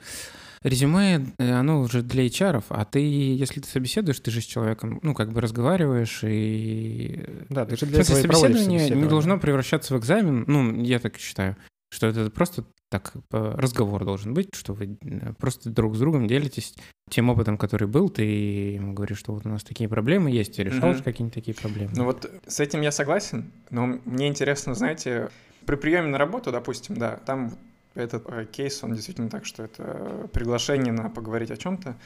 резюме, 0.62 1.26
э, 1.38 1.52
оно 1.52 1.80
уже 1.80 2.02
для 2.02 2.26
HR, 2.26 2.62
а 2.68 2.84
ты, 2.84 3.00
если 3.00 3.60
ты 3.60 3.68
собеседуешь, 3.68 4.20
ты 4.20 4.30
же 4.30 4.40
с 4.40 4.44
человеком, 4.44 5.00
ну, 5.02 5.14
как 5.14 5.32
бы 5.32 5.40
разговариваешь, 5.40 6.20
и... 6.24 7.24
Да, 7.48 7.64
ты 7.64 7.76
же 7.76 7.86
для 7.86 8.04
смысле, 8.04 8.24
этого 8.24 8.40
собеседование 8.40 8.90
не 8.90 9.08
должно 9.08 9.38
превращаться 9.38 9.94
в 9.94 9.98
экзамен, 9.98 10.44
ну, 10.46 10.82
я 10.82 10.98
так 10.98 11.16
считаю, 11.18 11.56
что 11.92 12.06
это 12.06 12.30
просто 12.30 12.64
так 12.90 13.12
э, 13.32 13.54
разговор 13.56 14.04
должен 14.04 14.34
быть, 14.34 14.48
что 14.54 14.72
вы 14.72 14.98
просто 15.38 15.70
друг 15.70 15.94
с 15.94 15.98
другом 16.00 16.26
делитесь 16.26 16.74
тем 17.10 17.28
опытом, 17.28 17.58
который 17.58 17.88
был, 17.88 18.08
ты 18.08 18.22
ему 18.22 18.92
говоришь, 18.94 19.18
что 19.18 19.32
вот 19.32 19.44
у 19.44 19.48
нас 19.48 19.62
такие 19.62 19.88
проблемы 19.88 20.30
есть, 20.30 20.58
и 20.58 20.64
решал 20.64 20.94
же 20.94 21.02
какие-нибудь 21.02 21.34
такие 21.34 21.54
проблемы. 21.54 21.92
Ну 21.94 22.04
вот 22.04 22.30
с 22.46 22.60
этим 22.60 22.80
я 22.80 22.92
согласен, 22.92 23.50
но 23.70 23.98
мне 24.04 24.28
интересно, 24.28 24.74
знаете, 24.74 25.30
при 25.66 25.76
приеме 25.76 26.08
на 26.08 26.18
работу, 26.18 26.52
допустим, 26.52 26.96
да, 26.96 27.16
там 27.26 27.52
этот 27.94 28.28
э, 28.28 28.46
кейс, 28.46 28.82
он 28.82 28.94
действительно 28.94 29.28
так, 29.28 29.44
что 29.44 29.64
это 29.64 30.28
приглашение 30.32 30.92
на 30.92 31.10
поговорить 31.10 31.50
о 31.50 31.56
чем-то, 31.56 31.96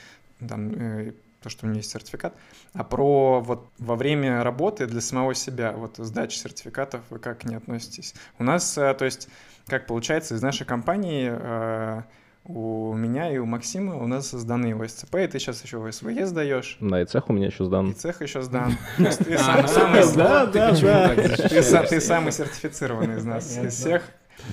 там, 0.48 0.70
э, 0.70 1.12
то, 1.42 1.50
что 1.50 1.66
у 1.66 1.68
меня 1.68 1.78
есть 1.78 1.90
сертификат, 1.90 2.34
а 2.72 2.84
про 2.84 3.40
вот 3.40 3.68
во 3.78 3.96
время 3.96 4.42
работы 4.42 4.86
для 4.86 5.02
самого 5.02 5.34
себя, 5.34 5.72
вот 5.72 5.96
сдачи 5.98 6.38
сертификатов, 6.38 7.02
вы 7.10 7.18
как 7.18 7.40
к 7.40 7.44
ней 7.44 7.56
относитесь? 7.56 8.14
У 8.38 8.44
нас, 8.44 8.78
э, 8.78 8.94
то 8.94 9.04
есть, 9.04 9.28
как 9.66 9.86
получается, 9.86 10.34
из 10.34 10.42
нашей 10.42 10.66
компании 10.66 11.30
э, 11.30 12.02
у 12.46 12.92
меня 12.94 13.32
и 13.32 13.38
у 13.38 13.46
Максима 13.46 13.96
у 13.96 14.06
нас 14.06 14.30
сданы 14.30 14.74
ОСЦП, 14.74 15.14
и 15.16 15.26
ты 15.26 15.38
сейчас 15.38 15.62
еще 15.64 15.84
ОСВЕ 15.86 16.26
сдаешь, 16.26 16.76
На 16.80 17.00
и 17.02 17.04
цех 17.06 17.30
у 17.30 17.32
меня 17.32 17.46
еще 17.46 17.64
и 17.64 17.66
сдан. 17.66 17.94
цех 17.94 18.20
еще 18.22 18.42
сдан. 18.42 18.76
Ты 18.98 19.38
сам- 21.62 22.00
самый 22.00 22.32
сертифицированный 22.32 23.18
из 23.18 23.24
нас, 23.24 23.56
из 23.58 23.74
всех. 23.74 24.02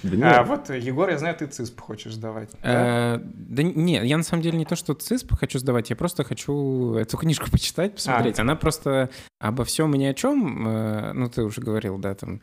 Да 0.03 0.15
нет. 0.15 0.23
А 0.37 0.43
вот, 0.43 0.69
Егор, 0.69 1.09
я 1.09 1.17
знаю, 1.17 1.35
ты 1.35 1.47
CISSP 1.47 1.81
хочешь 1.81 2.13
сдавать. 2.13 2.49
да? 2.63 3.15
Э, 3.15 3.19
Да 3.23 3.63
не, 3.63 3.95
я 4.05 4.15
на 4.17 4.23
самом 4.23 4.43
деле 4.43 4.57
не 4.57 4.63
то, 4.65 4.75
что 4.75 4.93
CISSP 4.93 5.33
хочу 5.37 5.59
сдавать, 5.59 5.89
я 5.89 5.95
просто 5.95 6.23
хочу 6.23 6.93
эту 6.93 7.17
книжку 7.17 7.47
почитать, 7.51 7.95
посмотреть. 7.95 8.39
Она 8.39 8.55
просто 8.55 9.09
обо 9.39 9.65
всем 9.65 9.93
и 9.95 9.97
ни 9.97 10.05
о 10.05 10.13
чем, 10.13 10.67
э, 10.67 11.13
ну 11.13 11.29
ты 11.29 11.43
уже 11.43 11.61
говорил, 11.61 11.97
да, 11.97 12.13
там 12.13 12.41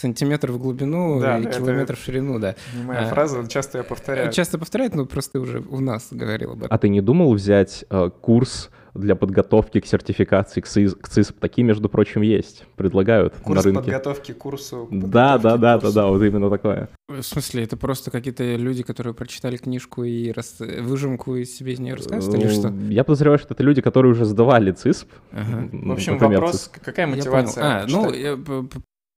сантиметр 0.00 0.52
в 0.52 0.58
глубину 0.58 1.20
Да, 1.20 1.38
и 1.38 1.44
да, 1.44 1.50
километр 1.52 1.96
в 1.96 1.98
ширину, 2.00 2.38
да. 2.38 2.54
Не 2.76 2.82
моя 2.84 3.00
а, 3.00 3.06
фраза, 3.08 3.46
часто 3.48 3.78
я 3.78 3.84
повторяю. 3.84 4.32
Часто 4.32 4.58
повторяют, 4.58 4.94
но 4.94 5.06
просто 5.06 5.32
ты 5.32 5.40
уже 5.40 5.60
у 5.68 5.80
нас 5.80 6.08
говорил 6.10 6.52
об 6.52 6.58
этом. 6.58 6.68
А 6.70 6.78
ты 6.78 6.88
не 6.88 7.00
думал 7.00 7.32
взять 7.34 7.84
э, 7.90 8.10
курс 8.20 8.70
для 8.94 9.14
подготовки 9.14 9.80
к 9.80 9.86
сертификации 9.86 10.60
к 10.62 10.66
CIS- 10.66 10.94
к 10.94 11.08
CISSP? 11.08 11.38
Такие, 11.38 11.64
между 11.64 11.88
прочим, 11.90 12.22
есть. 12.22 12.64
Предлагают 12.76 13.34
на 13.34 13.40
Курс 13.44 13.64
рынке. 13.64 13.80
подготовки 13.82 14.32
к 14.32 14.38
курсу. 14.38 14.88
Да, 14.90 15.36
да, 15.38 15.50
подготовки 15.50 15.52
да, 15.52 15.56
к 15.56 15.60
да, 15.60 15.78
курсу. 15.80 15.94
да, 15.94 16.06
вот 16.06 16.22
именно 16.22 16.50
такое. 16.50 16.88
В 17.08 17.22
смысле, 17.22 17.64
это 17.64 17.76
просто 17.76 18.10
какие-то 18.10 18.56
люди, 18.56 18.82
которые 18.82 19.12
прочитали 19.14 19.56
книжку 19.58 20.02
и 20.04 20.32
рас... 20.32 20.56
выжимку 20.80 21.36
из 21.36 21.54
себе 21.54 21.72
из 21.74 21.78
нее 21.78 21.94
рассказывают, 21.94 22.42
или 22.42 22.48
Ну, 22.52 22.54
что? 22.60 22.72
Я 22.92 23.04
подозреваю, 23.04 23.38
что 23.38 23.52
это 23.54 23.62
люди, 23.62 23.82
которые 23.82 24.12
уже 24.12 24.24
сдавали 24.24 24.72
ЦИСП. 24.72 25.08
Ага. 25.32 25.68
В 25.72 25.92
общем, 25.92 26.14
например, 26.14 26.40
вопрос, 26.40 26.70
какая 26.82 27.06
Я 27.06 27.12
понял. 27.12 27.24
мотивация? 27.24 27.64
А, 27.64 27.86
ну, 27.88 28.10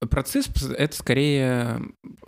п- 0.00 0.06
п- 0.06 0.10
про 0.10 0.22
ЦИСП 0.22 0.72
это 0.76 0.96
скорее 0.96 1.80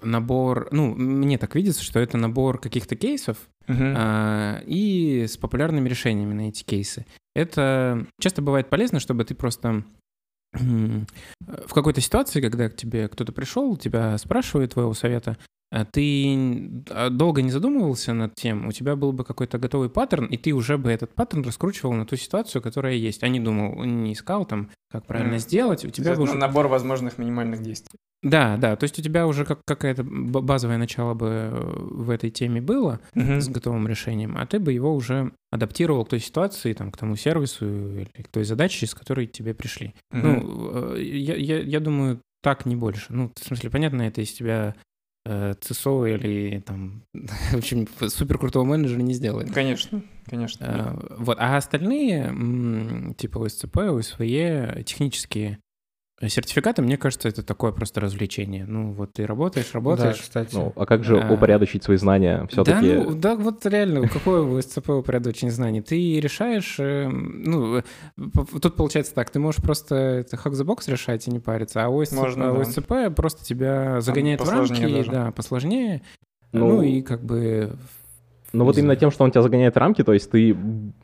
набор, 0.02 0.68
ну, 0.72 0.94
мне 0.94 1.38
так 1.38 1.54
видится, 1.54 1.82
что 1.82 2.00
это 2.00 2.16
набор 2.18 2.58
каких-то 2.60 2.96
кейсов 2.96 3.36
Мгм. 3.66 3.94
а, 3.96 4.60
и 4.66 5.26
с 5.28 5.36
популярными 5.36 5.88
решениями 5.88 6.34
на 6.34 6.48
эти 6.48 6.64
кейсы. 6.64 7.06
Это 7.34 8.06
часто 8.20 8.42
бывает 8.42 8.68
полезно, 8.68 9.00
чтобы 9.00 9.24
ты 9.24 9.34
просто 9.34 9.84
в 10.54 11.72
какой-то 11.72 12.00
ситуации, 12.02 12.40
когда 12.42 12.68
к 12.68 12.76
тебе 12.76 13.08
кто-то 13.08 13.32
пришел, 13.32 13.76
тебя 13.78 14.18
спрашивает 14.18 14.72
твоего 14.72 14.92
совета, 14.92 15.38
ты 15.90 16.84
а, 16.90 17.08
долго 17.08 17.40
не 17.40 17.50
задумывался 17.50 18.12
над 18.12 18.34
тем, 18.34 18.66
у 18.66 18.72
тебя 18.72 18.94
был 18.94 19.12
бы 19.12 19.24
какой-то 19.24 19.58
готовый 19.58 19.88
паттерн, 19.88 20.26
и 20.26 20.36
ты 20.36 20.52
уже 20.52 20.76
бы 20.76 20.90
этот 20.90 21.14
паттерн 21.14 21.42
раскручивал 21.42 21.92
на 21.94 22.04
ту 22.04 22.16
ситуацию, 22.16 22.60
которая 22.60 22.94
есть, 22.94 23.22
а 23.22 23.28
не 23.28 23.40
думал, 23.40 23.82
не 23.84 24.12
искал 24.12 24.44
там, 24.44 24.70
как 24.90 25.06
правильно 25.06 25.32
Мгм. 25.32 25.40
сделать, 25.40 25.84
у 25.84 25.90
тебя 25.90 26.10
есть 26.10 26.18
бы 26.18 26.24
это 26.24 26.32
уже... 26.32 26.40
набор 26.40 26.68
возможных 26.68 27.16
минимальных 27.16 27.62
действий. 27.62 27.98
Да, 28.22 28.56
да, 28.56 28.76
то 28.76 28.84
есть 28.84 28.98
у 28.98 29.02
тебя 29.02 29.26
уже 29.26 29.44
как, 29.44 29.60
какое-то 29.64 30.04
базовое 30.04 30.78
начало 30.78 31.14
бы 31.14 31.26
э, 31.26 31.76
в 31.80 32.08
этой 32.10 32.30
теме 32.30 32.60
было 32.60 33.00
Мгм. 33.14 33.40
с 33.40 33.48
готовым 33.48 33.88
решением, 33.88 34.36
а 34.38 34.46
ты 34.46 34.60
бы 34.60 34.72
его 34.72 34.94
уже 34.94 35.32
адаптировал 35.50 36.04
к 36.04 36.10
той 36.10 36.20
ситуации, 36.20 36.72
там, 36.72 36.92
к 36.92 36.96
тому 36.96 37.16
сервису 37.16 37.66
или 37.66 38.22
к 38.22 38.28
той 38.28 38.44
задаче, 38.44 38.86
с 38.86 38.94
которой 38.94 39.26
тебе 39.26 39.54
пришли. 39.54 39.94
Мгм. 40.12 40.22
Ну, 40.22 40.94
э, 40.94 41.02
я, 41.02 41.34
я, 41.34 41.60
я 41.60 41.80
думаю, 41.80 42.20
так 42.42 42.66
не 42.66 42.76
больше. 42.76 43.06
Ну, 43.08 43.32
в 43.34 43.44
смысле, 43.44 43.70
понятно, 43.70 44.02
это 44.02 44.20
из 44.20 44.32
тебя 44.32 44.76
ЦСО 45.24 46.06
или 46.06 46.60
там, 46.60 47.04
в 47.12 47.56
общем, 47.56 47.86
супер 48.08 48.38
крутого 48.38 48.64
менеджера 48.64 49.00
не 49.00 49.14
сделает. 49.14 49.52
Конечно, 49.52 50.02
конечно. 50.26 50.64
Э, 50.64 51.16
Вот, 51.18 51.36
а 51.40 51.56
остальные, 51.56 53.14
типа 53.16 53.46
ОСЦП, 53.46 53.76
ОСВЕ, 53.78 54.82
технические 54.86 55.58
сертификаты, 56.28 56.82
мне 56.82 56.96
кажется, 56.96 57.28
это 57.28 57.42
такое 57.42 57.72
просто 57.72 58.00
развлечение. 58.00 58.64
Ну, 58.66 58.92
вот 58.92 59.12
ты 59.14 59.26
работаешь, 59.26 59.66
Да, 59.72 59.74
работаешь. 59.74 60.20
кстати. 60.20 60.54
Ну, 60.54 60.72
а 60.76 60.86
как 60.86 61.04
же 61.04 61.18
А. 61.20 61.32
упорядочить 61.32 61.82
свои 61.84 61.96
знания? 61.96 62.38
Да, 62.42 62.46
Все-таки 62.46 62.92
ну, 62.94 63.14
да, 63.14 63.34
вот 63.36 63.64
реально, 63.66 64.08
какое 64.08 64.42
у 64.42 64.60
СЦП 64.60 64.90
упорядочение 64.90 65.52
знаний? 65.52 65.80
Ты 65.82 66.20
решаешь, 66.20 66.76
э, 66.78 67.08
ну, 67.08 67.82
тут 68.60 68.76
получается 68.76 69.14
так, 69.14 69.30
ты 69.30 69.38
можешь 69.38 69.60
просто 69.62 69.94
это 69.94 70.36
hack 70.36 70.52
the 70.52 70.64
box 70.64 70.90
решать 70.90 71.26
и 71.26 71.30
не 71.30 71.40
париться, 71.40 71.84
а 71.84 71.88
ОСЦП, 71.88 72.12
Можно, 72.14 72.50
а 72.50 72.52
да. 72.54 72.60
ОСЦП 72.60 73.14
просто 73.16 73.44
тебя 73.44 74.00
загоняет 74.00 74.40
в 74.40 74.48
рамки, 74.48 74.80
даже. 74.86 75.10
да, 75.10 75.30
посложнее, 75.32 76.02
Ну, 76.52 76.68
ну, 76.68 76.82
и 76.82 77.02
как 77.02 77.22
бы... 77.24 77.76
Ну 78.52 78.64
вот 78.64 78.76
именно 78.78 78.96
тем, 78.96 79.10
что 79.10 79.24
он 79.24 79.30
тебя 79.30 79.42
загоняет 79.42 79.74
в 79.74 79.78
рамки, 79.78 80.02
то 80.04 80.12
есть 80.12 80.30
ты 80.30 80.56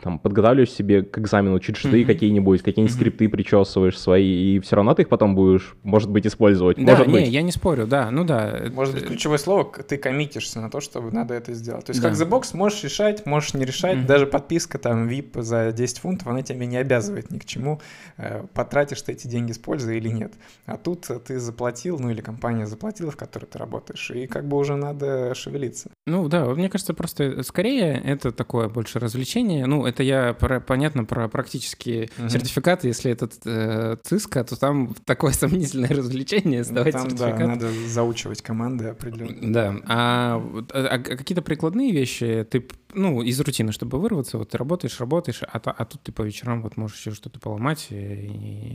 там 0.02 0.18
подготавливаешь 0.18 0.70
себе 0.70 1.02
к 1.02 1.18
экзамену 1.18 1.58
чит-шиты 1.61 1.98
Мгм. 1.98 2.06
какие-нибудь, 2.06 2.62
какие-нибудь 2.62 2.94
скрипты 2.94 3.28
причесываешь 3.28 3.98
свои, 3.98 4.56
и 4.56 4.61
все 4.61 4.76
равно 4.76 4.94
ты 4.94 5.02
их 5.02 5.08
потом 5.08 5.34
будешь, 5.34 5.74
может 5.82 6.11
быть, 6.11 6.26
использовать. 6.26 6.76
Да, 6.76 6.92
может 6.92 7.06
не, 7.06 7.12
быть. 7.14 7.28
я 7.28 7.42
не 7.42 7.52
спорю, 7.52 7.87
да, 7.87 8.11
ну 8.11 8.24
да. 8.24 8.64
Может 8.72 8.94
быть, 8.94 9.04
э, 9.04 9.06
ключевое 9.06 9.38
слово, 9.38 9.64
ты 9.64 9.96
коммитишься 9.96 10.61
на 10.61 10.70
то, 10.70 10.80
чтобы 10.80 11.11
надо 11.11 11.34
это 11.34 11.54
сделать. 11.54 11.87
То 11.87 11.90
есть 11.90 12.02
Да. 12.02 12.11
как 12.11 12.18
The 12.18 12.28
Box 12.28 12.54
можешь 12.56 12.82
решать, 12.84 13.24
можешь 13.26 13.54
не 13.54 13.64
решать. 13.64 13.96
Мгм. 13.98 14.06
Даже 14.06 14.26
подписка 14.26 14.78
там 14.78 15.08
VIP 15.08 15.40
за 15.42 15.72
10 15.72 15.98
фунтов, 15.98 16.28
она 16.28 16.42
тебя 16.42 16.66
не 16.66 16.76
обязывает 16.76 17.30
ни 17.30 17.38
к 17.38 17.44
чему. 17.44 17.80
э, 18.18 18.42
Потратишь 18.54 19.02
ты 19.02 19.12
эти 19.12 19.26
деньги 19.26 19.52
с 19.52 19.58
пользой 19.58 19.96
или 19.98 20.08
нет. 20.08 20.32
А 20.66 20.76
тут 20.76 21.08
э, 21.11 21.18
ты 21.18 21.38
заплатил, 21.38 21.98
ну 21.98 22.11
или 22.11 22.20
компания 22.20 22.66
заплатила, 22.66 23.11
в 23.11 23.16
которой 23.16 23.46
ты 23.46 23.58
работаешь, 23.58 24.11
и 24.11 24.26
как 24.26 24.46
бы 24.46 24.56
уже 24.56 24.76
надо 24.76 25.34
шевелиться. 25.34 25.90
Ну 26.06 26.28
да, 26.28 26.44
мне 26.46 26.68
кажется, 26.68 26.94
просто 26.94 27.38
скорее 27.42 28.01
это 28.05 28.33
такое 28.33 28.68
больше 28.68 28.98
развлечение. 28.98 29.66
Ну, 29.66 29.87
это 29.87 30.03
я, 30.03 30.35
про- 30.35 30.61
понятно, 30.61 31.05
про 31.05 31.29
практические 31.29 32.11
Мгм. 32.18 32.29
сертификаты. 32.29 32.88
Если 32.88 33.11
это 33.11 33.29
э, 33.44 33.96
ЦИСКа, 34.03 34.44
то 34.44 34.57
там 34.59 34.94
такое 35.05 35.33
сомнительное 35.33 35.88
развлечение 35.90 36.64
сдавать 36.64 36.92
Там, 36.94 37.09
да, 37.09 37.16
сертификат. 37.29 37.46
надо 37.48 37.70
заучивать 37.88 38.42
команды 38.42 38.87
определенно. 38.88 39.53
Да, 39.53 39.77
а, 39.87 40.42
а- 40.72 40.87
а 40.94 40.98
какие-то 40.98 41.42
прикладные 41.42 41.92
вещи, 41.92 42.46
ты, 42.51 42.66
ну, 42.94 43.22
из 43.22 43.38
рутины, 43.40 43.72
чтобы 43.72 43.98
вырваться, 44.01 44.38
вот 44.38 44.51
ты 44.51 44.59
работаешь, 44.59 44.98
работаешь, 45.01 45.42
а, 45.42 45.59
а 45.59 45.85
тут 45.85 46.03
ты 46.03 46.12
по 46.12 46.22
вечерам 46.22 46.62
вот 46.62 46.77
можешь 46.77 46.98
еще 46.98 47.12
что-то 47.12 47.40
поломать, 47.40 47.88
и, 47.90 47.94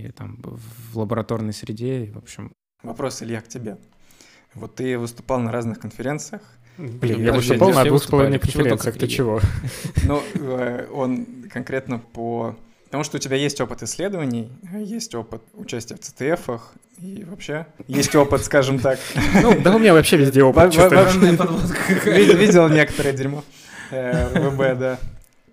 и 0.08 0.12
там 0.12 0.40
в 0.44 0.98
лабораторной 0.98 1.54
среде, 1.54 2.06
и, 2.06 2.12
в 2.12 2.18
общем. 2.18 2.52
Вопрос, 2.84 3.22
Илья, 3.24 3.42
к 3.42 3.48
тебе. 3.48 3.78
Вот 4.54 4.76
ты 4.76 4.98
выступал 5.00 5.40
на 5.40 5.52
разных 5.52 5.80
конференциях, 5.80 6.42
Блин, 6.78 7.24
Я 7.24 7.34
выступал 7.34 7.72
на 7.72 7.84
двух 7.84 8.04
с 8.04 8.08
половиной 8.08 8.40
конференциях, 8.40 8.98
ты 8.98 9.08
чего? 9.08 9.40
но 10.06 10.24
э, 10.34 10.88
он 10.92 11.26
конкретно 11.52 12.00
по 12.00 12.56
Потому 12.86 13.04
что 13.04 13.18
у 13.18 13.20
тебя 13.20 13.38
есть 13.38 13.60
опыт 13.60 13.82
исследований, 13.82 14.52
есть 14.72 15.16
опыт 15.16 15.42
участия 15.56 15.96
в 15.96 16.00
ЦТФ, 16.00 16.62
и 17.00 17.26
вообще 17.28 17.66
есть 17.88 18.16
опыт, 18.16 18.44
скажем 18.46 18.78
так. 18.78 19.00
Ну, 19.42 19.60
да 19.60 19.76
у 19.76 19.80
меня 19.80 19.96
вообще 19.96 20.16
везде 20.16 20.44
опыт. 20.44 20.76
Видел 22.06 22.70
некоторое 22.70 23.14
дерьмо. 23.14 23.44
Э, 23.90 24.28
ВБ, 24.48 24.80
да. 24.80 25.00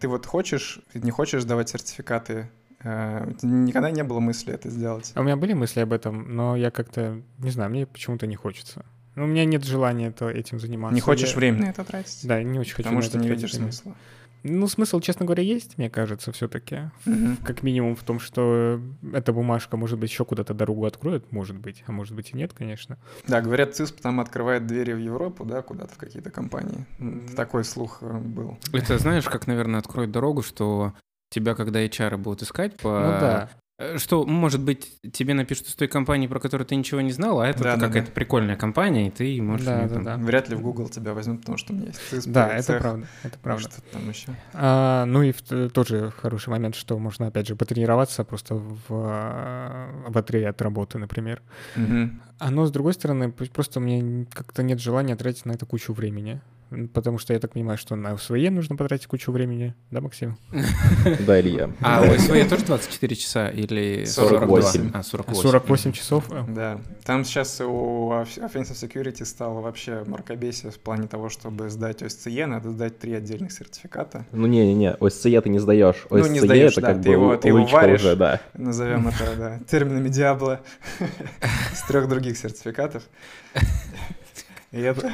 Ты 0.00 0.08
вот 0.08 0.26
хочешь, 0.26 0.80
не 0.92 1.10
хочешь 1.10 1.44
давать 1.44 1.70
сертификаты 1.70 2.50
Э, 2.82 3.30
никогда 3.42 3.90
не 3.90 4.02
было 4.02 4.20
мысли 4.20 4.54
это 4.54 4.70
сделать. 4.70 5.12
А 5.14 5.20
у 5.20 5.24
меня 5.24 5.36
были 5.36 5.52
мысли 5.52 5.80
об 5.80 5.92
этом, 5.92 6.34
но 6.34 6.56
я 6.56 6.70
как-то, 6.70 7.20
не 7.38 7.50
знаю, 7.50 7.70
мне 7.70 7.86
почему-то 7.86 8.26
не 8.26 8.36
хочется. 8.36 8.84
У 9.24 9.26
меня 9.26 9.44
нет 9.44 9.64
желания 9.64 10.08
это, 10.08 10.28
этим 10.28 10.58
заниматься. 10.60 10.94
Не 10.94 11.00
хочешь 11.00 11.30
я... 11.30 11.36
время 11.36 11.60
на 11.60 11.70
это 11.70 11.84
тратить? 11.84 12.26
Да, 12.26 12.42
не 12.42 12.58
очень 12.58 12.74
хочу 12.74 12.84
Потому 12.84 13.02
что 13.02 13.18
не 13.18 13.28
видишь 13.28 13.54
смысла. 13.54 13.94
Ну, 14.42 14.66
смысл, 14.68 15.00
честно 15.00 15.26
говоря, 15.26 15.42
есть, 15.42 15.76
мне 15.76 15.90
кажется, 15.90 16.32
все-таки. 16.32 16.90
Mm-hmm. 17.04 17.44
Как 17.44 17.62
минимум 17.62 17.94
в 17.94 18.02
том, 18.02 18.18
что 18.18 18.80
эта 19.12 19.32
бумажка, 19.32 19.76
может 19.76 19.98
быть, 19.98 20.10
еще 20.10 20.24
куда-то 20.24 20.54
дорогу 20.54 20.86
откроет, 20.86 21.30
может 21.30 21.58
быть, 21.58 21.84
а 21.86 21.92
может 21.92 22.14
быть 22.14 22.30
и 22.32 22.36
нет, 22.36 22.52
конечно. 22.54 22.98
Да, 23.26 23.42
говорят, 23.42 23.74
ЦИСП 23.74 24.00
там 24.00 24.18
открывает 24.18 24.66
двери 24.66 24.92
в 24.92 24.98
Европу, 24.98 25.44
да, 25.44 25.60
куда-то 25.60 25.94
в 25.94 25.98
какие-то 25.98 26.30
компании. 26.30 26.86
Такой 27.36 27.64
слух 27.64 27.98
э, 28.00 28.18
был. 28.18 28.56
Это 28.72 28.96
знаешь, 28.98 29.24
как, 29.28 29.46
наверное, 29.46 29.80
откроет 29.80 30.10
дорогу, 30.10 30.42
что 30.42 30.94
тебя, 31.28 31.54
когда 31.54 31.84
HR 31.84 32.16
будут 32.16 32.42
искать 32.42 32.76
по... 32.78 32.88
Ну 32.88 33.20
да. 33.20 33.50
Э, 33.80 33.96
что, 33.96 34.26
может 34.26 34.62
быть, 34.62 35.00
тебе 35.10 35.32
напишут 35.32 35.68
из 35.68 35.74
той 35.74 35.88
компании, 35.88 36.26
про 36.26 36.38
которую 36.38 36.66
ты 36.66 36.76
ничего 36.76 37.00
не 37.00 37.12
знал, 37.12 37.40
а 37.40 37.48
это 37.48 37.64
да, 37.64 37.76
какая-то 37.76 38.08
да. 38.08 38.12
прикольная 38.12 38.56
компания, 38.56 39.08
и 39.08 39.10
ты 39.10 39.40
можешь... 39.40 39.64
Да, 39.64 39.88
да, 39.88 39.94
там... 39.94 40.04
да. 40.04 40.16
Вряд 40.18 40.50
ли 40.50 40.54
в 40.54 40.60
Google 40.60 40.90
тебя 40.90 41.14
возьмут, 41.14 41.40
потому 41.40 41.56
что 41.56 41.72
у 41.72 41.76
меня 41.76 41.86
есть 41.86 42.00
CSP, 42.12 42.30
Да, 42.30 42.48
это 42.48 42.78
правда, 42.78 43.06
это 43.22 43.38
правда. 43.38 43.70
Что 43.70 43.80
там 43.90 44.08
еще? 44.10 44.34
А, 44.52 45.06
ну 45.06 45.22
и 45.22 45.32
в, 45.32 45.70
тоже 45.70 46.12
хороший 46.20 46.50
момент, 46.50 46.74
что 46.74 46.98
можно, 46.98 47.28
опять 47.28 47.48
же, 47.48 47.56
потренироваться 47.56 48.22
просто 48.22 48.54
в, 48.56 48.76
в 48.88 50.10
батарее 50.10 50.50
от 50.50 50.60
работы, 50.60 50.98
например. 50.98 51.40
Угу. 51.74 52.10
А 52.38 52.50
но, 52.50 52.66
с 52.66 52.70
другой 52.70 52.92
стороны, 52.92 53.32
просто 53.32 53.80
мне 53.80 54.26
как-то 54.30 54.62
нет 54.62 54.78
желания 54.78 55.16
тратить 55.16 55.46
на 55.46 55.52
это 55.52 55.64
кучу 55.64 55.94
времени. 55.94 56.42
Потому 56.94 57.18
что 57.18 57.32
я 57.32 57.40
так 57.40 57.52
понимаю, 57.52 57.78
что 57.78 57.96
на 57.96 58.16
СВЕ 58.16 58.50
нужно 58.50 58.76
потратить 58.76 59.06
кучу 59.06 59.32
времени, 59.32 59.74
да, 59.90 60.00
Максим? 60.00 60.38
Да, 61.26 61.40
Илья. 61.40 61.70
А 61.80 62.02
у 62.02 62.18
СВЕ 62.18 62.44
тоже 62.44 62.64
24 62.64 63.16
часа 63.16 63.48
или 63.48 64.04
48? 64.04 64.90
А, 64.94 65.02
48. 65.02 65.42
48 65.42 65.92
часов? 65.92 66.24
Да. 66.48 66.80
Там 67.04 67.24
сейчас 67.24 67.60
у 67.60 68.12
Offensive 68.12 68.74
Security 68.74 69.24
стало 69.24 69.60
вообще 69.60 70.04
маркобесие 70.06 70.70
в 70.70 70.78
плане 70.78 71.08
того, 71.08 71.28
чтобы 71.28 71.70
сдать 71.70 72.02
ОСЦЕ, 72.02 72.46
надо 72.46 72.70
сдать 72.70 72.98
три 72.98 73.14
отдельных 73.14 73.50
сертификата. 73.50 74.26
Ну 74.30 74.46
не-не-не, 74.46 74.92
ОСЦЕ 74.92 75.40
ты 75.40 75.48
не 75.48 75.58
сдаешь. 75.58 76.06
ОСЦЕ 76.08 76.22
ну, 76.22 76.26
не 76.28 76.40
сдаешь, 76.40 76.72
это 76.72 76.82
да, 76.82 76.94
как 76.94 77.02
ты 77.02 77.08
бы 77.08 77.14
его, 77.14 77.36
ты 77.36 77.48
его 77.48 77.64
варишь, 77.66 78.00
уже, 78.00 78.16
да. 78.16 78.40
назовем 78.54 79.08
это, 79.08 79.36
да, 79.36 79.58
терминами 79.68 80.08
Диабло 80.08 80.60
с 81.74 81.82
трех 81.88 82.08
других 82.08 82.38
сертификатов. 82.38 83.02
И 84.72 84.80
это... 84.80 85.12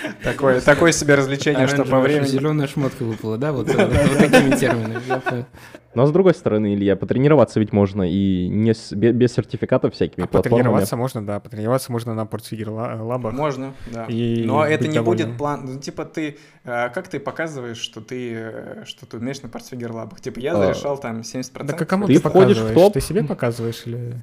Такое, 0.22 0.60
такое 0.60 0.92
себе 0.92 1.14
развлечение, 1.14 1.66
что 1.66 1.84
по 1.84 2.00
времени... 2.00 2.26
Зеленая 2.26 2.66
шмотка 2.66 3.02
выпала, 3.04 3.38
да? 3.38 3.52
Вот, 3.52 3.66
такими 3.66 4.56
терминами. 4.56 5.46
Но 5.94 6.06
с 6.06 6.12
другой 6.12 6.34
стороны, 6.34 6.74
Илья, 6.74 6.96
потренироваться 6.96 7.60
ведь 7.60 7.72
можно 7.72 8.02
и 8.02 8.48
не 8.48 8.72
с, 8.72 8.92
без, 8.92 9.14
без 9.14 9.34
сертификатов 9.34 9.94
всякими 9.94 10.24
а 10.24 10.26
платформами. 10.26 10.60
Потренироваться 10.60 10.96
можно, 10.96 11.26
да. 11.26 11.38
Потренироваться 11.38 11.92
можно 11.92 12.14
на 12.14 12.24
портфигер 12.24 12.70
лабах. 12.70 13.34
Можно, 13.34 13.74
да. 13.92 14.06
И 14.06 14.44
Но 14.44 14.64
это 14.64 14.88
не 14.88 14.94
довольным. 14.94 15.28
будет 15.28 15.38
план... 15.38 15.66
Ну, 15.66 15.80
типа 15.80 16.06
ты... 16.06 16.38
Э, 16.64 16.88
как 16.88 17.08
ты 17.08 17.20
показываешь, 17.20 17.76
что 17.76 18.00
ты, 18.00 18.32
э, 18.34 18.84
что 18.86 19.04
ты 19.04 19.18
умеешь 19.18 19.42
на 19.42 19.50
портфигер 19.50 19.92
лабах? 19.92 20.20
Типа 20.22 20.38
я 20.38 20.54
а. 20.54 20.56
зарешал 20.56 20.96
там 20.96 21.20
70%. 21.20 21.64
Да 21.64 21.84
кому 21.84 22.06
ты, 22.06 22.14
ты 22.14 22.20
входишь 22.20 22.58
в 22.58 22.72
топ? 22.72 22.94
Ты 22.94 23.00
себе 23.00 23.22
показываешь 23.22 23.82
или... 23.84 24.22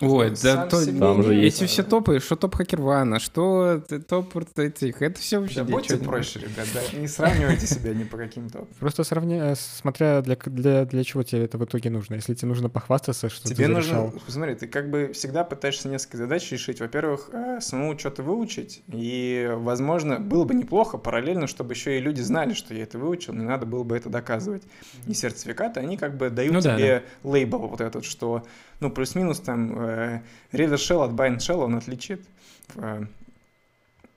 Ой, 0.00 0.32
да 0.42 0.66
то, 0.66 0.98
там 0.98 1.22
же 1.22 1.36
эти 1.36 1.66
все 1.66 1.82
топы, 1.82 2.20
что 2.20 2.36
топ 2.36 2.54
Хакервана, 2.54 3.18
что 3.18 3.82
топ 4.08 4.36
этих, 4.56 5.02
это 5.02 5.20
все 5.20 5.40
вообще... 5.40 5.56
Да 5.56 5.64
будьте 5.64 5.96
проще, 5.98 6.40
ребят, 6.40 6.66
да, 6.72 6.98
не 6.98 7.06
сравнивайте 7.06 7.66
себя 7.66 7.92
ни 7.92 8.04
по 8.04 8.16
каким 8.16 8.48
топам. 8.48 8.68
Просто 8.78 9.04
сравни, 9.04 9.40
смотря 9.54 10.22
для, 10.22 10.36
для, 10.36 10.84
для 10.86 11.04
чего 11.04 11.22
тебе 11.22 11.44
это 11.44 11.58
в 11.58 11.64
итоге 11.64 11.90
нужно. 11.90 12.14
Если 12.14 12.34
тебе 12.34 12.48
нужно 12.48 12.70
похвастаться, 12.70 13.28
что 13.28 13.48
тебе 13.48 13.66
ты 13.66 13.72
нужно, 13.72 14.12
смотри, 14.26 14.54
ты 14.54 14.66
как 14.66 14.90
бы 14.90 15.12
всегда 15.12 15.44
пытаешься 15.44 15.88
несколько 15.88 16.16
задач 16.16 16.50
решить. 16.50 16.80
Во-первых, 16.80 17.30
э, 17.32 17.60
самому 17.60 17.98
что-то 17.98 18.22
выучить, 18.22 18.82
и, 18.88 19.50
возможно, 19.54 20.18
было 20.18 20.44
бы 20.44 20.54
неплохо 20.54 20.96
параллельно, 20.96 21.46
чтобы 21.46 21.74
еще 21.74 21.98
и 21.98 22.00
люди 22.00 22.20
знали, 22.22 22.54
что 22.54 22.74
я 22.74 22.84
это 22.84 22.98
выучил, 22.98 23.34
не 23.34 23.44
надо 23.44 23.66
было 23.66 23.84
бы 23.84 23.96
это 23.96 24.08
доказывать. 24.08 24.62
И 25.06 25.14
сертификаты, 25.14 25.80
они 25.80 25.96
как 25.96 26.16
бы 26.16 26.30
дают 26.30 26.54
ну, 26.54 26.60
тебе 26.60 27.02
да, 27.02 27.02
да. 27.22 27.30
лейбл 27.30 27.58
вот 27.58 27.80
этот, 27.80 28.04
что 28.04 28.44
ну, 28.80 28.90
плюс-минус 28.90 29.40
там 29.40 29.89
э, 29.90 30.20
reverse 30.52 30.76
shell 30.76 31.04
от 31.04 31.12
bind 31.12 31.38
shell 31.38 31.64
он 31.64 31.76
отличит. 31.76 32.24
Э, 32.76 33.04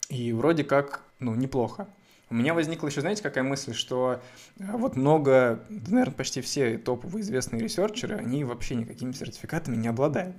и 0.10 0.32
вроде 0.34 0.64
как, 0.64 1.02
ну, 1.20 1.36
неплохо. 1.36 1.88
У 2.30 2.36
меня 2.36 2.56
возникла 2.56 2.88
еще, 2.88 3.02
знаете, 3.02 3.22
какая 3.22 3.44
мысль, 3.44 3.76
что 3.76 4.20
э, 4.60 4.64
вот 4.74 4.96
много, 4.96 5.60
наверное, 5.70 6.16
почти 6.16 6.42
все 6.42 6.80
топовые 6.80 7.22
известные 7.22 7.62
ресерчеры, 7.62 8.16
они 8.16 8.44
вообще 8.44 8.74
никакими 8.74 9.12
сертификатами 9.12 9.76
не 9.76 9.88
обладают. 9.88 10.36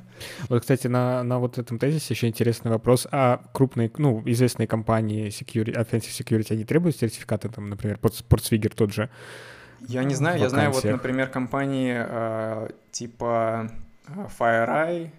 Вот, 0.48 0.62
кстати, 0.62 0.88
на, 0.88 1.22
на 1.22 1.38
вот 1.38 1.58
этом 1.58 1.78
тезисе 1.78 2.14
еще 2.14 2.26
интересный 2.26 2.72
вопрос. 2.72 3.06
А 3.12 3.42
крупные, 3.52 3.92
ну, 3.96 4.22
известные 4.24 4.66
компании 4.66 5.28
security, 5.28 5.72
offensive 5.74 6.10
security, 6.10 6.52
они 6.52 6.64
требуют 6.64 6.96
сертификаты, 6.96 7.48
там, 7.48 7.70
например, 7.70 8.00
Portswigger 8.02 8.74
тот 8.74 8.92
же? 8.92 9.08
Я 9.86 10.02
не 10.02 10.14
знаю, 10.16 10.40
я 10.40 10.48
знаю, 10.48 10.72
вот, 10.72 10.82
например, 10.82 11.28
компании 11.28 11.94
э, 11.96 12.70
типа 12.90 13.70
FireEye, 14.08 15.10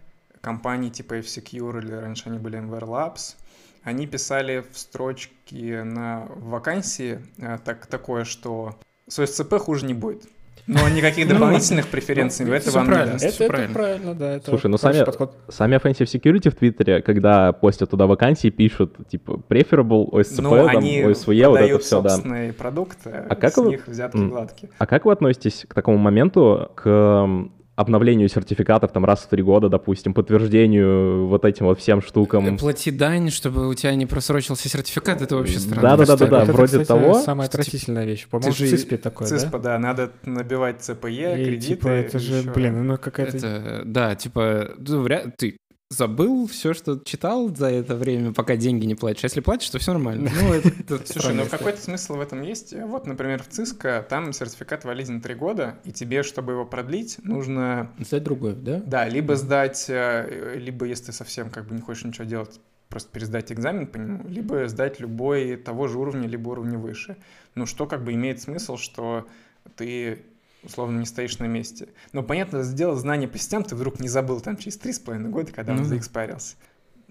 компании 0.45 0.89
типа 0.89 1.15
F-Secure 1.15 1.79
или 1.79 1.93
раньше 1.93 2.23
они 2.27 2.37
были 2.37 2.59
MWare 2.59 2.85
Labs, 2.85 3.35
они 3.83 4.05
писали 4.05 4.63
в 4.71 4.77
строчке 4.77 5.83
на 5.83 6.27
вакансии 6.35 7.19
э, 7.39 7.57
так, 7.65 7.87
такое, 7.87 8.25
что 8.25 8.75
с 9.07 9.17
OSCP 9.17 9.57
хуже 9.57 9.87
не 9.87 9.95
будет. 9.95 10.23
Но 10.67 10.87
никаких 10.89 11.25
ну, 11.29 11.33
дополнительных 11.33 11.87
преференций 11.87 12.45
в 12.45 12.51
это 12.51 12.69
вам 12.71 12.85
не 12.85 12.93
даст. 12.93 13.41
Это, 13.41 13.73
правильно, 13.73 14.13
да. 14.13 14.39
Слушай, 14.41 14.67
ну 14.67 14.77
сами, 14.77 15.03
сами 15.51 15.77
Offensive 15.77 16.05
Security 16.05 16.51
в 16.51 16.55
Твиттере, 16.55 17.01
когда 17.01 17.51
постят 17.51 17.89
туда 17.89 18.05
вакансии, 18.05 18.49
пишут, 18.49 18.97
типа, 19.07 19.41
preferable, 19.49 20.07
OSCP, 20.11 20.41
ну, 20.41 20.49
там, 20.51 20.77
они 20.77 21.01
OSVE, 21.01 21.47
вот 21.47 21.59
это 21.59 21.79
все, 21.79 22.01
да. 22.01 22.09
собственные 22.09 22.53
продукты, 22.53 23.09
а 23.29 23.35
как 23.35 23.53
с 23.53 23.57
вы... 23.57 23.69
них 23.69 23.87
взятки 23.87 24.17
гладкие. 24.17 24.71
А 24.77 24.85
как 24.85 25.05
вы 25.05 25.11
относитесь 25.11 25.65
к 25.67 25.73
такому 25.73 25.97
моменту, 25.97 26.71
к 26.75 27.27
обновлению 27.76 28.30
сертификатов 28.30 28.91
там 28.91 29.05
раз 29.05 29.21
в 29.21 29.28
три 29.28 29.43
года, 29.43 29.69
допустим, 29.69 30.13
подтверждению 30.13 31.28
вот 31.28 31.45
этим 31.45 31.65
вот 31.65 31.80
всем 31.80 32.01
штукам. 32.01 32.57
Плати 32.57 32.91
дань, 32.91 33.30
чтобы 33.30 33.67
у 33.67 33.73
тебя 33.73 33.93
не 33.95 34.05
просрочился 34.05 34.69
сертификат, 34.69 35.21
это 35.21 35.36
вообще 35.36 35.59
странно. 35.59 35.97
Да-да-да, 35.97 36.28
да, 36.28 36.45
вроде 36.45 36.78
это, 36.78 36.86
того. 36.86 37.15
самая 37.15 37.47
отвратительная 37.47 38.05
вещь. 38.05 38.28
По-моему, 38.28 38.53
в 38.53 38.57
ЦИСПе 38.57 38.97
такое, 38.97 39.28
ЦИСПа, 39.28 39.59
да? 39.59 39.73
да, 39.73 39.80
надо 39.80 40.11
набивать 40.23 40.82
ЦПЕ, 40.82 41.41
и, 41.41 41.45
кредиты. 41.45 41.76
Типа, 41.76 41.88
это 41.89 42.19
же, 42.19 42.36
еще... 42.36 42.51
блин, 42.51 42.88
ну 42.88 42.97
какая-то... 42.97 43.38
Это, 43.38 43.82
да, 43.86 44.15
типа, 44.15 44.71
ну, 44.78 45.01
вряд... 45.01 45.36
ты 45.38 45.57
забыл 45.89 46.47
все, 46.47 46.73
что 46.73 46.99
читал 46.99 47.53
за 47.55 47.67
это 47.67 47.95
время, 47.95 48.33
пока 48.33 48.55
деньги 48.55 48.86
не 48.86 48.95
платишь. 48.95 49.23
А 49.23 49.27
если 49.27 49.41
платишь, 49.41 49.69
то 49.69 49.79
все 49.79 49.93
нормально. 49.93 50.31
Ну, 50.33 50.53
это, 50.53 50.69
это 50.69 51.11
Слушай, 51.11 51.33
ну 51.33 51.45
какой-то 51.45 51.81
смысл 51.81 52.15
в 52.15 52.21
этом 52.21 52.41
есть. 52.41 52.73
Вот, 52.73 53.05
например, 53.05 53.43
в 53.43 53.47
ЦИСКО 53.47 54.05
там 54.09 54.33
сертификат 54.33 54.83
валиден 54.83 55.21
три 55.21 55.36
года, 55.36 55.79
и 55.83 55.91
тебе, 55.91 56.23
чтобы 56.23 56.53
его 56.53 56.65
продлить, 56.65 57.17
нужно... 57.23 57.91
Сдать 57.99 58.23
другой, 58.23 58.55
да? 58.55 58.81
Да, 58.86 59.07
либо 59.07 59.36
сдать, 59.36 59.86
э, 59.88 60.55
либо 60.57 60.86
если 60.86 61.07
ты 61.07 61.11
совсем 61.13 61.49
как 61.49 61.67
бы 61.67 61.75
не 61.75 61.81
хочешь 61.81 62.03
ничего 62.03 62.25
делать, 62.25 62.59
просто 62.89 63.11
пересдать 63.11 63.51
экзамен 63.51 63.88
по 63.88 63.97
нему, 63.97 64.27
либо 64.27 64.67
сдать 64.67 64.99
любой 64.99 65.57
того 65.57 65.88
же 65.88 65.99
уровня, 65.99 66.27
либо 66.27 66.49
уровня 66.49 66.77
выше. 66.77 67.17
Ну, 67.53 67.65
что 67.65 67.86
как 67.86 68.03
бы 68.03 68.13
имеет 68.13 68.41
смысл, 68.41 68.77
что 68.77 69.27
ты 69.75 70.23
условно 70.66 70.99
не 70.99 71.05
стоишь 71.05 71.39
на 71.39 71.45
месте. 71.45 71.89
Но, 72.11 72.24
понятно, 72.24 72.63
сделать 72.63 72.99
знание 72.99 73.28
по 73.28 73.38
сетям 73.38 73.63
ты 73.63 73.76
вдруг 73.76 73.99
не 73.99 74.07
забыл 74.07 74.41
там 74.41 74.57
через 74.57 74.78
три 74.78 74.93
с 74.93 74.99
половиной 74.99 75.30
года, 75.30 75.51
когда 75.51 75.74
он 75.74 75.80
ну, 75.80 75.86
заэкспарился. 75.86 76.55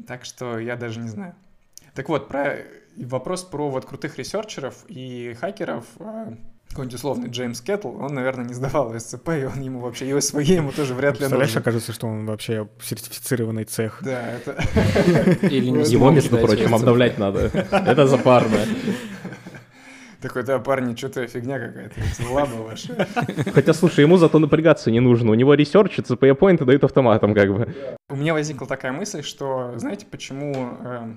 Так 0.07 0.25
что 0.25 0.59
я 0.59 0.77
даже 0.77 1.01
не 1.01 1.09
знаю. 1.09 1.35
Так 1.95 2.09
вот, 2.09 2.29
про 2.29 2.59
вопрос 2.97 3.45
про 3.45 3.71
вот 3.71 3.85
крутых 3.85 4.19
ресерчеров 4.19 4.85
и 4.89 5.37
хакеров, 5.41 5.85
а, 6.01 6.35
какой-нибудь 6.69 6.97
условный 6.97 7.29
Джеймс 7.29 7.61
Кеттл, 7.61 7.89
он, 7.89 8.15
наверное, 8.15 8.45
не 8.45 8.55
сдавал 8.55 8.99
OSCP, 8.99 9.29
и 9.31 9.45
он 9.45 9.61
ему 9.61 9.79
вообще, 9.79 10.09
OSCE 10.09 10.57
ему 10.57 10.73
тоже 10.73 10.95
вряд 10.95 11.21
ли 11.21 11.29
нужен. 11.29 11.59
окажется, 11.59 11.93
что 11.93 12.09
он 12.09 12.27
вообще 12.27 12.69
сертифицированный 12.83 13.65
CEH. 13.65 14.01
Да, 14.03 14.33
это... 14.33 14.61
Или 15.47 15.71
не 15.71 15.85
Его, 15.91 16.11
между 16.11 16.37
прочим, 16.39 16.75
обновлять 16.75 17.19
надо. 17.19 17.51
Это 17.71 18.07
запарно. 18.07 18.59
Такой, 20.25 20.43
да, 20.43 20.59
парни, 20.59 20.97
что-то 20.97 21.27
фигня 21.27 21.59
какая-то, 21.59 22.01
лаба 22.31 22.55
ваша. 22.55 23.07
Хотя, 23.53 23.75
слушай, 23.75 24.01
ему 24.01 24.17
зато 24.17 24.39
напрягаться 24.39 24.91
не 24.91 25.01
нужно. 25.01 25.33
У 25.33 25.35
него 25.35 25.53
research 25.53 25.99
и 25.99 26.01
CPE 26.01 26.35
поинты 26.35 26.65
дают 26.65 26.83
автоматом 26.83 27.35
как 27.35 27.53
бы. 27.53 27.99
У 28.09 28.17
меня 28.17 28.33
возникла 28.33 28.67
такая 28.67 28.93
мысль, 28.93 29.23
что, 29.23 29.75
знаете, 29.77 30.07
почему 30.11 30.79
э, 30.81 31.17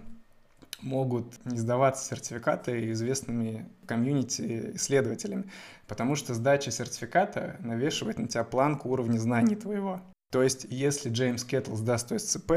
могут 0.81 1.35
не 1.45 1.57
сдаваться 1.57 2.03
сертификаты 2.03 2.91
известными 2.91 3.69
комьюнити-исследователями, 3.85 5.45
потому 5.87 6.15
что 6.15 6.33
сдача 6.33 6.69
сертификата 6.69 7.55
навешивает 7.61 8.19
на 8.19 8.27
тебя 8.27 8.43
планку 8.43 8.89
уровня 8.89 9.19
знаний 9.19 9.55
твоего. 9.55 10.01
То 10.33 10.43
есть, 10.43 10.67
если 10.69 11.09
Джеймс 11.09 11.45
Кеттл 11.45 11.75
сдаст 11.75 12.11
ОСЦП, 12.11 12.51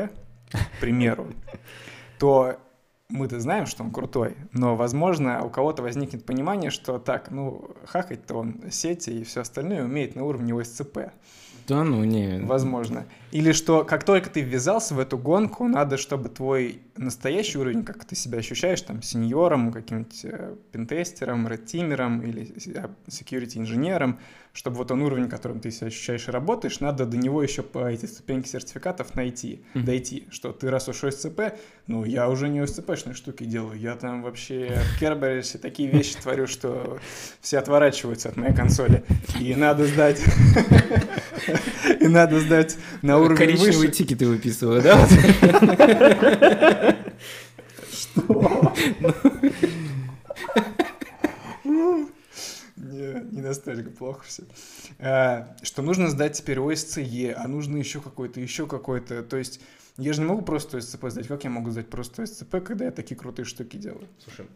к 0.50 0.80
примеру, 0.80 1.28
то 2.18 2.58
мы-то 3.10 3.40
знаем, 3.40 3.66
что 3.66 3.82
он 3.82 3.90
крутой, 3.90 4.36
но, 4.52 4.76
возможно, 4.76 5.44
у 5.44 5.50
кого-то 5.50 5.82
возникнет 5.82 6.24
понимание, 6.24 6.70
что 6.70 6.98
так, 6.98 7.30
ну, 7.30 7.70
хакать-то 7.84 8.34
он 8.34 8.62
сети 8.70 9.10
и 9.10 9.24
все 9.24 9.40
остальное 9.42 9.84
умеет 9.84 10.14
на 10.14 10.24
уровне 10.24 10.54
ОСЦП. 10.54 11.10
Да, 11.70 11.84
ну 11.84 12.02
не. 12.02 12.40
Возможно. 12.40 13.06
Или 13.30 13.52
что 13.52 13.84
как 13.84 14.02
только 14.02 14.28
ты 14.28 14.40
ввязался 14.40 14.92
в 14.92 14.98
эту 14.98 15.16
гонку, 15.16 15.68
надо, 15.68 15.98
чтобы 15.98 16.28
твой 16.28 16.80
настоящий 16.96 17.58
уровень, 17.58 17.84
как 17.84 18.04
ты 18.04 18.16
себя 18.16 18.38
ощущаешь, 18.38 18.80
там, 18.82 19.02
сеньором, 19.02 19.70
каким-нибудь 19.70 20.24
э, 20.24 20.56
пентестером, 20.72 21.46
редтимером 21.46 22.22
или 22.22 22.52
security-инженером, 23.06 24.18
чтобы 24.52 24.78
вот 24.78 24.90
он 24.90 25.02
уровень, 25.02 25.28
которым 25.28 25.60
ты 25.60 25.70
себя 25.70 25.86
ощущаешь 25.86 26.26
и 26.26 26.30
работаешь, 26.30 26.80
надо 26.80 27.06
до 27.06 27.16
него 27.16 27.42
еще 27.42 27.62
по 27.62 27.88
эти 27.90 28.06
ступеньки 28.06 28.48
сертификатов 28.48 29.14
найти, 29.14 29.62
mm-hmm. 29.74 29.82
дойти, 29.84 30.26
что 30.30 30.52
ты 30.52 30.68
раз 30.70 30.88
уж 30.88 31.04
ОСЦП, 31.04 31.40
ну, 31.86 32.04
я 32.04 32.28
уже 32.28 32.48
не 32.48 32.58
ОСЦПшные 32.58 33.14
штуки 33.14 33.44
делаю, 33.44 33.78
я 33.78 33.94
там 33.94 34.22
вообще 34.22 34.80
в 34.96 34.98
Керберисе 34.98 35.58
такие 35.58 35.88
вещи 35.88 36.16
творю, 36.16 36.46
что 36.48 36.98
все 37.40 37.58
отворачиваются 37.58 38.28
от 38.28 38.36
моей 38.36 38.54
консоли, 38.54 39.04
и 39.38 39.54
надо 39.54 39.86
сдать, 39.86 40.20
и 42.00 42.08
надо 42.08 42.40
сдать 42.40 42.76
на 43.02 43.18
уровень 43.18 43.36
Коричневые 43.36 43.88
выше. 43.88 43.92
тикеты 43.92 44.26
выписываю, 44.26 44.82
да? 44.82 45.08
Что? 47.92 48.74
Не, 52.76 53.22
не 53.30 53.42
настолько 53.42 53.90
плохо 53.90 54.24
все. 54.26 54.42
А, 54.98 55.54
что 55.62 55.82
нужно 55.82 56.08
сдать 56.08 56.32
теперь 56.32 56.58
ОСЦЕ, 56.60 57.34
а 57.36 57.46
нужно 57.46 57.76
еще 57.76 58.00
какой-то, 58.00 58.40
еще 58.40 58.66
какой-то. 58.66 59.22
То 59.22 59.36
есть 59.36 59.60
я 59.96 60.12
же 60.12 60.22
не 60.22 60.26
могу 60.28 60.42
просто 60.42 60.78
ОСЦП 60.78 61.08
сдать. 61.08 61.26
Как 61.26 61.44
я 61.44 61.50
могу 61.50 61.70
сдать 61.70 61.88
просто 61.88 62.22
ОСЦП, 62.22 62.62
когда 62.64 62.86
я 62.86 62.90
такие 62.90 63.16
крутые 63.16 63.44
штуки 63.44 63.76
делаю? 63.76 64.06
Слушай, 64.18 64.46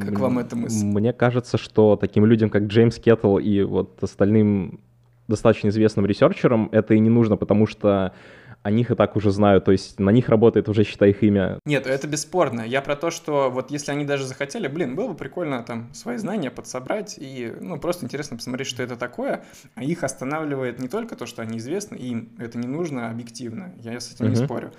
как 0.00 0.18
вам 0.18 0.38
эта 0.38 0.56
мысль? 0.56 0.84
Мне 0.84 1.12
кажется, 1.12 1.58
что 1.58 1.96
таким 1.96 2.24
людям, 2.24 2.48
как 2.48 2.64
Джеймс 2.64 2.98
Кеттл 2.98 3.38
и 3.38 3.62
вот 3.62 4.02
остальным 4.02 4.80
достаточно 5.28 5.68
известным 5.68 6.06
ресерчерам 6.06 6.68
это 6.72 6.94
и 6.94 6.98
не 6.98 7.10
нужно, 7.10 7.36
потому 7.36 7.66
что 7.66 8.12
о 8.64 8.70
них 8.70 8.90
и 8.90 8.94
так 8.94 9.14
уже 9.14 9.30
знают, 9.30 9.66
то 9.66 9.72
есть 9.72 10.00
на 10.00 10.08
них 10.08 10.30
работает 10.30 10.70
уже, 10.70 10.84
считай, 10.84 11.10
их 11.10 11.22
имя. 11.22 11.58
Нет, 11.66 11.86
это 11.86 12.08
бесспорно. 12.08 12.62
Я 12.62 12.80
про 12.80 12.96
то, 12.96 13.10
что 13.10 13.50
вот 13.50 13.70
если 13.70 13.92
они 13.92 14.06
даже 14.06 14.24
захотели, 14.24 14.68
блин, 14.68 14.96
было 14.96 15.08
бы 15.08 15.14
прикольно 15.14 15.62
там 15.62 15.92
свои 15.92 16.16
знания 16.16 16.50
подсобрать 16.50 17.16
и, 17.18 17.52
ну, 17.60 17.78
просто 17.78 18.06
интересно 18.06 18.38
посмотреть, 18.38 18.68
что 18.68 18.82
это 18.82 18.96
такое, 18.96 19.44
а 19.74 19.84
их 19.84 20.02
останавливает 20.02 20.78
не 20.78 20.88
только 20.88 21.14
то, 21.14 21.26
что 21.26 21.42
они 21.42 21.58
известны, 21.58 21.96
им 21.96 22.30
это 22.38 22.56
не 22.56 22.66
нужно 22.66 23.10
объективно, 23.10 23.74
я 23.80 24.00
с 24.00 24.10
этим 24.10 24.26
uh-huh. 24.26 24.30
не 24.30 24.36
спорю, 24.36 24.72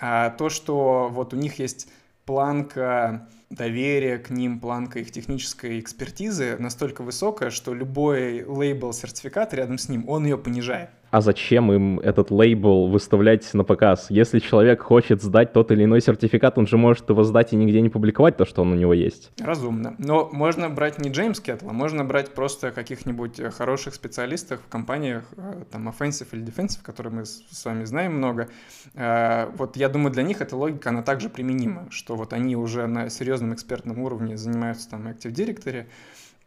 а 0.00 0.30
то, 0.30 0.48
что 0.48 1.08
вот 1.12 1.32
у 1.32 1.36
них 1.36 1.60
есть 1.60 1.88
планка 2.26 3.28
доверия 3.50 4.18
к 4.18 4.30
ним, 4.30 4.60
планка 4.60 5.00
их 5.00 5.10
технической 5.10 5.80
экспертизы 5.80 6.56
настолько 6.58 7.02
высокая, 7.02 7.50
что 7.50 7.74
любой 7.74 8.42
лейбл-сертификат 8.42 9.52
рядом 9.54 9.76
с 9.76 9.88
ним, 9.88 10.08
он 10.08 10.24
ее 10.24 10.38
понижает 10.38 10.90
а 11.10 11.20
зачем 11.20 11.72
им 11.72 11.98
этот 12.00 12.30
лейбл 12.30 12.88
выставлять 12.88 13.52
на 13.52 13.64
показ? 13.64 14.06
Если 14.10 14.38
человек 14.38 14.82
хочет 14.82 15.22
сдать 15.22 15.52
тот 15.52 15.72
или 15.72 15.84
иной 15.84 16.00
сертификат, 16.00 16.56
он 16.56 16.66
же 16.66 16.76
может 16.76 17.10
его 17.10 17.24
сдать 17.24 17.52
и 17.52 17.56
нигде 17.56 17.80
не 17.80 17.88
публиковать 17.88 18.36
то, 18.36 18.44
что 18.44 18.62
он 18.62 18.72
у 18.72 18.74
него 18.76 18.94
есть. 18.94 19.32
Разумно. 19.40 19.96
Но 19.98 20.28
можно 20.32 20.70
брать 20.70 20.98
не 20.98 21.10
Джеймс 21.10 21.40
Кеттла, 21.40 21.72
можно 21.72 22.04
брать 22.04 22.32
просто 22.34 22.70
каких-нибудь 22.70 23.40
э, 23.40 23.50
хороших 23.50 23.94
специалистов 23.94 24.60
в 24.64 24.68
компаниях, 24.68 25.24
э, 25.36 25.64
там, 25.70 25.88
Offensive 25.88 26.28
или 26.32 26.44
Defensive, 26.44 26.82
которые 26.82 27.12
мы 27.12 27.24
с 27.24 27.64
вами 27.64 27.84
знаем 27.84 28.16
много. 28.16 28.48
Э, 28.94 29.48
вот 29.56 29.76
я 29.76 29.88
думаю, 29.88 30.12
для 30.12 30.22
них 30.22 30.40
эта 30.40 30.56
логика, 30.56 30.90
она 30.90 31.02
также 31.02 31.28
применима, 31.28 31.88
что 31.90 32.14
вот 32.14 32.32
они 32.32 32.54
уже 32.54 32.86
на 32.86 33.10
серьезном 33.10 33.39
экспертном 33.54 33.98
уровне 34.00 34.36
занимаются 34.36 34.88
там 34.90 35.08
Active 35.08 35.32
Directory 35.32 35.86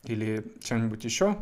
или 0.05 0.43
чем-нибудь 0.61 1.03
еще, 1.03 1.37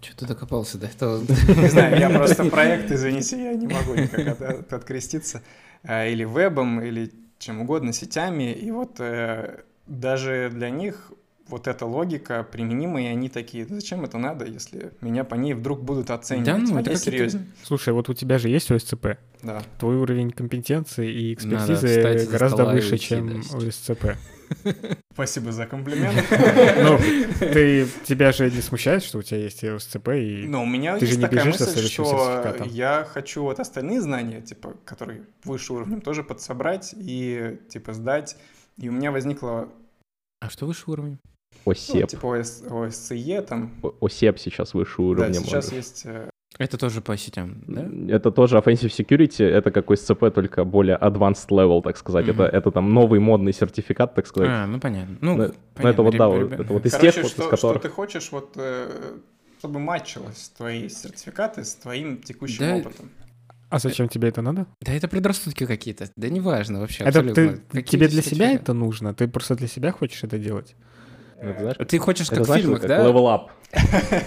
что 0.00 0.16
ты 0.18 0.26
докопался 0.26 0.76
до 0.76 0.86
этого? 0.86 1.18
Не 1.20 1.68
знаю, 1.68 1.98
я 1.98 2.10
просто 2.18 2.44
проект, 2.44 2.90
извините, 2.92 3.42
я 3.42 3.54
не 3.54 3.66
могу 3.66 3.94
никак 3.94 4.40
от, 4.40 4.72
откреститься. 4.72 5.42
А, 5.82 6.06
или 6.06 6.24
вебом, 6.24 6.82
или 6.82 7.10
чем 7.38 7.62
угодно, 7.62 7.92
сетями. 7.92 8.52
И 8.52 8.70
вот 8.70 8.96
э, 8.98 9.60
даже 9.86 10.50
для 10.52 10.70
них 10.70 11.12
вот 11.48 11.68
эта 11.68 11.84
логика 11.86 12.42
применима, 12.42 13.02
и 13.02 13.06
они 13.06 13.28
такие, 13.28 13.66
зачем 13.66 14.04
это 14.04 14.18
надо, 14.18 14.46
если 14.46 14.92
меня 15.00 15.24
по 15.24 15.34
ней 15.34 15.54
вдруг 15.54 15.82
будут 15.82 16.10
оценивать? 16.10 16.46
Да, 16.46 16.56
ну, 16.58 16.76
а 16.76 16.80
это 16.80 16.96
серьезно. 16.96 17.46
Слушай, 17.62 17.92
вот 17.92 18.08
у 18.08 18.14
тебя 18.14 18.38
же 18.38 18.48
есть 18.48 18.70
ОСЦП. 18.70 19.18
Да. 19.42 19.62
Твой 19.78 19.96
уровень 19.96 20.30
компетенции 20.30 21.10
и 21.10 21.34
экспертизы 21.34 22.26
гораздо 22.30 22.64
выше, 22.66 22.98
чем 22.98 23.40
ОСЦП. 23.40 24.16
Спасибо 25.12 25.52
за 25.52 25.66
комплимент. 25.66 26.16
Ну, 26.84 26.98
ты, 27.38 27.86
тебя 28.04 28.32
же 28.32 28.50
не 28.50 28.60
смущает, 28.60 29.02
что 29.02 29.18
у 29.18 29.22
тебя 29.22 29.38
есть 29.38 29.62
ОСЦП, 29.62 30.08
и 30.08 30.46
ну, 30.46 30.62
у 30.62 30.66
меня 30.66 30.98
ты 30.98 31.04
есть 31.04 31.12
же 31.12 31.18
не 31.18 31.24
такая 31.24 31.44
бежишь 31.44 31.60
мысль, 31.60 31.80
за 31.80 31.88
что 31.88 32.64
я 32.66 33.06
хочу 33.10 33.42
вот 33.42 33.60
остальные 33.60 34.00
знания, 34.00 34.40
типа, 34.40 34.74
которые 34.84 35.22
выше 35.44 35.72
уровнем, 35.72 36.00
тоже 36.00 36.24
подсобрать 36.24 36.94
и, 36.96 37.58
типа, 37.68 37.92
сдать. 37.92 38.36
И 38.76 38.88
у 38.88 38.92
меня 38.92 39.12
возникло... 39.12 39.68
А 40.40 40.50
что 40.50 40.66
выше 40.66 40.90
уровнем? 40.90 41.20
ОСЕП. 41.64 42.00
Ну, 42.00 42.06
типа 42.06 42.26
ОС, 42.26 42.62
ОСЦЕ 42.68 43.42
там. 43.42 43.72
ОСЕП 44.00 44.38
сейчас 44.38 44.74
выше 44.74 45.00
уровня. 45.00 45.32
Да, 45.32 45.40
сейчас 45.40 45.52
может. 45.52 45.72
есть 45.72 46.02
э, 46.04 46.28
это 46.58 46.78
тоже 46.78 47.00
по 47.00 47.16
сетям, 47.16 47.62
да? 47.66 47.88
Это 48.08 48.30
тоже 48.30 48.56
Offensive 48.56 48.90
Security, 48.90 49.44
это 49.44 49.70
какой 49.70 49.96
SCP, 49.96 50.30
только 50.30 50.64
более 50.64 50.96
advanced 50.96 51.48
level, 51.48 51.82
так 51.82 51.96
сказать. 51.96 52.26
Mm-hmm. 52.26 52.44
Это, 52.44 52.56
это 52.56 52.70
там 52.70 52.94
новый 52.94 53.18
модный 53.18 53.52
сертификат, 53.52 54.14
так 54.14 54.26
сказать. 54.26 54.50
А, 54.50 54.66
ну 54.66 54.78
понятно. 54.78 55.16
Ну, 55.20 55.36
но, 55.36 55.50
понятно, 55.74 55.82
но 55.82 55.88
это 55.88 56.02
вот, 56.02 56.16
да, 56.16 56.38
ребят. 56.38 56.60
это 56.60 56.72
вот 56.72 56.86
из 56.86 56.92
Короче, 56.92 57.12
тех, 57.12 57.22
вот, 57.24 57.32
что, 57.32 57.42
из 57.42 57.48
которых... 57.48 57.80
что 57.80 57.88
ты 57.88 57.94
хочешь, 57.94 58.32
вот, 58.32 58.52
э, 58.56 58.88
чтобы 59.58 59.80
матчилось 59.80 60.52
твои 60.56 60.88
сертификаты 60.88 61.64
с 61.64 61.74
твоим 61.74 62.18
текущим 62.18 62.58
да, 62.60 62.76
опытом. 62.76 63.10
А 63.70 63.78
зачем 63.80 64.08
тебе 64.08 64.28
это 64.28 64.40
надо? 64.40 64.66
Да 64.80 64.92
это 64.92 65.08
предрассудки 65.08 65.66
какие-то. 65.66 66.08
Да 66.14 66.28
неважно 66.28 66.78
вообще, 66.78 67.02
это 67.02 67.20
абсолютно. 67.20 67.60
Ты, 67.72 67.82
тебе 67.82 68.06
для 68.06 68.22
себя 68.22 68.52
это 68.52 68.72
нужно? 68.72 69.12
Ты 69.14 69.26
просто 69.26 69.56
для 69.56 69.66
себя 69.66 69.90
хочешь 69.90 70.22
это 70.22 70.38
делать? 70.38 70.76
Ну, 71.44 71.52
ты, 71.54 71.60
знаешь, 71.60 71.76
ты 71.88 71.98
хочешь 71.98 72.28
как 72.28 72.46
в 72.46 72.54
фильмах, 72.54 72.80
да? 72.82 73.04
Level 73.04 73.26
up. 73.26 73.50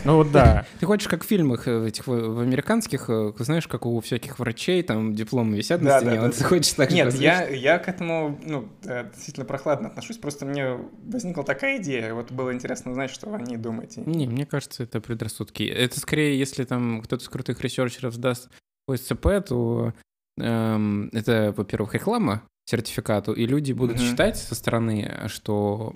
Ну 0.04 0.18
вот 0.18 0.32
да. 0.32 0.66
Ты 0.80 0.86
хочешь 0.86 1.08
как 1.08 1.24
в 1.24 1.28
фильмах 1.28 1.68
э, 1.68 1.88
этих 1.88 2.08
в 2.08 2.40
американских, 2.40 3.10
э, 3.10 3.34
знаешь, 3.40 3.68
как 3.68 3.86
у 3.86 4.00
всяких 4.02 4.40
врачей, 4.40 4.84
там 4.84 5.16
дипломы 5.16 5.58
висят 5.58 5.82
на 5.82 6.00
стене, 6.00 6.20
а 6.20 6.30
ты 6.30 6.44
хочешь 6.44 6.74
так 6.74 6.92
Нет, 6.92 7.14
я, 7.16 7.48
я 7.48 7.80
к 7.80 7.88
этому, 7.88 8.40
ну, 8.44 8.70
э, 8.86 9.10
действительно 9.14 9.46
прохладно 9.46 9.90
отношусь, 9.90 10.18
просто 10.18 10.46
мне 10.46 10.78
возникла 11.06 11.44
такая 11.44 11.82
идея, 11.82 12.14
вот 12.14 12.32
было 12.32 12.54
интересно 12.54 12.92
узнать, 12.92 13.12
что 13.12 13.30
вы 13.30 13.38
о 13.38 13.42
ней 13.42 13.58
думаете. 13.58 14.04
Не, 14.06 14.28
мне 14.28 14.46
кажется, 14.46 14.84
это 14.84 15.00
предрассудки. 15.00 15.64
Это 15.64 16.00
скорее, 16.00 16.38
если 16.38 16.64
там 16.64 17.02
кто-то 17.02 17.24
из 17.24 17.30
крутых 17.30 17.62
ресерчеров 17.62 18.18
даст 18.18 18.50
OSCP, 18.88 19.28
то 19.48 19.94
эм, 20.40 21.10
это, 21.14 21.54
во-первых, 21.56 21.94
реклама 21.94 22.44
сертификату, 22.66 23.34
и 23.34 23.46
люди 23.46 23.72
будут 23.72 23.98
mm-hmm. 23.98 24.10
считать 24.10 24.38
со 24.38 24.56
стороны, 24.56 25.24
что 25.28 25.96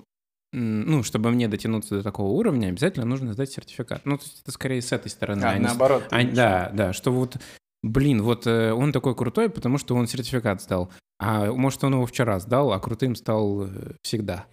ну, 0.52 1.02
чтобы 1.02 1.30
мне 1.30 1.48
дотянуться 1.48 1.96
до 1.96 2.02
такого 2.02 2.28
уровня, 2.28 2.68
обязательно 2.68 3.06
нужно 3.06 3.32
сдать 3.32 3.50
сертификат. 3.50 4.02
Ну, 4.04 4.18
то 4.18 4.24
есть 4.24 4.42
это 4.42 4.52
скорее 4.52 4.82
с 4.82 4.92
этой 4.92 5.08
стороны. 5.08 5.44
А, 5.44 5.52
а 5.52 5.58
наоборот. 5.58 6.04
А, 6.10 6.22
да, 6.24 6.70
да, 6.74 6.92
что 6.92 7.10
вот, 7.10 7.38
блин, 7.82 8.22
вот 8.22 8.46
э, 8.46 8.72
он 8.72 8.92
такой 8.92 9.14
крутой, 9.14 9.48
потому 9.48 9.78
что 9.78 9.94
он 9.94 10.06
сертификат 10.06 10.60
сдал. 10.62 10.90
А 11.18 11.52
может, 11.52 11.82
он 11.84 11.94
его 11.94 12.04
вчера 12.04 12.38
сдал, 12.38 12.72
а 12.72 12.80
крутым 12.80 13.14
стал 13.14 13.64
э, 13.64 13.92
всегда. 14.02 14.46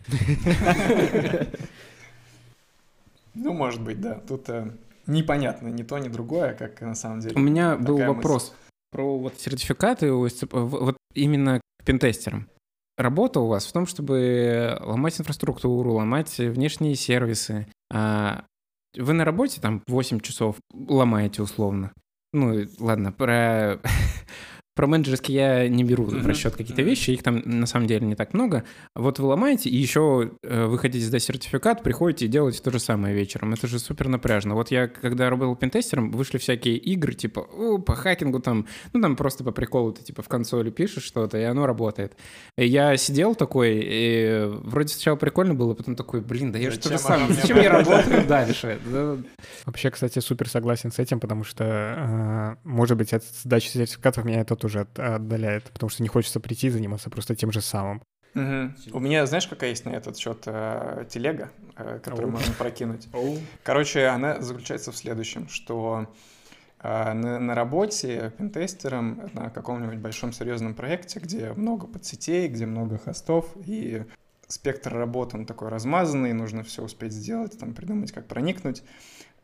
Ну, 3.36 3.54
может 3.54 3.82
быть, 3.82 4.02
да. 4.02 4.16
Тут 4.28 4.50
э, 4.50 4.72
непонятно 5.06 5.68
ни 5.68 5.84
то, 5.84 5.98
ни 5.98 6.10
другое, 6.10 6.54
как 6.54 6.82
на 6.82 6.96
самом 6.96 7.22
деле. 7.22 7.36
У 7.36 7.40
меня 7.40 7.78
был 7.78 7.98
вопрос 7.98 8.54
про 8.92 9.18
вот 9.18 9.40
сертификаты, 9.40 10.12
вот 10.12 10.98
именно 11.14 11.62
к 11.80 11.86
пентестерам 11.86 12.50
работа 13.00 13.40
у 13.40 13.48
вас 13.48 13.66
в 13.66 13.72
том, 13.72 13.88
чтобы 13.88 14.78
ломать 14.82 15.20
инфраструктуру, 15.20 15.94
ломать 15.94 16.38
внешние 16.38 16.96
сервисы. 16.96 17.68
А 17.92 18.44
вы 18.98 19.14
на 19.14 19.26
работе 19.26 19.62
там 19.62 19.82
8 19.88 20.20
часов 20.20 20.58
ломаете 20.74 21.42
условно. 21.42 21.92
Ну, 22.34 22.68
ладно, 22.80 23.12
про 23.12 23.80
про 24.76 24.88
менеджерский 24.88 25.34
я 25.34 25.68
не 25.68 25.84
беру 25.84 26.06
в 26.06 26.26
расчет 26.26 26.56
какие-то 26.56 26.82
вещи, 26.82 27.12
их 27.12 27.24
там 27.24 27.42
на 27.46 27.66
самом 27.66 27.88
деле 27.88 28.06
не 28.08 28.16
так 28.16 28.34
много. 28.34 28.64
Вот 28.96 29.20
вы 29.20 29.28
ломаете, 29.28 29.70
и 29.70 29.76
еще 29.76 30.32
э, 30.42 30.66
вы 30.66 30.78
хотите 30.78 31.06
сдать 31.06 31.24
сертификат, 31.24 31.84
приходите 31.84 32.26
и 32.26 32.28
делаете 32.30 32.62
то 32.62 32.72
же 32.72 32.80
самое 32.80 33.14
вечером. 33.14 33.54
Это 33.54 33.68
же 33.68 33.80
супер 33.80 34.08
напряжно. 34.08 34.56
Вот 34.56 34.72
я, 34.72 34.88
когда 34.88 35.30
работал 35.30 35.56
пентестером, 35.56 36.12
вышли 36.12 36.38
всякие 36.38 36.78
игры, 36.78 37.14
типа, 37.14 37.40
о, 37.42 37.78
по 37.80 37.96
хакингу 37.96 38.40
там, 38.40 38.68
ну 38.94 39.02
там 39.02 39.16
просто 39.16 39.44
по 39.44 39.52
приколу 39.52 39.92
ты 39.92 40.04
типа 40.04 40.22
в 40.22 40.28
консоли 40.28 40.70
пишешь 40.70 41.04
что-то, 41.04 41.38
и 41.38 41.44
оно 41.44 41.66
работает. 41.66 42.16
И 42.58 42.66
я 42.66 42.96
сидел 42.98 43.36
такой, 43.36 43.82
и 43.84 44.46
вроде 44.64 44.94
сначала 44.94 45.16
прикольно 45.18 45.56
было, 45.56 45.74
потом 45.74 45.96
такой, 45.96 46.22
блин, 46.22 46.52
да 46.52 46.60
я 46.60 46.72
же 46.72 46.80
то 46.80 46.90
же 46.90 46.98
самое, 46.98 47.34
зачем 47.34 47.58
я 47.58 47.70
работаю 47.70 48.26
дальше? 48.28 48.80
Вообще, 49.66 49.90
кстати, 49.92 50.20
супер 50.20 50.48
согласен 50.48 50.92
с 50.92 51.00
этим, 51.00 51.20
потому 51.20 51.44
что, 51.44 51.64
э, 51.66 52.56
может 52.64 52.98
быть, 52.98 53.14
от 53.14 53.24
сдачи 53.24 53.68
сертификатов 53.68 54.24
меня 54.26 54.42
это 54.42 54.56
тоже 54.56 54.69
отдаляет, 54.78 55.66
потому 55.72 55.90
что 55.90 56.04
не 56.04 56.10
хочется 56.10 56.40
прийти 56.40 56.68
и 56.68 56.72
заниматься 56.72 57.10
просто 57.10 57.36
тем 57.36 57.52
же 57.52 57.62
самым. 57.62 58.02
Угу. 58.36 58.98
У 58.98 59.00
меня, 59.00 59.26
знаешь, 59.26 59.48
какая 59.48 59.72
есть 59.72 59.86
на 59.86 59.90
этот 59.90 60.18
счет 60.18 60.44
э, 60.46 61.06
телега, 61.10 61.50
э, 61.76 62.00
которую 62.04 62.30
oh. 62.30 62.34
можно 62.34 62.54
прокинуть? 62.54 63.08
Oh. 63.14 63.40
Короче, 63.64 64.06
она 64.06 64.40
заключается 64.40 64.92
в 64.92 64.98
следующем, 64.98 65.50
что 65.50 66.14
э, 66.82 67.14
на, 67.14 67.40
на 67.40 67.56
работе 67.56 68.32
пентестером 68.38 69.30
на 69.34 69.50
каком-нибудь 69.50 69.98
большом 69.98 70.32
серьезном 70.32 70.76
проекте, 70.76 71.20
где 71.20 71.54
много 71.54 71.88
подсетей, 71.88 72.48
где 72.48 72.68
много 72.68 73.00
хостов, 73.00 73.52
и 73.66 74.04
спектр 74.48 74.94
работы 74.94 75.38
он 75.38 75.46
такой 75.46 75.70
размазанный, 75.70 76.34
нужно 76.34 76.64
все 76.64 76.84
успеть 76.84 77.14
сделать, 77.14 77.58
там 77.58 77.74
придумать, 77.74 78.12
как 78.12 78.28
проникнуть. 78.28 78.84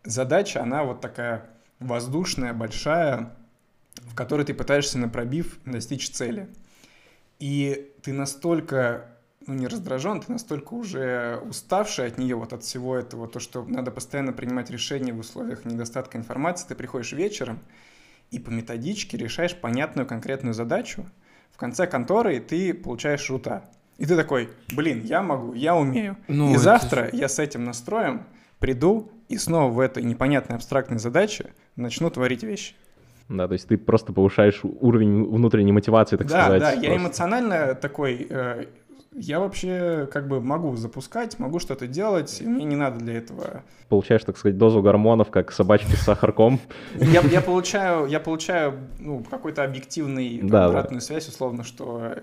Задача, 0.04 0.62
она 0.62 0.84
вот 0.84 1.02
такая 1.02 1.50
воздушная, 1.80 2.54
большая, 2.54 3.36
в 4.02 4.16
которой 4.16 4.46
ты 4.46 4.54
пытаешься 4.54 4.98
на 4.98 5.10
пробив 5.10 5.60
достичь 5.66 6.10
цели. 6.10 6.48
И 7.40 7.92
ты 8.02 8.14
настолько 8.14 9.10
ну, 9.48 9.54
не 9.54 9.68
раздражен, 9.68 10.22
ты 10.22 10.32
настолько 10.32 10.74
уже 10.74 11.42
уставший 11.48 12.08
от 12.08 12.18
нее, 12.18 12.36
вот 12.36 12.54
от 12.54 12.64
всего 12.64 12.96
этого, 12.96 13.28
то, 13.28 13.40
что 13.40 13.64
надо 13.64 13.92
постоянно 13.92 14.34
принимать 14.34 14.70
решения 14.70 15.14
в 15.14 15.20
условиях 15.20 15.66
недостатка 15.66 16.18
информации, 16.18 16.68
ты 16.68 16.76
приходишь 16.76 17.12
вечером 17.12 17.60
и 18.32 18.40
по 18.40 18.50
методичке 18.50 19.18
решаешь 19.18 19.56
понятную 19.56 20.08
конкретную 20.08 20.54
задачу, 20.54 21.06
в 21.52 21.58
конце 21.58 21.88
конторы 21.88 22.40
ты 22.40 22.74
получаешь 22.74 23.30
рута. 23.30 23.70
И 23.98 24.06
ты 24.06 24.18
такой, 24.18 24.50
блин, 24.74 25.04
я 25.04 25.22
могу, 25.22 25.54
я 25.54 25.76
умею. 25.76 26.18
Ну, 26.28 26.54
и 26.54 26.58
завтра 26.58 27.06
же... 27.06 27.12
я 27.14 27.30
с 27.30 27.40
этим 27.40 27.64
настроем 27.64 28.26
приду 28.60 29.12
и 29.30 29.38
снова 29.38 29.72
в 29.72 29.80
этой 29.80 30.04
непонятной 30.04 30.58
абстрактной 30.58 31.00
задаче 31.00 31.54
начну 31.76 32.10
творить 32.10 32.44
вещи. 32.44 32.76
Да, 33.28 33.48
то 33.48 33.54
есть 33.54 33.68
ты 33.68 33.78
просто 33.78 34.14
повышаешь 34.14 34.62
уровень 34.64 35.24
внутренней 35.24 35.72
мотивации, 35.72 36.16
так 36.16 36.28
да, 36.28 36.42
сказать. 36.44 36.62
Да, 36.62 36.76
да, 36.76 36.82
я 36.82 36.96
эмоционально 36.96 37.74
такой, 37.74 38.28
э, 38.30 38.66
я 39.18 39.40
вообще 39.40 40.08
как 40.12 40.28
бы 40.28 40.42
могу 40.42 40.76
запускать, 40.76 41.40
могу 41.40 41.60
что-то 41.60 41.88
делать, 41.88 42.42
и 42.42 42.46
мне 42.46 42.66
не 42.66 42.76
надо 42.76 43.00
для 43.00 43.16
этого... 43.16 43.64
Получаешь, 43.88 44.24
так 44.24 44.38
сказать, 44.38 44.58
дозу 44.58 44.82
гормонов, 44.82 45.32
как 45.32 45.52
собачки 45.52 45.96
с 45.96 46.02
сахарком. 46.02 46.60
Я, 46.96 47.22
я 47.22 47.42
получаю, 47.42 48.08
я 48.08 48.20
получаю 48.20 48.90
ну, 49.00 49.24
какой-то 49.24 49.64
объективный 49.64 50.42
да, 50.44 50.66
обратную 50.66 51.00
да. 51.00 51.06
связь, 51.06 51.28
условно, 51.28 51.64
что 51.64 52.16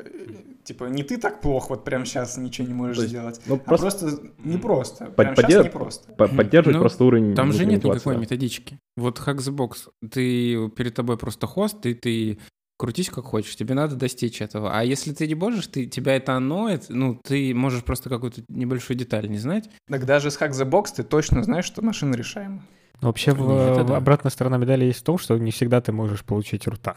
типа 0.64 0.84
не 0.84 1.02
ты 1.02 1.16
так 1.16 1.40
плохо 1.40 1.70
вот 1.70 1.84
прямо 1.84 2.04
сейчас 2.04 2.36
ничего 2.36 2.66
не 2.66 2.74
можешь 2.74 2.98
есть, 2.98 3.08
сделать, 3.08 3.40
ну, 3.46 3.56
а 3.56 3.58
просто, 3.58 4.06
просто 4.06 4.26
не 4.44 4.58
просто. 4.58 5.06
Прямо 5.06 5.34
поддерж... 5.34 5.52
сейчас 5.52 5.64
не 5.64 5.70
просто. 5.70 6.12
Поддерживать 6.12 6.76
ну, 6.76 6.80
просто 6.80 7.04
уровень. 7.04 7.34
Там 7.34 7.52
же 7.52 7.64
нет 7.64 7.82
никакой 7.82 8.18
методички. 8.18 8.78
Вот 8.96 9.18
Hack 9.18 9.36
the 9.36 9.54
Box, 9.54 9.88
ты 10.10 10.68
перед 10.70 10.94
тобой 10.94 11.16
просто 11.16 11.46
хост, 11.46 11.80
ты, 11.80 11.94
ты 11.94 12.38
крутись 12.82 13.10
как 13.10 13.26
хочешь, 13.26 13.54
тебе 13.54 13.74
надо 13.74 13.94
достичь 13.94 14.42
этого. 14.42 14.76
А 14.76 14.82
если 14.82 15.12
ты 15.12 15.28
не 15.28 15.36
можешь, 15.36 15.68
ты, 15.68 15.86
тебя 15.86 16.16
это 16.16 16.36
ноет, 16.40 16.86
ну, 16.88 17.14
ты 17.22 17.54
можешь 17.54 17.84
просто 17.84 18.08
какую-то 18.08 18.42
небольшую 18.48 18.96
деталь 18.96 19.30
не 19.30 19.38
знать. 19.38 19.70
Так 19.88 20.04
даже 20.04 20.32
с 20.32 20.40
Hack 20.40 20.50
the 20.50 20.68
Box 20.68 20.86
ты 20.96 21.04
точно 21.04 21.44
знаешь, 21.44 21.64
что 21.64 21.80
машина 21.80 22.16
решаема. 22.16 22.64
Вообще, 23.00 23.32
в, 23.34 23.84
да. 23.84 23.96
обратная 23.96 24.30
сторона 24.30 24.56
медали 24.56 24.86
есть 24.86 24.98
в 24.98 25.02
том, 25.04 25.16
что 25.16 25.38
не 25.38 25.52
всегда 25.52 25.80
ты 25.80 25.92
можешь 25.92 26.24
получить 26.24 26.66
рута. 26.66 26.96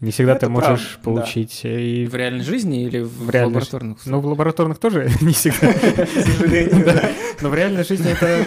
Не 0.00 0.10
всегда 0.10 0.32
Это 0.32 0.46
ты 0.46 0.48
можешь 0.48 0.98
правда, 1.00 1.20
получить... 1.22 1.60
Да. 1.62 1.80
И... 1.80 2.06
В 2.06 2.14
реальной 2.16 2.44
жизни 2.44 2.86
или 2.86 2.98
в, 2.98 3.26
в 3.26 3.30
реальной 3.30 3.54
лабораторных? 3.54 4.06
Ну, 4.06 4.18
в 4.18 4.26
лабораторных 4.26 4.78
тоже 4.78 5.10
не 5.20 5.32
всегда. 5.32 5.72
К 5.72 6.08
сожалению, 6.08 6.84
да. 6.84 7.10
Но 7.40 7.50
в 7.50 7.54
реальной 7.54 7.84
жизни 7.84 8.10
это... 8.10 8.46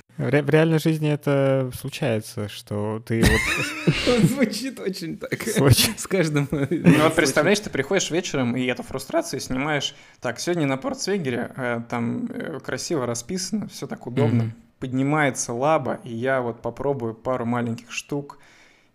В, 0.16 0.28
ре- 0.28 0.42
в 0.42 0.50
реальной 0.50 0.78
жизни 0.78 1.10
это 1.10 1.70
случается, 1.76 2.48
что 2.48 3.02
ты 3.04 3.22
вот... 3.22 3.94
Звучит 4.22 4.78
очень 4.80 5.18
так. 5.18 5.42
С 5.42 6.06
каждым... 6.06 6.48
Ну 6.50 7.02
вот 7.02 7.14
представляешь, 7.14 7.60
ты 7.60 7.70
приходишь 7.70 8.10
вечером 8.10 8.56
и 8.56 8.64
эту 8.66 8.82
фрустрацию 8.82 9.40
снимаешь. 9.40 9.94
Так, 10.20 10.38
сегодня 10.38 10.66
на 10.66 10.76
Портсвегере 10.76 11.50
э, 11.56 11.80
там 11.88 12.26
э, 12.26 12.60
красиво 12.60 13.06
расписано, 13.06 13.68
все 13.68 13.86
так 13.86 14.06
удобно 14.06 14.54
поднимается 14.84 15.54
лаба, 15.54 15.98
и 16.04 16.12
я 16.14 16.42
вот 16.42 16.60
попробую 16.60 17.14
пару 17.14 17.46
маленьких 17.46 17.90
штук, 17.90 18.38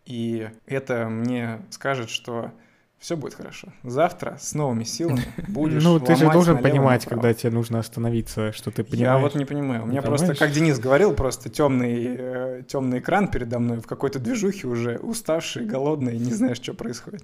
и 0.05 0.49
это 0.67 1.09
мне 1.09 1.61
скажет, 1.71 2.11
что 2.11 2.51
все 2.99 3.15
будет 3.15 3.33
хорошо. 3.33 3.69
Завтра 3.83 4.37
с 4.39 4.53
новыми 4.53 4.83
силами 4.83 5.23
будешь 5.47 5.81
Ну, 5.83 5.99
ты 5.99 6.15
же 6.15 6.29
должен 6.29 6.57
понимать, 6.57 7.05
когда 7.05 7.33
тебе 7.33 7.51
нужно 7.51 7.79
остановиться, 7.79 8.51
что 8.51 8.71
ты 8.71 8.83
понимаешь. 8.83 9.15
Я 9.15 9.17
вот 9.17 9.35
не 9.35 9.45
понимаю. 9.45 9.83
У 9.83 9.85
меня 9.85 10.01
просто, 10.01 10.35
как 10.35 10.51
Денис 10.51 10.79
говорил, 10.79 11.13
просто 11.13 11.49
темный, 11.49 12.15
э, 12.17 12.61
темный 12.67 12.99
экран 12.99 13.29
передо 13.29 13.59
мной 13.59 13.79
в 13.79 13.87
какой-то 13.87 14.19
движухе 14.19 14.67
уже 14.67 14.97
уставший, 14.97 15.65
голодный, 15.65 16.17
не 16.17 16.33
знаешь, 16.33 16.57
что 16.57 16.73
происходит. 16.73 17.23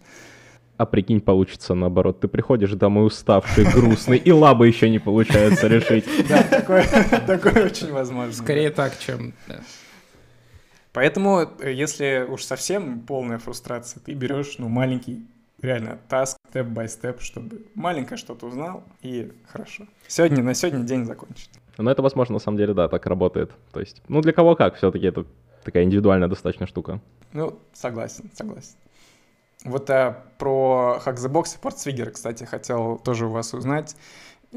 А 0.77 0.85
прикинь, 0.85 1.21
получится 1.21 1.73
наоборот. 1.73 2.19
Ты 2.19 2.27
приходишь 2.27 2.71
домой 2.71 3.07
уставший, 3.07 3.63
грустный, 3.65 4.17
и 4.17 4.31
лабы 4.31 4.67
еще 4.67 4.89
не 4.89 4.99
получается 4.99 5.67
решить. 5.67 6.05
Да, 6.29 6.43
такое 7.27 7.65
очень 7.65 7.91
возможно. 7.91 8.33
Скорее 8.33 8.71
так, 8.71 8.97
чем... 8.97 9.33
Поэтому, 10.91 11.49
э, 11.59 11.73
если 11.73 12.25
уж 12.27 12.43
совсем 12.43 13.01
полная 13.01 13.37
фрустрация, 13.37 14.01
ты 14.01 14.13
берешь, 14.13 14.55
ну, 14.57 14.69
маленький, 14.69 15.25
реально, 15.61 15.99
таск, 16.09 16.37
степ-бай-степ, 16.49 17.21
чтобы 17.21 17.65
маленькое 17.75 18.17
что-то 18.17 18.47
узнал, 18.47 18.83
и 19.01 19.31
хорошо. 19.47 19.85
Сегодня, 20.07 20.43
на 20.43 20.53
сегодня 20.53 20.83
день 20.83 21.05
закончить. 21.05 21.49
Ну, 21.77 21.89
это, 21.89 22.01
возможно, 22.01 22.33
на 22.33 22.39
самом 22.39 22.57
деле, 22.57 22.73
да, 22.73 22.87
так 22.87 23.05
работает. 23.05 23.51
То 23.71 23.79
есть, 23.79 24.01
ну, 24.07 24.21
для 24.21 24.31
кого 24.31 24.55
как, 24.55 24.75
все-таки 24.75 25.05
это 25.05 25.25
такая 25.63 25.83
индивидуальная 25.83 26.27
достаточно 26.27 26.67
штука. 26.67 27.01
Ну, 27.33 27.59
согласен, 27.73 28.29
согласен. 28.33 28.75
Вот 29.65 29.89
а, 29.89 30.23
про 30.37 31.01
Hack 31.03 31.15
the 31.15 31.31
Box 31.31 31.57
и 31.57 31.61
Portswigger, 31.61 32.11
кстати, 32.11 32.43
хотел 32.43 32.99
тоже 32.99 33.25
у 33.25 33.29
вас 33.29 33.53
узнать. 33.53 33.95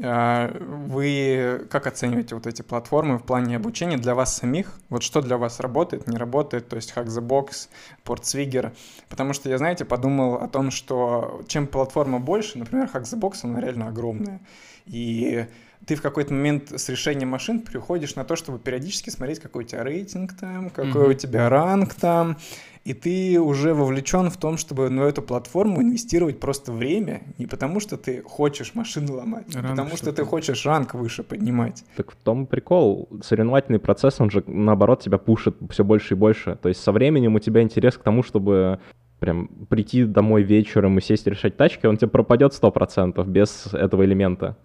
А, 0.01 0.55
вы 0.59 1.67
как 1.69 1.87
оцениваете 1.87 2.35
вот 2.35 2.47
эти 2.47 2.61
платформы 2.61 3.17
в 3.17 3.23
плане 3.23 3.55
обучения 3.55 3.97
для 3.97 4.15
вас 4.15 4.35
самих? 4.35 4.79
Вот 4.89 5.03
что 5.03 5.21
для 5.21 5.37
вас 5.37 5.59
работает, 5.59 6.07
не 6.07 6.17
работает, 6.17 6.69
то 6.69 6.75
есть 6.75 6.93
Hack 6.95 7.05
the 7.05 7.21
Box, 7.21 7.69
Portswigger? 8.05 8.73
Потому 9.09 9.33
что 9.33 9.49
я, 9.49 9.57
знаете, 9.57 9.85
подумал 9.85 10.35
о 10.35 10.47
том, 10.47 10.71
что 10.71 11.41
чем 11.47 11.67
платформа 11.67 12.19
больше, 12.19 12.57
например, 12.57 12.89
Hack 12.93 13.03
the 13.03 13.19
Box, 13.19 13.39
она 13.43 13.59
реально 13.59 13.87
огромная. 13.87 14.39
И 14.85 15.45
ты 15.89 15.95
в 15.95 16.03
какой-то 16.03 16.35
момент 16.35 16.71
с 16.79 16.87
решением 16.87 17.29
машин 17.29 17.61
приходишь 17.61 18.13
на 18.13 18.23
то, 18.23 18.35
чтобы 18.35 18.59
периодически 18.59 19.09
смотреть, 19.09 19.39
какой 19.39 19.63
у 19.63 19.67
тебя 19.67 19.83
рейтинг 19.83 20.37
там, 20.37 20.69
какой 20.69 21.07
mm-hmm. 21.07 21.09
у 21.09 21.13
тебя 21.15 21.49
ранг 21.49 21.95
там, 21.95 22.37
и 22.85 22.93
ты 22.93 23.41
уже 23.41 23.73
вовлечен 23.73 24.29
в 24.29 24.37
том, 24.37 24.57
чтобы 24.57 24.91
на 24.91 25.01
эту 25.01 25.23
платформу 25.23 25.81
инвестировать 25.81 26.39
просто 26.39 26.71
время, 26.71 27.23
не 27.39 27.47
потому 27.47 27.79
что 27.79 27.97
ты 27.97 28.21
хочешь 28.21 28.75
машину 28.75 29.15
ломать, 29.15 29.47
а 29.55 29.63
потому 29.63 29.97
что, 29.97 30.13
ты 30.13 30.23
хочешь 30.25 30.63
ранг 30.63 30.93
выше 30.93 31.23
поднимать. 31.23 31.83
Так 31.95 32.11
в 32.11 32.15
том 32.17 32.45
прикол, 32.45 33.09
соревновательный 33.23 33.79
процесс, 33.79 34.21
он 34.21 34.29
же 34.29 34.43
наоборот 34.45 35.01
тебя 35.01 35.17
пушит 35.17 35.57
все 35.71 35.83
больше 35.83 36.13
и 36.13 36.17
больше. 36.17 36.55
То 36.61 36.69
есть 36.69 36.83
со 36.83 36.91
временем 36.91 37.33
у 37.33 37.39
тебя 37.39 37.63
интерес 37.63 37.97
к 37.97 38.03
тому, 38.03 38.21
чтобы 38.21 38.79
прям 39.17 39.47
прийти 39.69 40.05
домой 40.05 40.43
вечером 40.43 40.99
и 40.99 41.01
сесть 41.01 41.25
решать 41.25 41.57
тачки, 41.57 41.87
он 41.87 41.97
тебе 41.97 42.09
пропадет 42.09 42.53
100% 42.53 43.25
без 43.27 43.73
этого 43.73 44.05
элемента. 44.05 44.55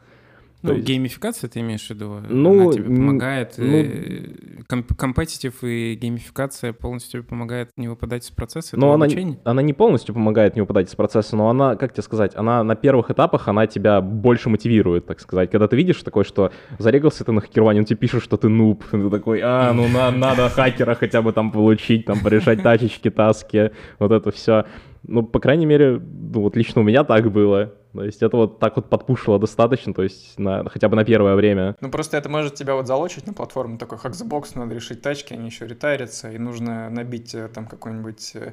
Ну, 0.64 0.76
есть... 0.76 0.86
геймификация 0.86 1.50
ты 1.50 1.60
имеешь 1.60 1.86
в 1.86 1.90
виду? 1.90 2.20
Ну, 2.26 2.62
Она 2.62 2.72
тебе 2.72 2.84
помогает. 2.84 3.54
Ну, 3.58 3.66
э, 3.66 4.62
компетитив 4.96 5.62
и 5.62 5.94
геймификация 5.94 6.72
полностью 6.72 7.20
тебе 7.20 7.22
помогает 7.22 7.68
не 7.76 7.86
выпадать 7.86 8.24
из 8.24 8.30
процесса 8.30 8.78
но 8.78 8.94
она, 8.94 9.04
обучения? 9.04 9.38
она 9.44 9.60
не 9.60 9.74
полностью 9.74 10.14
помогает 10.14 10.54
не 10.54 10.62
выпадать 10.62 10.88
из 10.88 10.94
процесса, 10.94 11.36
но 11.36 11.50
она, 11.50 11.76
как 11.76 11.92
тебе 11.92 12.02
сказать, 12.02 12.34
она 12.34 12.64
на 12.64 12.76
первых 12.76 13.10
этапах, 13.10 13.46
она 13.48 13.66
тебя 13.66 14.00
больше 14.00 14.48
мотивирует, 14.48 15.04
так 15.04 15.20
сказать. 15.20 15.50
Когда 15.50 15.68
ты 15.68 15.76
видишь 15.76 16.02
такое, 16.02 16.24
что 16.24 16.50
зарегался 16.78 17.24
ты 17.24 17.32
на 17.32 17.42
хакеровании, 17.42 17.80
он 17.80 17.84
тебе 17.84 17.98
пишет, 17.98 18.22
что 18.22 18.38
ты 18.38 18.48
нуб, 18.48 18.84
ты 18.90 19.10
такой, 19.10 19.40
а, 19.44 19.70
ну 19.74 19.86
на, 19.86 20.10
надо 20.10 20.48
хакера 20.48 20.94
хотя 20.94 21.20
бы 21.20 21.34
там 21.34 21.52
получить, 21.52 22.06
там 22.06 22.20
порешать 22.20 22.62
тачечки, 22.62 23.10
таски, 23.10 23.72
вот 23.98 24.12
это 24.12 24.30
все. 24.30 24.64
Ну, 25.06 25.22
по 25.22 25.40
крайней 25.40 25.66
мере, 25.66 26.00
ну, 26.00 26.40
вот 26.40 26.56
лично 26.56 26.80
у 26.80 26.84
меня 26.84 27.04
так 27.04 27.30
было. 27.30 27.74
То 27.94 28.04
есть 28.04 28.22
это 28.22 28.36
вот 28.36 28.58
так 28.58 28.76
вот 28.76 28.90
подпушило 28.90 29.38
достаточно, 29.38 29.94
то 29.94 30.02
есть 30.02 30.38
на, 30.38 30.68
хотя 30.68 30.88
бы 30.88 30.96
на 30.96 31.04
первое 31.04 31.36
время. 31.36 31.76
Ну 31.80 31.90
просто 31.90 32.16
это 32.16 32.28
может 32.28 32.54
тебя 32.54 32.74
вот 32.74 32.86
залочить 32.86 33.26
на 33.26 33.32
платформу, 33.32 33.78
такой 33.78 33.98
как 33.98 34.12
Xbox, 34.12 34.50
надо 34.54 34.74
решить 34.74 35.00
тачки, 35.00 35.32
они 35.32 35.46
еще 35.46 35.66
ретайрятся, 35.66 36.30
и 36.30 36.38
нужно 36.38 36.90
набить 36.90 37.34
э, 37.34 37.48
там 37.48 37.66
какой-нибудь 37.66 38.32
э, 38.34 38.52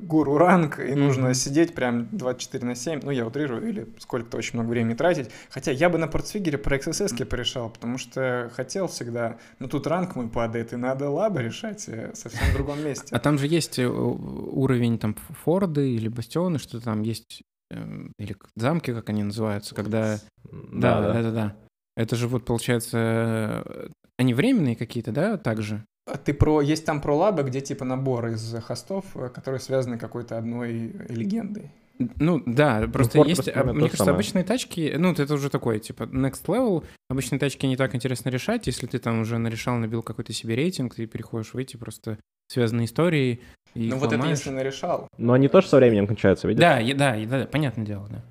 гуру 0.00 0.38
ранг, 0.38 0.78
и 0.78 0.82
mm-hmm. 0.82 0.96
нужно 0.96 1.34
сидеть 1.34 1.74
прям 1.74 2.08
24 2.12 2.66
на 2.66 2.74
7, 2.74 3.00
ну, 3.02 3.10
я 3.10 3.26
утрирую, 3.26 3.68
или 3.68 3.86
сколько-то 3.98 4.36
очень 4.36 4.54
много 4.54 4.70
времени 4.70 4.94
тратить. 4.94 5.30
Хотя 5.50 5.70
я 5.70 5.88
бы 5.88 5.98
на 5.98 6.08
портфигере 6.08 6.58
про 6.58 6.76
XSS 6.76 7.24
порешал, 7.26 7.70
потому 7.70 7.98
что 7.98 8.50
хотел 8.54 8.88
всегда, 8.88 9.36
но 9.58 9.68
тут 9.68 9.86
ранг 9.86 10.16
мой 10.16 10.28
падает, 10.28 10.72
и 10.72 10.76
надо 10.76 11.10
лабы 11.10 11.42
решать 11.42 11.88
э, 11.88 12.12
совсем 12.14 12.48
в 12.50 12.54
другом 12.54 12.82
месте. 12.84 13.08
А 13.10 13.18
там 13.18 13.38
же 13.38 13.46
есть 13.46 13.78
э, 13.78 13.86
уровень 13.86 14.98
там 14.98 15.16
форды 15.44 15.90
или 15.90 16.08
бастионы, 16.08 16.58
что 16.58 16.80
там 16.80 17.02
есть, 17.02 17.42
или 18.18 18.36
замки, 18.56 18.92
как 18.92 19.08
они 19.10 19.22
называются, 19.22 19.74
когда... 19.74 20.18
Да, 20.52 21.00
да, 21.00 21.22
да, 21.22 21.30
да. 21.30 21.56
Это 21.96 22.16
же 22.16 22.28
вот, 22.28 22.44
получается, 22.44 22.98
э, 23.64 23.88
они 24.16 24.34
временные 24.34 24.76
какие-то, 24.76 25.12
да, 25.12 25.36
также? 25.36 25.84
А 26.06 26.16
ты 26.16 26.32
про... 26.32 26.60
Есть 26.60 26.84
там 26.84 27.00
про 27.00 27.14
лабы, 27.14 27.42
где 27.42 27.60
типа 27.60 27.84
набор 27.84 28.28
из 28.28 28.54
хостов, 28.62 29.04
э, 29.16 29.28
которые 29.28 29.60
связаны 29.60 29.98
какой-то 29.98 30.38
одной 30.38 30.92
легендой. 31.08 31.70
Ну 32.16 32.42
да, 32.46 32.88
просто 32.90 33.18
ну, 33.18 33.24
есть, 33.26 33.44
просто 33.44 33.64
мне 33.64 33.80
кажется, 33.80 33.96
самое. 33.98 34.14
обычные 34.14 34.44
тачки, 34.44 34.94
ну 34.96 35.12
это 35.12 35.34
уже 35.34 35.50
такое, 35.50 35.78
типа, 35.78 36.04
next 36.04 36.46
level, 36.46 36.82
обычные 37.10 37.38
тачки 37.38 37.66
не 37.66 37.76
так 37.76 37.94
интересно 37.94 38.30
решать, 38.30 38.66
если 38.66 38.86
ты 38.86 38.98
там 38.98 39.20
уже 39.20 39.36
нарешал, 39.36 39.76
набил 39.76 40.02
какой-то 40.02 40.32
себе 40.32 40.54
рейтинг, 40.54 40.94
ты 40.94 41.06
переходишь 41.06 41.52
в 41.52 41.58
эти 41.58 41.76
просто 41.76 42.18
связанные 42.48 42.86
истории. 42.86 43.40
Ну 43.74 43.96
вот 43.96 44.12
это 44.12 44.26
если 44.26 44.50
нарешал. 44.50 45.08
Но 45.18 45.32
они 45.32 45.48
тоже 45.48 45.68
со 45.68 45.76
временем 45.76 46.06
кончаются, 46.06 46.48
видишь? 46.48 46.60
Да, 46.60 46.80
да, 46.94 47.16
да, 47.26 47.38
да, 47.40 47.46
понятное 47.46 47.84
дело, 47.84 48.06
да. 48.10 48.22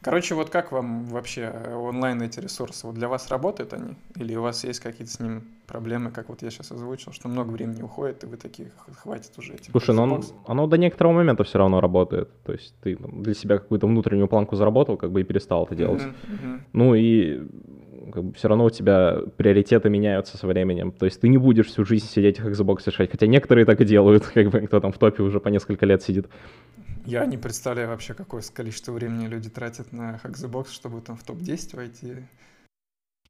Короче, 0.00 0.34
вот 0.34 0.48
как 0.48 0.70
вам 0.70 1.06
вообще 1.06 1.50
э, 1.52 1.74
онлайн 1.74 2.22
эти 2.22 2.38
ресурсы? 2.38 2.86
Вот 2.86 2.94
для 2.94 3.08
вас 3.08 3.28
работают 3.30 3.72
они? 3.72 3.96
Или 4.16 4.36
у 4.36 4.42
вас 4.42 4.62
есть 4.62 4.78
какие-то 4.78 5.12
с 5.12 5.18
ним 5.18 5.42
проблемы, 5.66 6.12
как 6.12 6.28
вот 6.28 6.40
я 6.42 6.50
сейчас 6.50 6.70
озвучил, 6.70 7.12
что 7.12 7.28
много 7.28 7.50
времени 7.50 7.82
уходит, 7.82 8.22
и 8.22 8.26
вы 8.26 8.36
такие, 8.36 8.70
хватит 8.94 9.32
уже 9.36 9.54
этим? 9.54 9.72
Слушай, 9.72 9.96
ну 9.96 10.04
оно, 10.04 10.22
оно 10.46 10.66
до 10.68 10.78
некоторого 10.78 11.14
момента 11.14 11.42
все 11.42 11.58
равно 11.58 11.80
работает. 11.80 12.30
То 12.44 12.52
есть 12.52 12.74
ты 12.80 12.96
для 12.96 13.34
себя 13.34 13.58
какую-то 13.58 13.88
внутреннюю 13.88 14.28
планку 14.28 14.54
заработал, 14.54 14.96
как 14.96 15.10
бы 15.10 15.20
и 15.20 15.24
перестал 15.24 15.66
это 15.66 15.74
делать. 15.74 16.02
Uh-huh, 16.02 16.14
uh-huh. 16.28 16.60
Ну 16.72 16.94
и 16.94 17.42
как 18.12 18.24
бы 18.24 18.32
все 18.34 18.48
равно 18.48 18.64
у 18.64 18.70
тебя 18.70 19.18
приоритеты 19.36 19.90
меняются 19.90 20.36
со 20.36 20.46
временем. 20.46 20.92
То 20.92 21.06
есть 21.06 21.20
ты 21.20 21.28
не 21.28 21.38
будешь 21.38 21.66
всю 21.66 21.84
жизнь 21.84 22.06
сидеть 22.06 22.40
в 22.40 22.46
Xbox 22.46 22.82
решать, 22.86 23.10
хотя 23.10 23.26
некоторые 23.26 23.64
так 23.64 23.80
и 23.80 23.84
делают, 23.84 24.26
как 24.34 24.50
бы 24.50 24.60
кто 24.60 24.80
там 24.80 24.92
в 24.92 24.98
топе 24.98 25.22
уже 25.22 25.40
по 25.40 25.48
несколько 25.48 25.86
лет 25.86 26.02
сидит. 26.02 26.28
Я 27.06 27.24
не 27.24 27.38
представляю 27.38 27.88
вообще, 27.88 28.12
какое 28.12 28.42
количество 28.52 28.92
времени 28.92 29.26
люди 29.26 29.48
тратят 29.48 29.92
на 29.92 30.20
Hack 30.22 30.34
the 30.34 30.50
Box, 30.50 30.72
чтобы 30.72 31.00
там 31.00 31.16
в 31.16 31.24
топ-10 31.24 31.76
войти. 31.76 32.14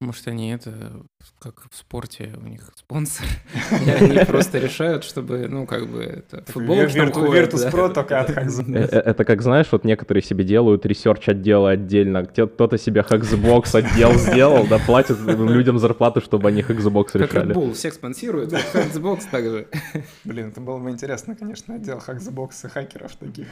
Может, 0.00 0.28
они 0.28 0.52
это, 0.52 1.02
как 1.40 1.66
в 1.68 1.76
спорте, 1.76 2.32
у 2.40 2.46
них 2.46 2.70
спонсор. 2.76 3.26
И 3.84 3.90
они 3.90 4.24
просто 4.24 4.58
решают, 4.58 5.02
чтобы, 5.02 5.48
ну, 5.48 5.66
как 5.66 5.88
бы, 5.88 6.04
это 6.04 6.44
футбол 6.52 6.76
Virtus.pro 6.76 7.92
только 7.92 8.20
от. 8.20 8.30
Э, 8.30 8.46
э, 8.68 8.98
это 9.00 9.24
как, 9.24 9.42
знаешь, 9.42 9.66
вот 9.72 9.82
некоторые 9.82 10.22
себе 10.22 10.44
делают 10.44 10.86
research 10.86 11.28
отделы 11.28 11.72
отдельно. 11.72 12.24
Кто-то 12.24 12.78
себе 12.78 13.00
Hack 13.00 13.30
the 13.30 13.53
Box 13.53 13.76
отдел 13.76 14.14
сделал, 14.14 14.68
да, 14.68 14.78
платит 14.78 15.18
людям 15.18 15.80
зарплату, 15.80 16.20
чтобы 16.20 16.48
они 16.48 16.62
Hack 16.62 16.80
the 16.80 16.93
Box 16.93 17.06
решали. 17.14 17.52
Как 17.52 17.54
Red 17.54 17.56
Bull 17.56 17.72
всех 17.72 17.94
спонсирует, 17.94 18.52
Hack 18.52 18.80
the 18.80 19.01
Box 19.01 19.22
также. 19.32 19.66
Блин, 20.24 20.50
это 20.50 20.60
было 20.60 20.78
бы 20.78 20.90
интересно, 20.90 21.34
конечно, 21.34 21.74
отдел 21.74 22.00
Hack 22.06 22.24
the 22.24 22.37
Box 22.37 22.50
и 22.66 22.68
хакеров 22.68 23.16
таких. 23.16 23.48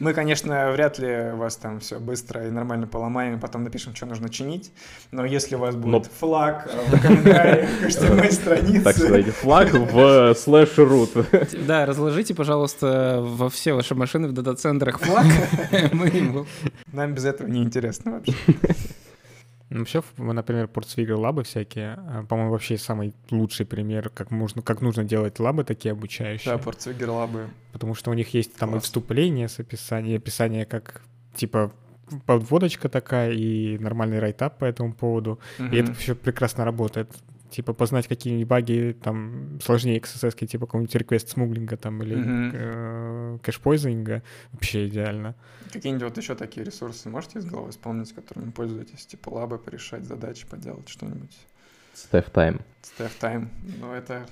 Мы, 0.00 0.14
конечно, 0.14 0.72
вряд 0.72 0.98
ли 0.98 1.30
вас 1.30 1.54
там 1.56 1.78
все 1.78 2.00
быстро 2.00 2.48
и 2.48 2.50
нормально 2.50 2.88
поломаем, 2.88 3.36
и 3.36 3.40
потом 3.40 3.62
напишем, 3.62 3.94
что 3.94 4.06
нужно 4.06 4.28
чинить, 4.30 4.72
но 5.12 5.24
если 5.24 5.59
вас 5.60 5.76
будет 5.76 5.92
Но... 5.92 6.02
флаг 6.02 6.68
э, 6.70 6.96
в 6.96 7.00
комментариях 7.00 7.70
HTML 7.82 8.32
страницы. 8.32 8.84
Так 8.84 8.96
сказать, 8.96 9.26
флаг 9.26 9.72
в 9.72 10.34
слэш 10.34 10.70
root. 10.78 11.66
Да, 11.66 11.86
разложите, 11.86 12.34
пожалуйста, 12.34 13.20
во 13.22 13.48
все 13.48 13.74
ваши 13.74 13.94
машины 13.94 14.28
в 14.28 14.32
дата-центрах 14.32 14.98
флаг. 15.00 15.26
Нам 16.92 17.14
без 17.14 17.24
этого 17.24 17.48
не 17.48 17.62
интересно 17.62 18.12
вообще. 18.12 18.34
Ну, 19.70 19.78
вообще, 19.78 20.02
например, 20.18 20.66
PortSwigger 20.66 21.14
лабы 21.14 21.44
всякие, 21.44 21.94
а, 21.96 22.24
по-моему, 22.28 22.50
вообще 22.50 22.76
самый 22.76 23.14
лучший 23.30 23.64
пример, 23.64 24.10
как 24.10 24.32
можно, 24.32 24.62
как 24.62 24.80
нужно 24.80 25.04
делать 25.04 25.38
лабы 25.38 25.62
такие 25.62 25.92
обучающие. 25.92 26.52
Да, 26.52 26.58
PortSwigger 26.58 27.08
лабы. 27.10 27.48
Потому 27.72 27.94
что 27.94 28.10
у 28.10 28.14
них 28.14 28.34
есть 28.34 28.56
там 28.56 28.70
Класс. 28.70 28.82
и 28.82 28.84
вступление 28.84 29.48
с 29.48 29.60
описанием, 29.60 30.16
описание 30.16 30.66
как, 30.66 31.02
типа, 31.36 31.72
подводочка 32.26 32.88
такая 32.88 33.32
и 33.32 33.78
нормальный 33.78 34.18
райтап 34.18 34.58
по 34.58 34.64
этому 34.64 34.92
поводу. 34.92 35.40
Mm-hmm. 35.58 35.74
И 35.74 35.76
это 35.76 35.94
все 35.94 36.14
прекрасно 36.14 36.64
работает. 36.64 37.10
Типа 37.50 37.72
познать 37.72 38.06
какие-нибудь 38.06 38.46
баги 38.46 38.96
там 39.02 39.58
сложнее 39.60 39.98
XSS, 39.98 40.46
типа 40.46 40.66
какой-нибудь 40.66 40.94
реквест 40.94 41.30
смуглинга 41.30 41.76
там 41.76 42.00
или 42.02 42.16
mm-hmm. 42.16 42.50
э, 42.54 43.38
кэшпойзинга, 43.42 44.22
вообще 44.52 44.86
идеально. 44.86 45.34
Какие-нибудь 45.72 46.04
вот 46.04 46.16
еще 46.16 46.36
такие 46.36 46.64
ресурсы 46.64 47.08
можете 47.08 47.40
из 47.40 47.44
головы 47.44 47.72
вспомнить, 47.72 48.12
которыми 48.12 48.50
пользуетесь? 48.50 49.04
Типа 49.06 49.30
лабы 49.30 49.58
порешать 49.58 50.04
задачи, 50.04 50.46
поделать 50.46 50.88
что-нибудь? 50.88 51.36
Staff 51.94 52.32
Time. 52.32 52.60
Staff 52.82 53.12
Time. 53.20 53.48
Ну, 53.80 53.92
это 53.92 54.26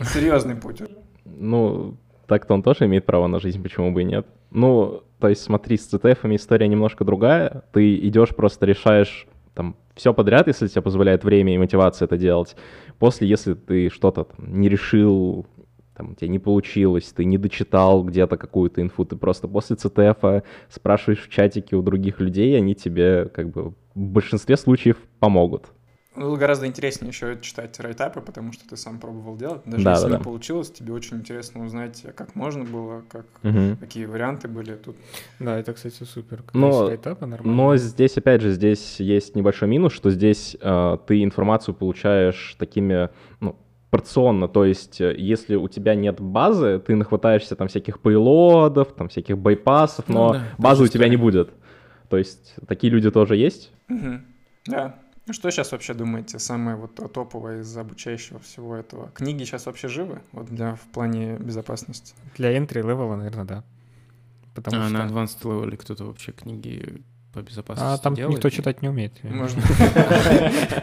серьезный 0.00 0.56
путь. 0.56 0.82
Ну, 1.24 1.96
так-то 2.26 2.54
он 2.54 2.62
тоже 2.62 2.86
имеет 2.86 3.06
право 3.06 3.26
на 3.26 3.40
жизнь, 3.40 3.62
почему 3.62 3.92
бы 3.92 4.02
и 4.02 4.04
нет. 4.04 4.26
Ну, 4.54 5.02
то 5.18 5.28
есть 5.28 5.42
смотри, 5.42 5.76
с 5.76 5.92
CTF 5.92 6.34
история 6.36 6.68
немножко 6.68 7.04
другая. 7.04 7.64
Ты 7.72 7.96
идешь, 7.96 8.34
просто 8.34 8.66
решаешь 8.66 9.26
там 9.52 9.76
все 9.94 10.14
подряд, 10.14 10.46
если 10.46 10.68
тебе 10.68 10.80
позволяет 10.80 11.24
время 11.24 11.54
и 11.54 11.58
мотивация 11.58 12.06
это 12.06 12.16
делать. 12.16 12.56
После, 13.00 13.26
если 13.28 13.54
ты 13.54 13.90
что-то 13.90 14.28
не 14.38 14.68
решил, 14.68 15.44
там, 15.96 16.12
у 16.12 16.14
тебя 16.14 16.28
не 16.28 16.38
получилось, 16.38 17.12
ты 17.12 17.24
не 17.24 17.36
дочитал 17.36 18.04
где-то 18.04 18.36
какую-то 18.36 18.80
инфу, 18.80 19.04
ты 19.04 19.16
просто 19.16 19.48
после 19.48 19.74
CTF 19.74 20.44
спрашиваешь 20.68 21.22
в 21.26 21.30
чатике 21.30 21.74
у 21.74 21.82
других 21.82 22.20
людей, 22.20 22.56
они 22.56 22.76
тебе 22.76 23.26
как 23.26 23.50
бы 23.50 23.70
в 23.70 23.74
большинстве 23.96 24.56
случаев 24.56 24.98
помогут. 25.18 25.73
Ну, 26.16 26.36
гораздо 26.36 26.66
интереснее 26.66 27.08
еще 27.08 27.38
читать 27.40 27.78
райтапы, 27.80 28.20
потому 28.20 28.52
что 28.52 28.68
ты 28.68 28.76
сам 28.76 29.00
пробовал 29.00 29.36
делать. 29.36 29.62
Даже 29.64 29.84
да, 29.84 29.92
если 29.92 30.04
да, 30.04 30.10
не 30.12 30.18
да. 30.18 30.24
получилось, 30.24 30.70
тебе 30.70 30.92
очень 30.92 31.16
интересно 31.16 31.64
узнать, 31.64 32.04
как 32.14 32.36
можно 32.36 32.64
было, 32.64 33.02
как, 33.08 33.26
угу. 33.42 33.76
какие 33.80 34.06
варианты 34.06 34.46
были 34.46 34.74
тут. 34.74 34.96
Да, 35.40 35.58
это, 35.58 35.72
кстати, 35.72 36.04
супер. 36.04 36.44
но, 36.52 36.88
райтапы, 36.88 37.26
но 37.26 37.76
здесь, 37.76 38.16
опять 38.16 38.42
же, 38.42 38.52
здесь 38.52 39.00
есть 39.00 39.34
небольшой 39.34 39.68
минус, 39.68 39.92
что 39.92 40.10
здесь 40.10 40.56
э, 40.60 40.98
ты 41.06 41.24
информацию 41.24 41.74
получаешь 41.74 42.54
такими, 42.58 43.10
ну, 43.40 43.56
порционно, 43.90 44.48
то 44.48 44.64
есть 44.64 45.00
э, 45.00 45.14
если 45.16 45.56
у 45.56 45.68
тебя 45.68 45.96
нет 45.96 46.20
базы, 46.20 46.78
ты 46.78 46.94
нахватаешься 46.94 47.56
там 47.56 47.66
всяких 47.66 48.00
пейлодов, 48.00 48.92
там 48.92 49.08
всяких 49.08 49.36
байпасов, 49.38 50.08
но 50.08 50.28
ну, 50.28 50.32
да, 50.34 50.44
базы 50.58 50.84
у 50.84 50.88
тебя 50.88 51.08
не 51.08 51.16
будет. 51.16 51.50
То 52.08 52.18
есть 52.18 52.54
такие 52.68 52.92
люди 52.92 53.10
тоже 53.10 53.36
есть. 53.36 53.72
Угу. 53.88 54.20
Да, 54.66 54.94
ну 55.26 55.32
что 55.32 55.50
сейчас 55.50 55.72
вообще 55.72 55.94
думаете, 55.94 56.38
самое 56.38 56.76
вот 56.76 56.94
топовое 57.12 57.60
из 57.60 57.76
обучающего 57.76 58.38
всего 58.40 58.76
этого? 58.76 59.10
Книги 59.10 59.44
сейчас 59.44 59.66
вообще 59.66 59.88
живы 59.88 60.20
вот 60.32 60.46
для, 60.46 60.74
в 60.74 60.82
плане 60.92 61.36
безопасности? 61.36 62.14
Для 62.36 62.56
entry 62.56 62.82
level, 62.82 63.16
наверное, 63.16 63.44
да. 63.44 63.64
Потому 64.54 64.82
а 64.82 64.88
что... 64.88 64.98
на 64.98 65.06
advanced 65.06 65.42
level 65.42 65.76
кто-то 65.76 66.04
вообще 66.04 66.32
книги 66.32 67.02
по 67.32 67.40
безопасности 67.40 67.94
А 67.94 67.98
там 67.98 68.14
делает? 68.14 68.36
никто 68.36 68.50
читать 68.50 68.82
не 68.82 68.88
умеет. 68.88 69.22
Можно. 69.24 69.62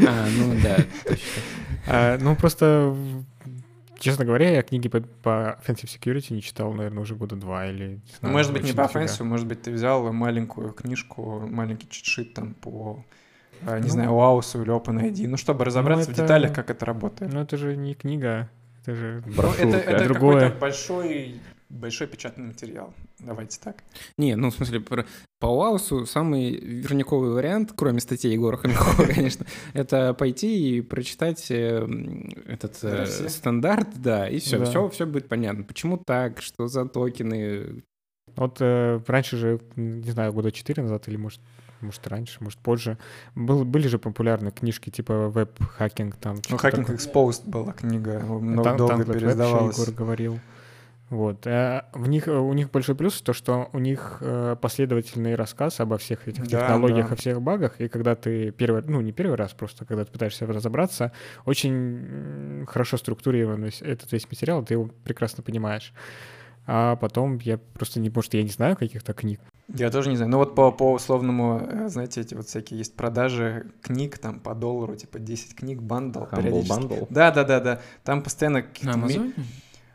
А, 0.08 0.28
ну 0.38 0.60
да, 0.62 0.78
точно. 1.04 1.42
А, 1.88 2.18
ну 2.20 2.36
просто 2.36 2.96
Честно 4.02 4.26
говоря, 4.26 4.50
я 4.50 4.64
книги 4.64 4.88
по, 4.88 4.98
Offensive 4.98 5.86
Security 5.86 6.34
не 6.34 6.42
читал, 6.42 6.74
наверное, 6.74 7.04
уже 7.04 7.14
года 7.14 7.36
два 7.36 7.68
или... 7.68 8.02
Знаю, 8.20 8.34
может 8.34 8.52
быть, 8.52 8.64
не 8.64 8.74
по 8.74 8.82
Offensive, 8.82 9.24
может 9.24 9.46
быть, 9.46 9.62
ты 9.62 9.72
взял 9.72 10.12
маленькую 10.12 10.74
книжку, 10.74 11.42
маленький 11.48 11.88
чит-шит 11.88 12.34
там 12.34 12.56
по 12.56 13.06
не 13.66 13.82
ну, 13.82 13.88
знаю, 13.88 14.12
Уаусу 14.12 14.62
или 14.62 14.72
OpenID, 14.72 15.28
ну, 15.28 15.38
чтобы 15.38 15.66
разобраться 15.66 16.08
ну, 16.08 16.14
это... 16.14 16.22
в 16.22 16.26
деталях, 16.26 16.54
как 16.54 16.70
это 16.70 16.86
работает. 16.86 17.34
Ну, 17.34 17.42
это 17.42 17.58
же 17.58 17.76
не 17.76 17.94
книга, 17.94 18.50
это 18.82 18.96
же 18.96 19.24
ну, 19.26 19.44
это, 19.60 19.78
это 19.78 20.04
другое. 20.06 20.42
какой-то 20.42 20.60
большой, 20.60 21.42
большой 21.70 22.08
печатный 22.08 22.48
материал. 22.48 22.94
Давайте 23.20 23.60
так. 23.60 23.84
Не, 24.18 24.36
ну, 24.36 24.50
в 24.50 24.56
смысле, 24.56 24.84
по 25.40 25.48
Уаусу 25.48 26.06
самый 26.06 26.56
верняковый 26.56 27.32
вариант, 27.32 27.74
кроме 27.76 28.00
статей 28.00 28.34
Егора 28.34 28.58
Хомякова, 28.58 29.06
конечно, 29.14 29.46
это 29.74 30.14
пойти 30.14 30.78
и 30.78 30.82
прочитать 30.82 31.52
э, 31.52 31.88
этот 32.48 32.84
э, 32.84 33.06
стандарт, 33.06 33.90
да, 33.96 34.28
и 34.28 34.40
все, 34.40 34.64
все, 34.66 34.90
все 34.90 35.06
будет 35.06 35.28
понятно. 35.28 35.64
Почему 35.64 35.98
так, 35.98 36.42
что 36.42 36.68
за 36.68 36.86
токены, 36.86 37.84
вот 38.36 38.58
э, 38.60 39.00
раньше 39.06 39.38
же, 39.38 39.60
не 39.76 40.10
знаю, 40.12 40.34
года 40.34 40.52
четыре 40.52 40.84
назад 40.84 41.08
или, 41.08 41.18
может, 41.18 41.40
может, 41.82 42.08
раньше, 42.08 42.38
может, 42.42 42.60
позже. 42.60 42.98
Был, 43.36 43.66
были 43.66 43.88
же 43.88 44.00
популярны 44.00 44.52
книжки 44.52 44.90
типа 44.90 45.30
веб-хакинг 45.30 46.16
там. 46.16 46.38
Ну, 46.50 46.58
Hacking 46.58 46.90
Exposed 46.90 47.50
была 47.50 47.74
книга, 47.74 48.20
много 48.20 48.64
Тан- 48.64 48.78
долго 48.78 49.06
переиздавалась. 49.06 49.78
Егор 49.78 49.94
говорил. 49.94 50.40
Вот. 51.10 51.46
А 51.46 51.90
в 51.94 52.08
них, 52.08 52.28
у 52.28 52.54
них 52.54 52.72
большой 52.72 52.96
плюс 52.96 53.22
то, 53.22 53.34
что 53.34 53.70
у 53.74 53.80
них 53.80 54.20
э, 54.22 54.56
последовательный 54.62 55.36
рассказ 55.36 55.82
обо 55.82 55.98
всех 55.98 56.30
этих 56.30 56.48
да, 56.48 56.62
технологиях, 56.62 57.10
да. 57.10 57.14
о 57.14 57.18
всех 57.18 57.42
багах, 57.42 57.82
и 57.82 57.90
когда 57.90 58.16
ты 58.16 58.52
первый, 58.52 58.82
ну 58.84 59.02
не 59.02 59.12
первый 59.12 59.36
раз, 59.36 59.52
просто 59.52 59.84
когда 59.84 60.06
ты 60.06 60.12
пытаешься 60.14 60.46
разобраться, 60.46 61.12
очень 61.44 62.66
хорошо 62.66 62.96
структурирован 62.96 63.66
этот 63.66 64.10
весь 64.14 64.26
материал, 64.32 64.64
ты 64.64 64.76
его 64.76 64.90
прекрасно 65.04 65.44
понимаешь. 65.44 65.94
а 66.66 66.96
потом 66.96 67.40
я 67.40 67.58
просто 67.58 68.00
не, 68.00 68.10
может, 68.10 68.34
я 68.34 68.44
не 68.44 68.50
знаю 68.50 68.78
каких-то 68.78 69.14
книг. 69.14 69.42
Я 69.74 69.90
тоже 69.90 70.10
не 70.10 70.16
знаю. 70.16 70.32
Ну 70.32 70.38
вот 70.38 70.56
по, 70.56 70.72
по 70.72 70.94
условному, 70.94 71.62
э, 71.62 71.88
знаете, 71.90 72.22
эти 72.22 72.34
вот 72.34 72.48
всякие 72.48 72.80
есть 72.80 72.96
продажи 72.96 73.68
книг 73.82 74.18
там 74.18 74.40
по 74.40 74.54
доллару, 74.54 74.96
типа 74.96 75.20
10 75.20 75.56
книг, 75.56 75.82
bundle. 75.82 76.24
Humble 76.32 76.64
Bundle? 76.64 77.08
Да, 77.10 77.32
да, 77.32 77.44
да, 77.44 77.60
да. 77.60 77.82
Там 78.04 78.22
постоянно 78.22 78.66
На 78.82 78.94
Амазоне? 78.94 79.34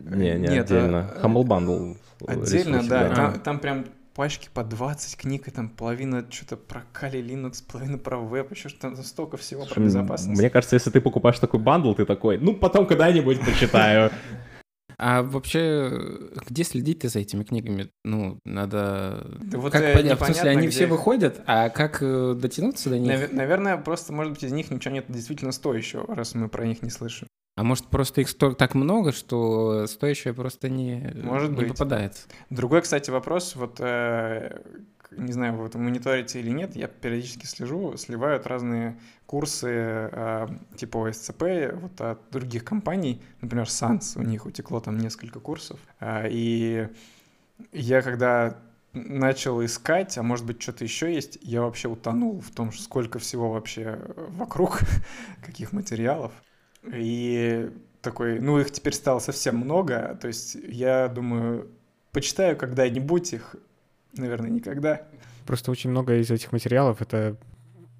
Не, 0.01 0.35
не 0.35 0.49
Нет, 0.49 0.71
отдельно. 0.71 1.13
а, 1.15 1.27
Humble 1.27 1.45
Bundle. 1.45 1.97
Отдельно, 2.27 2.83
да. 2.83 3.09
да. 3.09 3.15
Там, 3.15 3.41
там 3.41 3.59
прям 3.59 3.85
пачки 4.15 4.49
по 4.53 4.65
20 4.65 5.17
книг, 5.17 5.47
и 5.47 5.51
там 5.51 5.69
половина 5.69 6.25
что-то 6.31 6.57
про 6.57 6.83
Kali 6.95 7.23
Linux, 7.23 7.63
половина 7.71 7.99
про 7.99 8.19
веб, 8.19 8.51
еще 8.51 8.71
что 8.71 8.81
там 8.81 8.97
столько 8.97 9.37
всего 9.37 9.65
про 9.65 9.75
Слушай, 9.75 9.85
безопасность. 9.85 10.41
Мне 10.41 10.49
кажется, 10.49 10.77
если 10.77 10.91
ты 10.91 11.03
покупаешь 11.03 11.39
такой 11.39 11.61
bundle, 11.61 11.93
ты 11.93 12.07
такой, 12.07 12.39
ну, 12.39 12.55
потом 12.55 12.87
когда-нибудь 12.87 13.45
почитаю. 13.45 14.11
А 14.99 15.23
вообще, 15.23 15.93
где 16.49 16.65
следить-то 16.65 17.09
за 17.09 17.19
этими 17.21 17.45
книгами? 17.45 17.91
Ну, 18.05 18.39
надо... 18.45 19.27
Да 19.43 19.59
вот, 19.59 19.73
как 19.73 19.93
понять? 19.95 20.19
В 20.19 20.25
смысле, 20.25 20.51
они 20.51 20.61
где 20.63 20.71
все 20.71 20.87
выходят, 20.87 21.43
а 21.47 21.69
как 21.69 21.99
э, 22.01 22.35
дотянуться 22.35 22.89
до 22.91 22.99
них? 22.99 23.11
Наве- 23.13 23.33
Наверное, 23.35 23.77
просто, 23.77 24.13
может 24.13 24.33
быть, 24.33 24.43
из 24.45 24.53
них 24.53 24.71
ничего 24.71 24.95
нет 24.95 25.05
действительно 25.09 25.53
стоящего, 25.53 26.07
раз 26.15 26.35
мы 26.35 26.49
про 26.49 26.67
них 26.67 26.83
не 26.83 26.91
слышим. 26.91 27.27
А 27.59 27.63
может, 27.63 27.87
просто 27.87 28.21
их 28.21 28.29
сто- 28.29 28.53
так 28.53 28.75
много, 28.75 29.13
что 29.13 29.87
стоящее 29.87 30.35
просто 30.35 30.69
не, 30.69 31.11
Может 31.23 31.51
не 31.51 31.57
быть. 31.57 31.69
попадается? 31.69 32.29
Другой, 32.51 32.83
кстати, 32.83 33.11
вопрос, 33.11 33.55
вот, 33.57 33.77
э, 33.81 34.61
не 35.11 35.33
знаю, 35.33 35.57
вы 35.57 35.67
это 35.67 35.79
мониторите 35.79 36.41
или 36.41 36.51
нет, 36.51 36.77
я 36.77 36.89
периодически 36.89 37.47
слежу, 37.47 37.97
сливают 37.97 38.47
разные 38.47 38.99
курсы 39.27 39.69
э, 39.71 40.49
типа 40.77 41.09
ОСЦП 41.09 41.43
вот 41.75 42.01
от 42.01 42.31
других 42.31 42.65
компаний, 42.65 43.23
например, 43.41 43.67
Sans, 43.67 44.19
у 44.19 44.23
них 44.23 44.47
утекло 44.47 44.81
там 44.81 44.99
несколько 44.99 45.41
курсов, 45.41 45.79
А, 46.01 46.27
и 46.29 46.89
я 47.73 48.03
когда 48.03 48.59
начал 48.93 49.65
искать, 49.65 50.17
а 50.19 50.23
может 50.23 50.47
быть 50.47 50.61
что-то 50.61 50.85
еще 50.85 51.13
есть, 51.13 51.39
я 51.43 51.63
вообще 51.63 51.89
утонул 51.89 52.41
в 52.41 52.51
том, 52.51 52.73
сколько 52.73 53.19
всего 53.19 53.51
вообще 53.53 54.01
вокруг, 54.17 54.81
каких 55.45 55.73
материалов. 55.73 56.33
И 56.93 57.71
такой, 58.01 58.39
ну 58.41 58.59
их 58.59 58.71
теперь 58.71 58.95
стало 58.95 59.19
совсем 59.19 59.57
много, 59.57 60.17
то 60.21 60.29
есть 60.29 60.55
я 60.55 61.09
думаю, 61.09 61.69
почитаю 62.13 62.57
когда-нибудь 62.57 63.33
их, 63.33 63.57
наверное, 64.19 64.51
никогда. 64.51 65.03
Просто 65.47 65.71
очень 65.71 65.91
много 65.91 66.17
из 66.17 66.31
этих 66.31 66.53
материалов— 66.53 67.01
это 67.03 67.37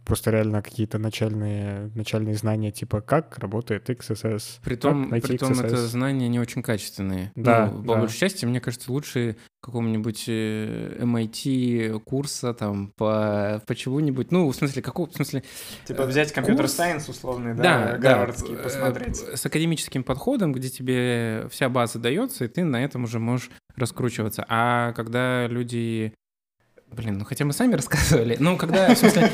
просто 0.07 0.31
реально 0.31 0.63
какие-то 0.63 0.99
начальные, 0.99 1.91
начальные 1.95 2.37
знания, 2.37 2.71
типа 2.71 3.01
как 3.01 3.37
работает 3.39 3.91
XSS, 3.91 4.61
Притом, 4.63 5.11
притом 5.11 5.53
это 5.53 5.75
XSS. 5.75 5.87
знания 5.89 6.29
не 6.29 6.39
очень 6.39 6.63
качественные. 6.63 7.33
Да, 7.35 7.71
Ну, 7.71 7.83
по 7.83 7.95
да. 7.95 8.01
большей 8.01 8.19
части, 8.19 8.47
мне 8.47 8.61
кажется, 8.61 8.93
лучше 8.93 9.37
какого-нибудь 9.61 10.25
э, 10.29 10.99
MIT 11.01 12.01
курса 12.01 12.55
там 12.55 12.93
по, 12.97 13.61
по 13.67 13.75
чему-нибудь. 13.75 14.31
Ну, 14.31 14.49
в 14.49 14.55
смысле, 14.55 14.81
какого, 14.81 15.09
в 15.09 15.15
смысле... 15.15 15.43
Типа 15.85 16.03
э, 16.03 16.07
взять 16.07 16.33
компьютер 16.33 16.69
сайенс 16.69 17.09
условный, 17.09 17.55
да, 17.55 17.63
Да, 17.63 17.93
да, 17.93 17.99
гарвардский, 17.99 18.55
э, 18.55 18.63
посмотреть. 18.63 19.17
С 19.17 19.45
академическим 19.45 20.05
подходом, 20.05 20.53
где 20.53 20.71
тебе 20.71 21.49
вся 21.51 21.69
база 21.69 21.99
дается, 21.99 22.45
и 22.45 22.49
ты 22.49 22.63
на 22.63 22.83
этом 22.83 23.05
уже 23.05 23.19
можешь 23.19 23.51
раскручиваться. 23.75 24.45
А 24.49 24.93
когда 24.93 25.49
люди... 25.49 26.15
Блин, 26.97 27.19
ну 27.19 27.25
хотя 27.25 27.45
мы 27.45 27.53
сами 27.53 27.75
рассказывали. 27.75 28.37
Ну, 28.41 28.57
когда, 28.57 28.95
в 28.95 28.99
смысле, 28.99 29.31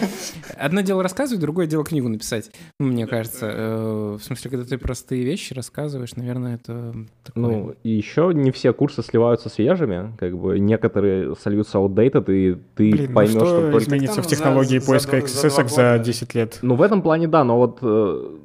одно 0.57 0.81
дело 0.81 1.03
рассказывать, 1.03 1.41
другое 1.41 1.67
дело 1.67 1.85
книгу 1.85 2.09
написать. 2.09 2.51
Мне 2.81 3.07
кажется, 3.07 3.47
э, 3.47 4.17
в 4.19 4.23
смысле, 4.23 4.51
когда 4.51 4.65
ты 4.67 4.79
простые 4.79 5.23
вещи 5.25 5.55
рассказываешь, 5.55 6.17
наверное, 6.17 6.57
это 6.57 6.95
такое. 7.25 7.43
Ну, 7.43 7.75
и 7.83 7.91
еще 7.91 8.33
не 8.35 8.51
все 8.51 8.73
курсы 8.73 9.03
сливаются 9.03 9.49
свежими, 9.49 10.13
как 10.19 10.37
бы 10.37 10.59
некоторые 10.59 11.37
сольются 11.37 11.79
outdated, 11.79 12.33
и 12.33 12.55
ты 12.75 12.91
Блин, 12.91 13.07
ну 13.11 13.15
поймешь, 13.15 13.37
что 13.37 13.47
что 13.47 13.71
только... 13.71 13.79
изменится 13.85 14.21
в 14.23 14.25
за- 14.25 14.31
технологии 14.31 14.79
за 14.79 14.87
поиска 14.87 15.21
за 15.21 15.27
XSS 15.49 15.51
за 15.51 15.63
года. 15.63 15.99
10 16.05 16.35
лет? 16.35 16.59
Ну, 16.63 16.75
в 16.75 16.83
этом 16.83 17.03
плане, 17.03 17.29
да, 17.29 17.45
но 17.45 17.59
вот 17.59 17.79
э, 17.83 18.37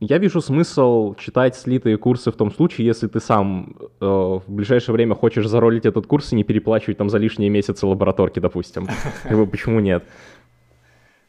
я 0.00 0.18
вижу 0.18 0.40
смысл 0.40 1.14
читать 1.16 1.56
слитые 1.56 1.98
курсы 1.98 2.30
в 2.30 2.36
том 2.36 2.52
случае, 2.52 2.86
если 2.86 3.08
ты 3.08 3.20
сам 3.20 3.74
э, 3.80 4.04
в 4.04 4.44
ближайшее 4.46 4.92
время 4.92 5.14
хочешь 5.14 5.46
заролить 5.46 5.86
этот 5.86 6.06
курс 6.06 6.32
и 6.32 6.36
не 6.36 6.44
переплачивать 6.44 6.98
там 6.98 7.10
за 7.10 7.18
лишние 7.18 7.50
месяцы 7.50 7.84
лабораторки, 7.86 8.38
допустим. 8.38 8.88
Почему 9.50 9.80
нет? 9.80 10.04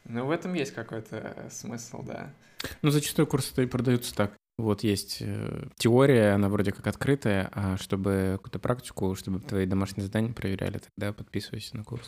Ну, 0.06 0.26
в 0.26 0.32
этом 0.32 0.54
есть 0.54 0.74
какой-то 0.74 1.18
э, 1.18 1.50
смысл, 1.50 2.04
да. 2.04 2.32
Ну, 2.82 2.92
зачастую 2.92 3.26
курсы-то 3.26 3.62
и 3.64 3.66
продаются 3.66 4.16
так. 4.16 4.34
Вот 4.60 4.84
есть 4.84 5.20
э, 5.22 5.68
теория, 5.78 6.32
она 6.34 6.50
вроде 6.50 6.72
как 6.74 6.86
открытая, 6.88 7.50
а 7.54 7.78
чтобы 7.78 8.34
какую-то 8.34 8.60
практику, 8.60 9.16
чтобы 9.16 9.40
твои 9.40 9.66
домашние 9.66 10.04
задания 10.06 10.34
проверяли, 10.34 10.80
тогда 10.96 11.14
подписывайся 11.14 11.78
на 11.78 11.84
курс. 11.86 12.04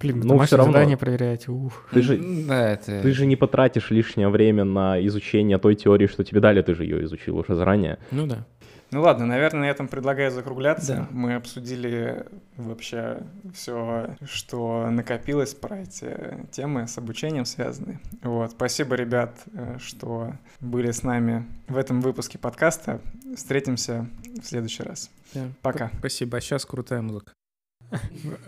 Блин, 0.00 0.16
Ну, 0.20 0.28
домашнее 0.28 0.46
всё 0.46 0.56
равно. 0.56 0.72
задание 0.72 0.96
проверять, 0.96 1.48
ух. 1.48 1.88
Ты 1.92 2.00
же, 2.02 2.16
Да, 2.48 2.70
это... 2.70 3.02
ты 3.02 3.12
же 3.12 3.26
не 3.26 3.36
потратишь 3.36 3.90
лишнее 3.90 4.28
время 4.30 4.64
на 4.64 5.04
изучение 5.06 5.58
той 5.58 5.74
теории, 5.74 6.06
что 6.06 6.24
тебе 6.24 6.40
дали, 6.40 6.62
ты 6.62 6.74
же 6.74 6.84
ее 6.84 7.04
изучил 7.04 7.36
уже 7.36 7.54
заранее. 7.54 7.98
Ну 8.10 8.26
да. 8.26 8.46
Ну 8.92 9.02
ладно, 9.02 9.24
наверное, 9.26 9.60
на 9.60 9.70
этом 9.70 9.86
предлагаю 9.86 10.30
закругляться. 10.32 10.94
Да. 10.94 11.06
Мы 11.10 11.34
обсудили 11.34 12.26
вообще 12.56 13.22
все, 13.54 14.16
что 14.24 14.88
накопилось 14.90 15.54
про 15.54 15.78
эти 15.78 16.16
темы 16.50 16.88
с 16.88 16.98
обучением 16.98 17.44
связаны. 17.44 18.00
Вот. 18.22 18.50
Спасибо, 18.50 18.96
ребят, 18.96 19.36
э, 19.54 19.76
что 19.78 20.32
были 20.60 20.90
с 20.90 21.02
нами 21.04 21.46
в 21.68 21.76
этом 21.76 22.00
выпуске 22.00 22.36
подкаста. 22.38 23.00
Встретимся 23.36 24.06
в 24.42 24.44
следующий 24.44 24.82
раз. 24.82 25.08
да. 25.34 25.42
Пока. 25.62 25.88
П- 25.88 25.98
Спасибо. 26.00 26.38
А 26.38 26.40
сейчас 26.40 26.64
крутая 26.66 27.00
музыка. 27.02 27.32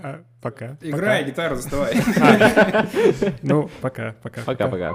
А, 0.03 0.23
Пока. 0.41 0.77
гитару, 1.23 1.57
доставай. 1.57 1.95
Пока. 2.05 2.81
А, 2.81 2.87
Ну, 3.43 3.71
пока, 3.81 4.15
пока. 4.23 4.43
Пока-пока. 4.43 4.93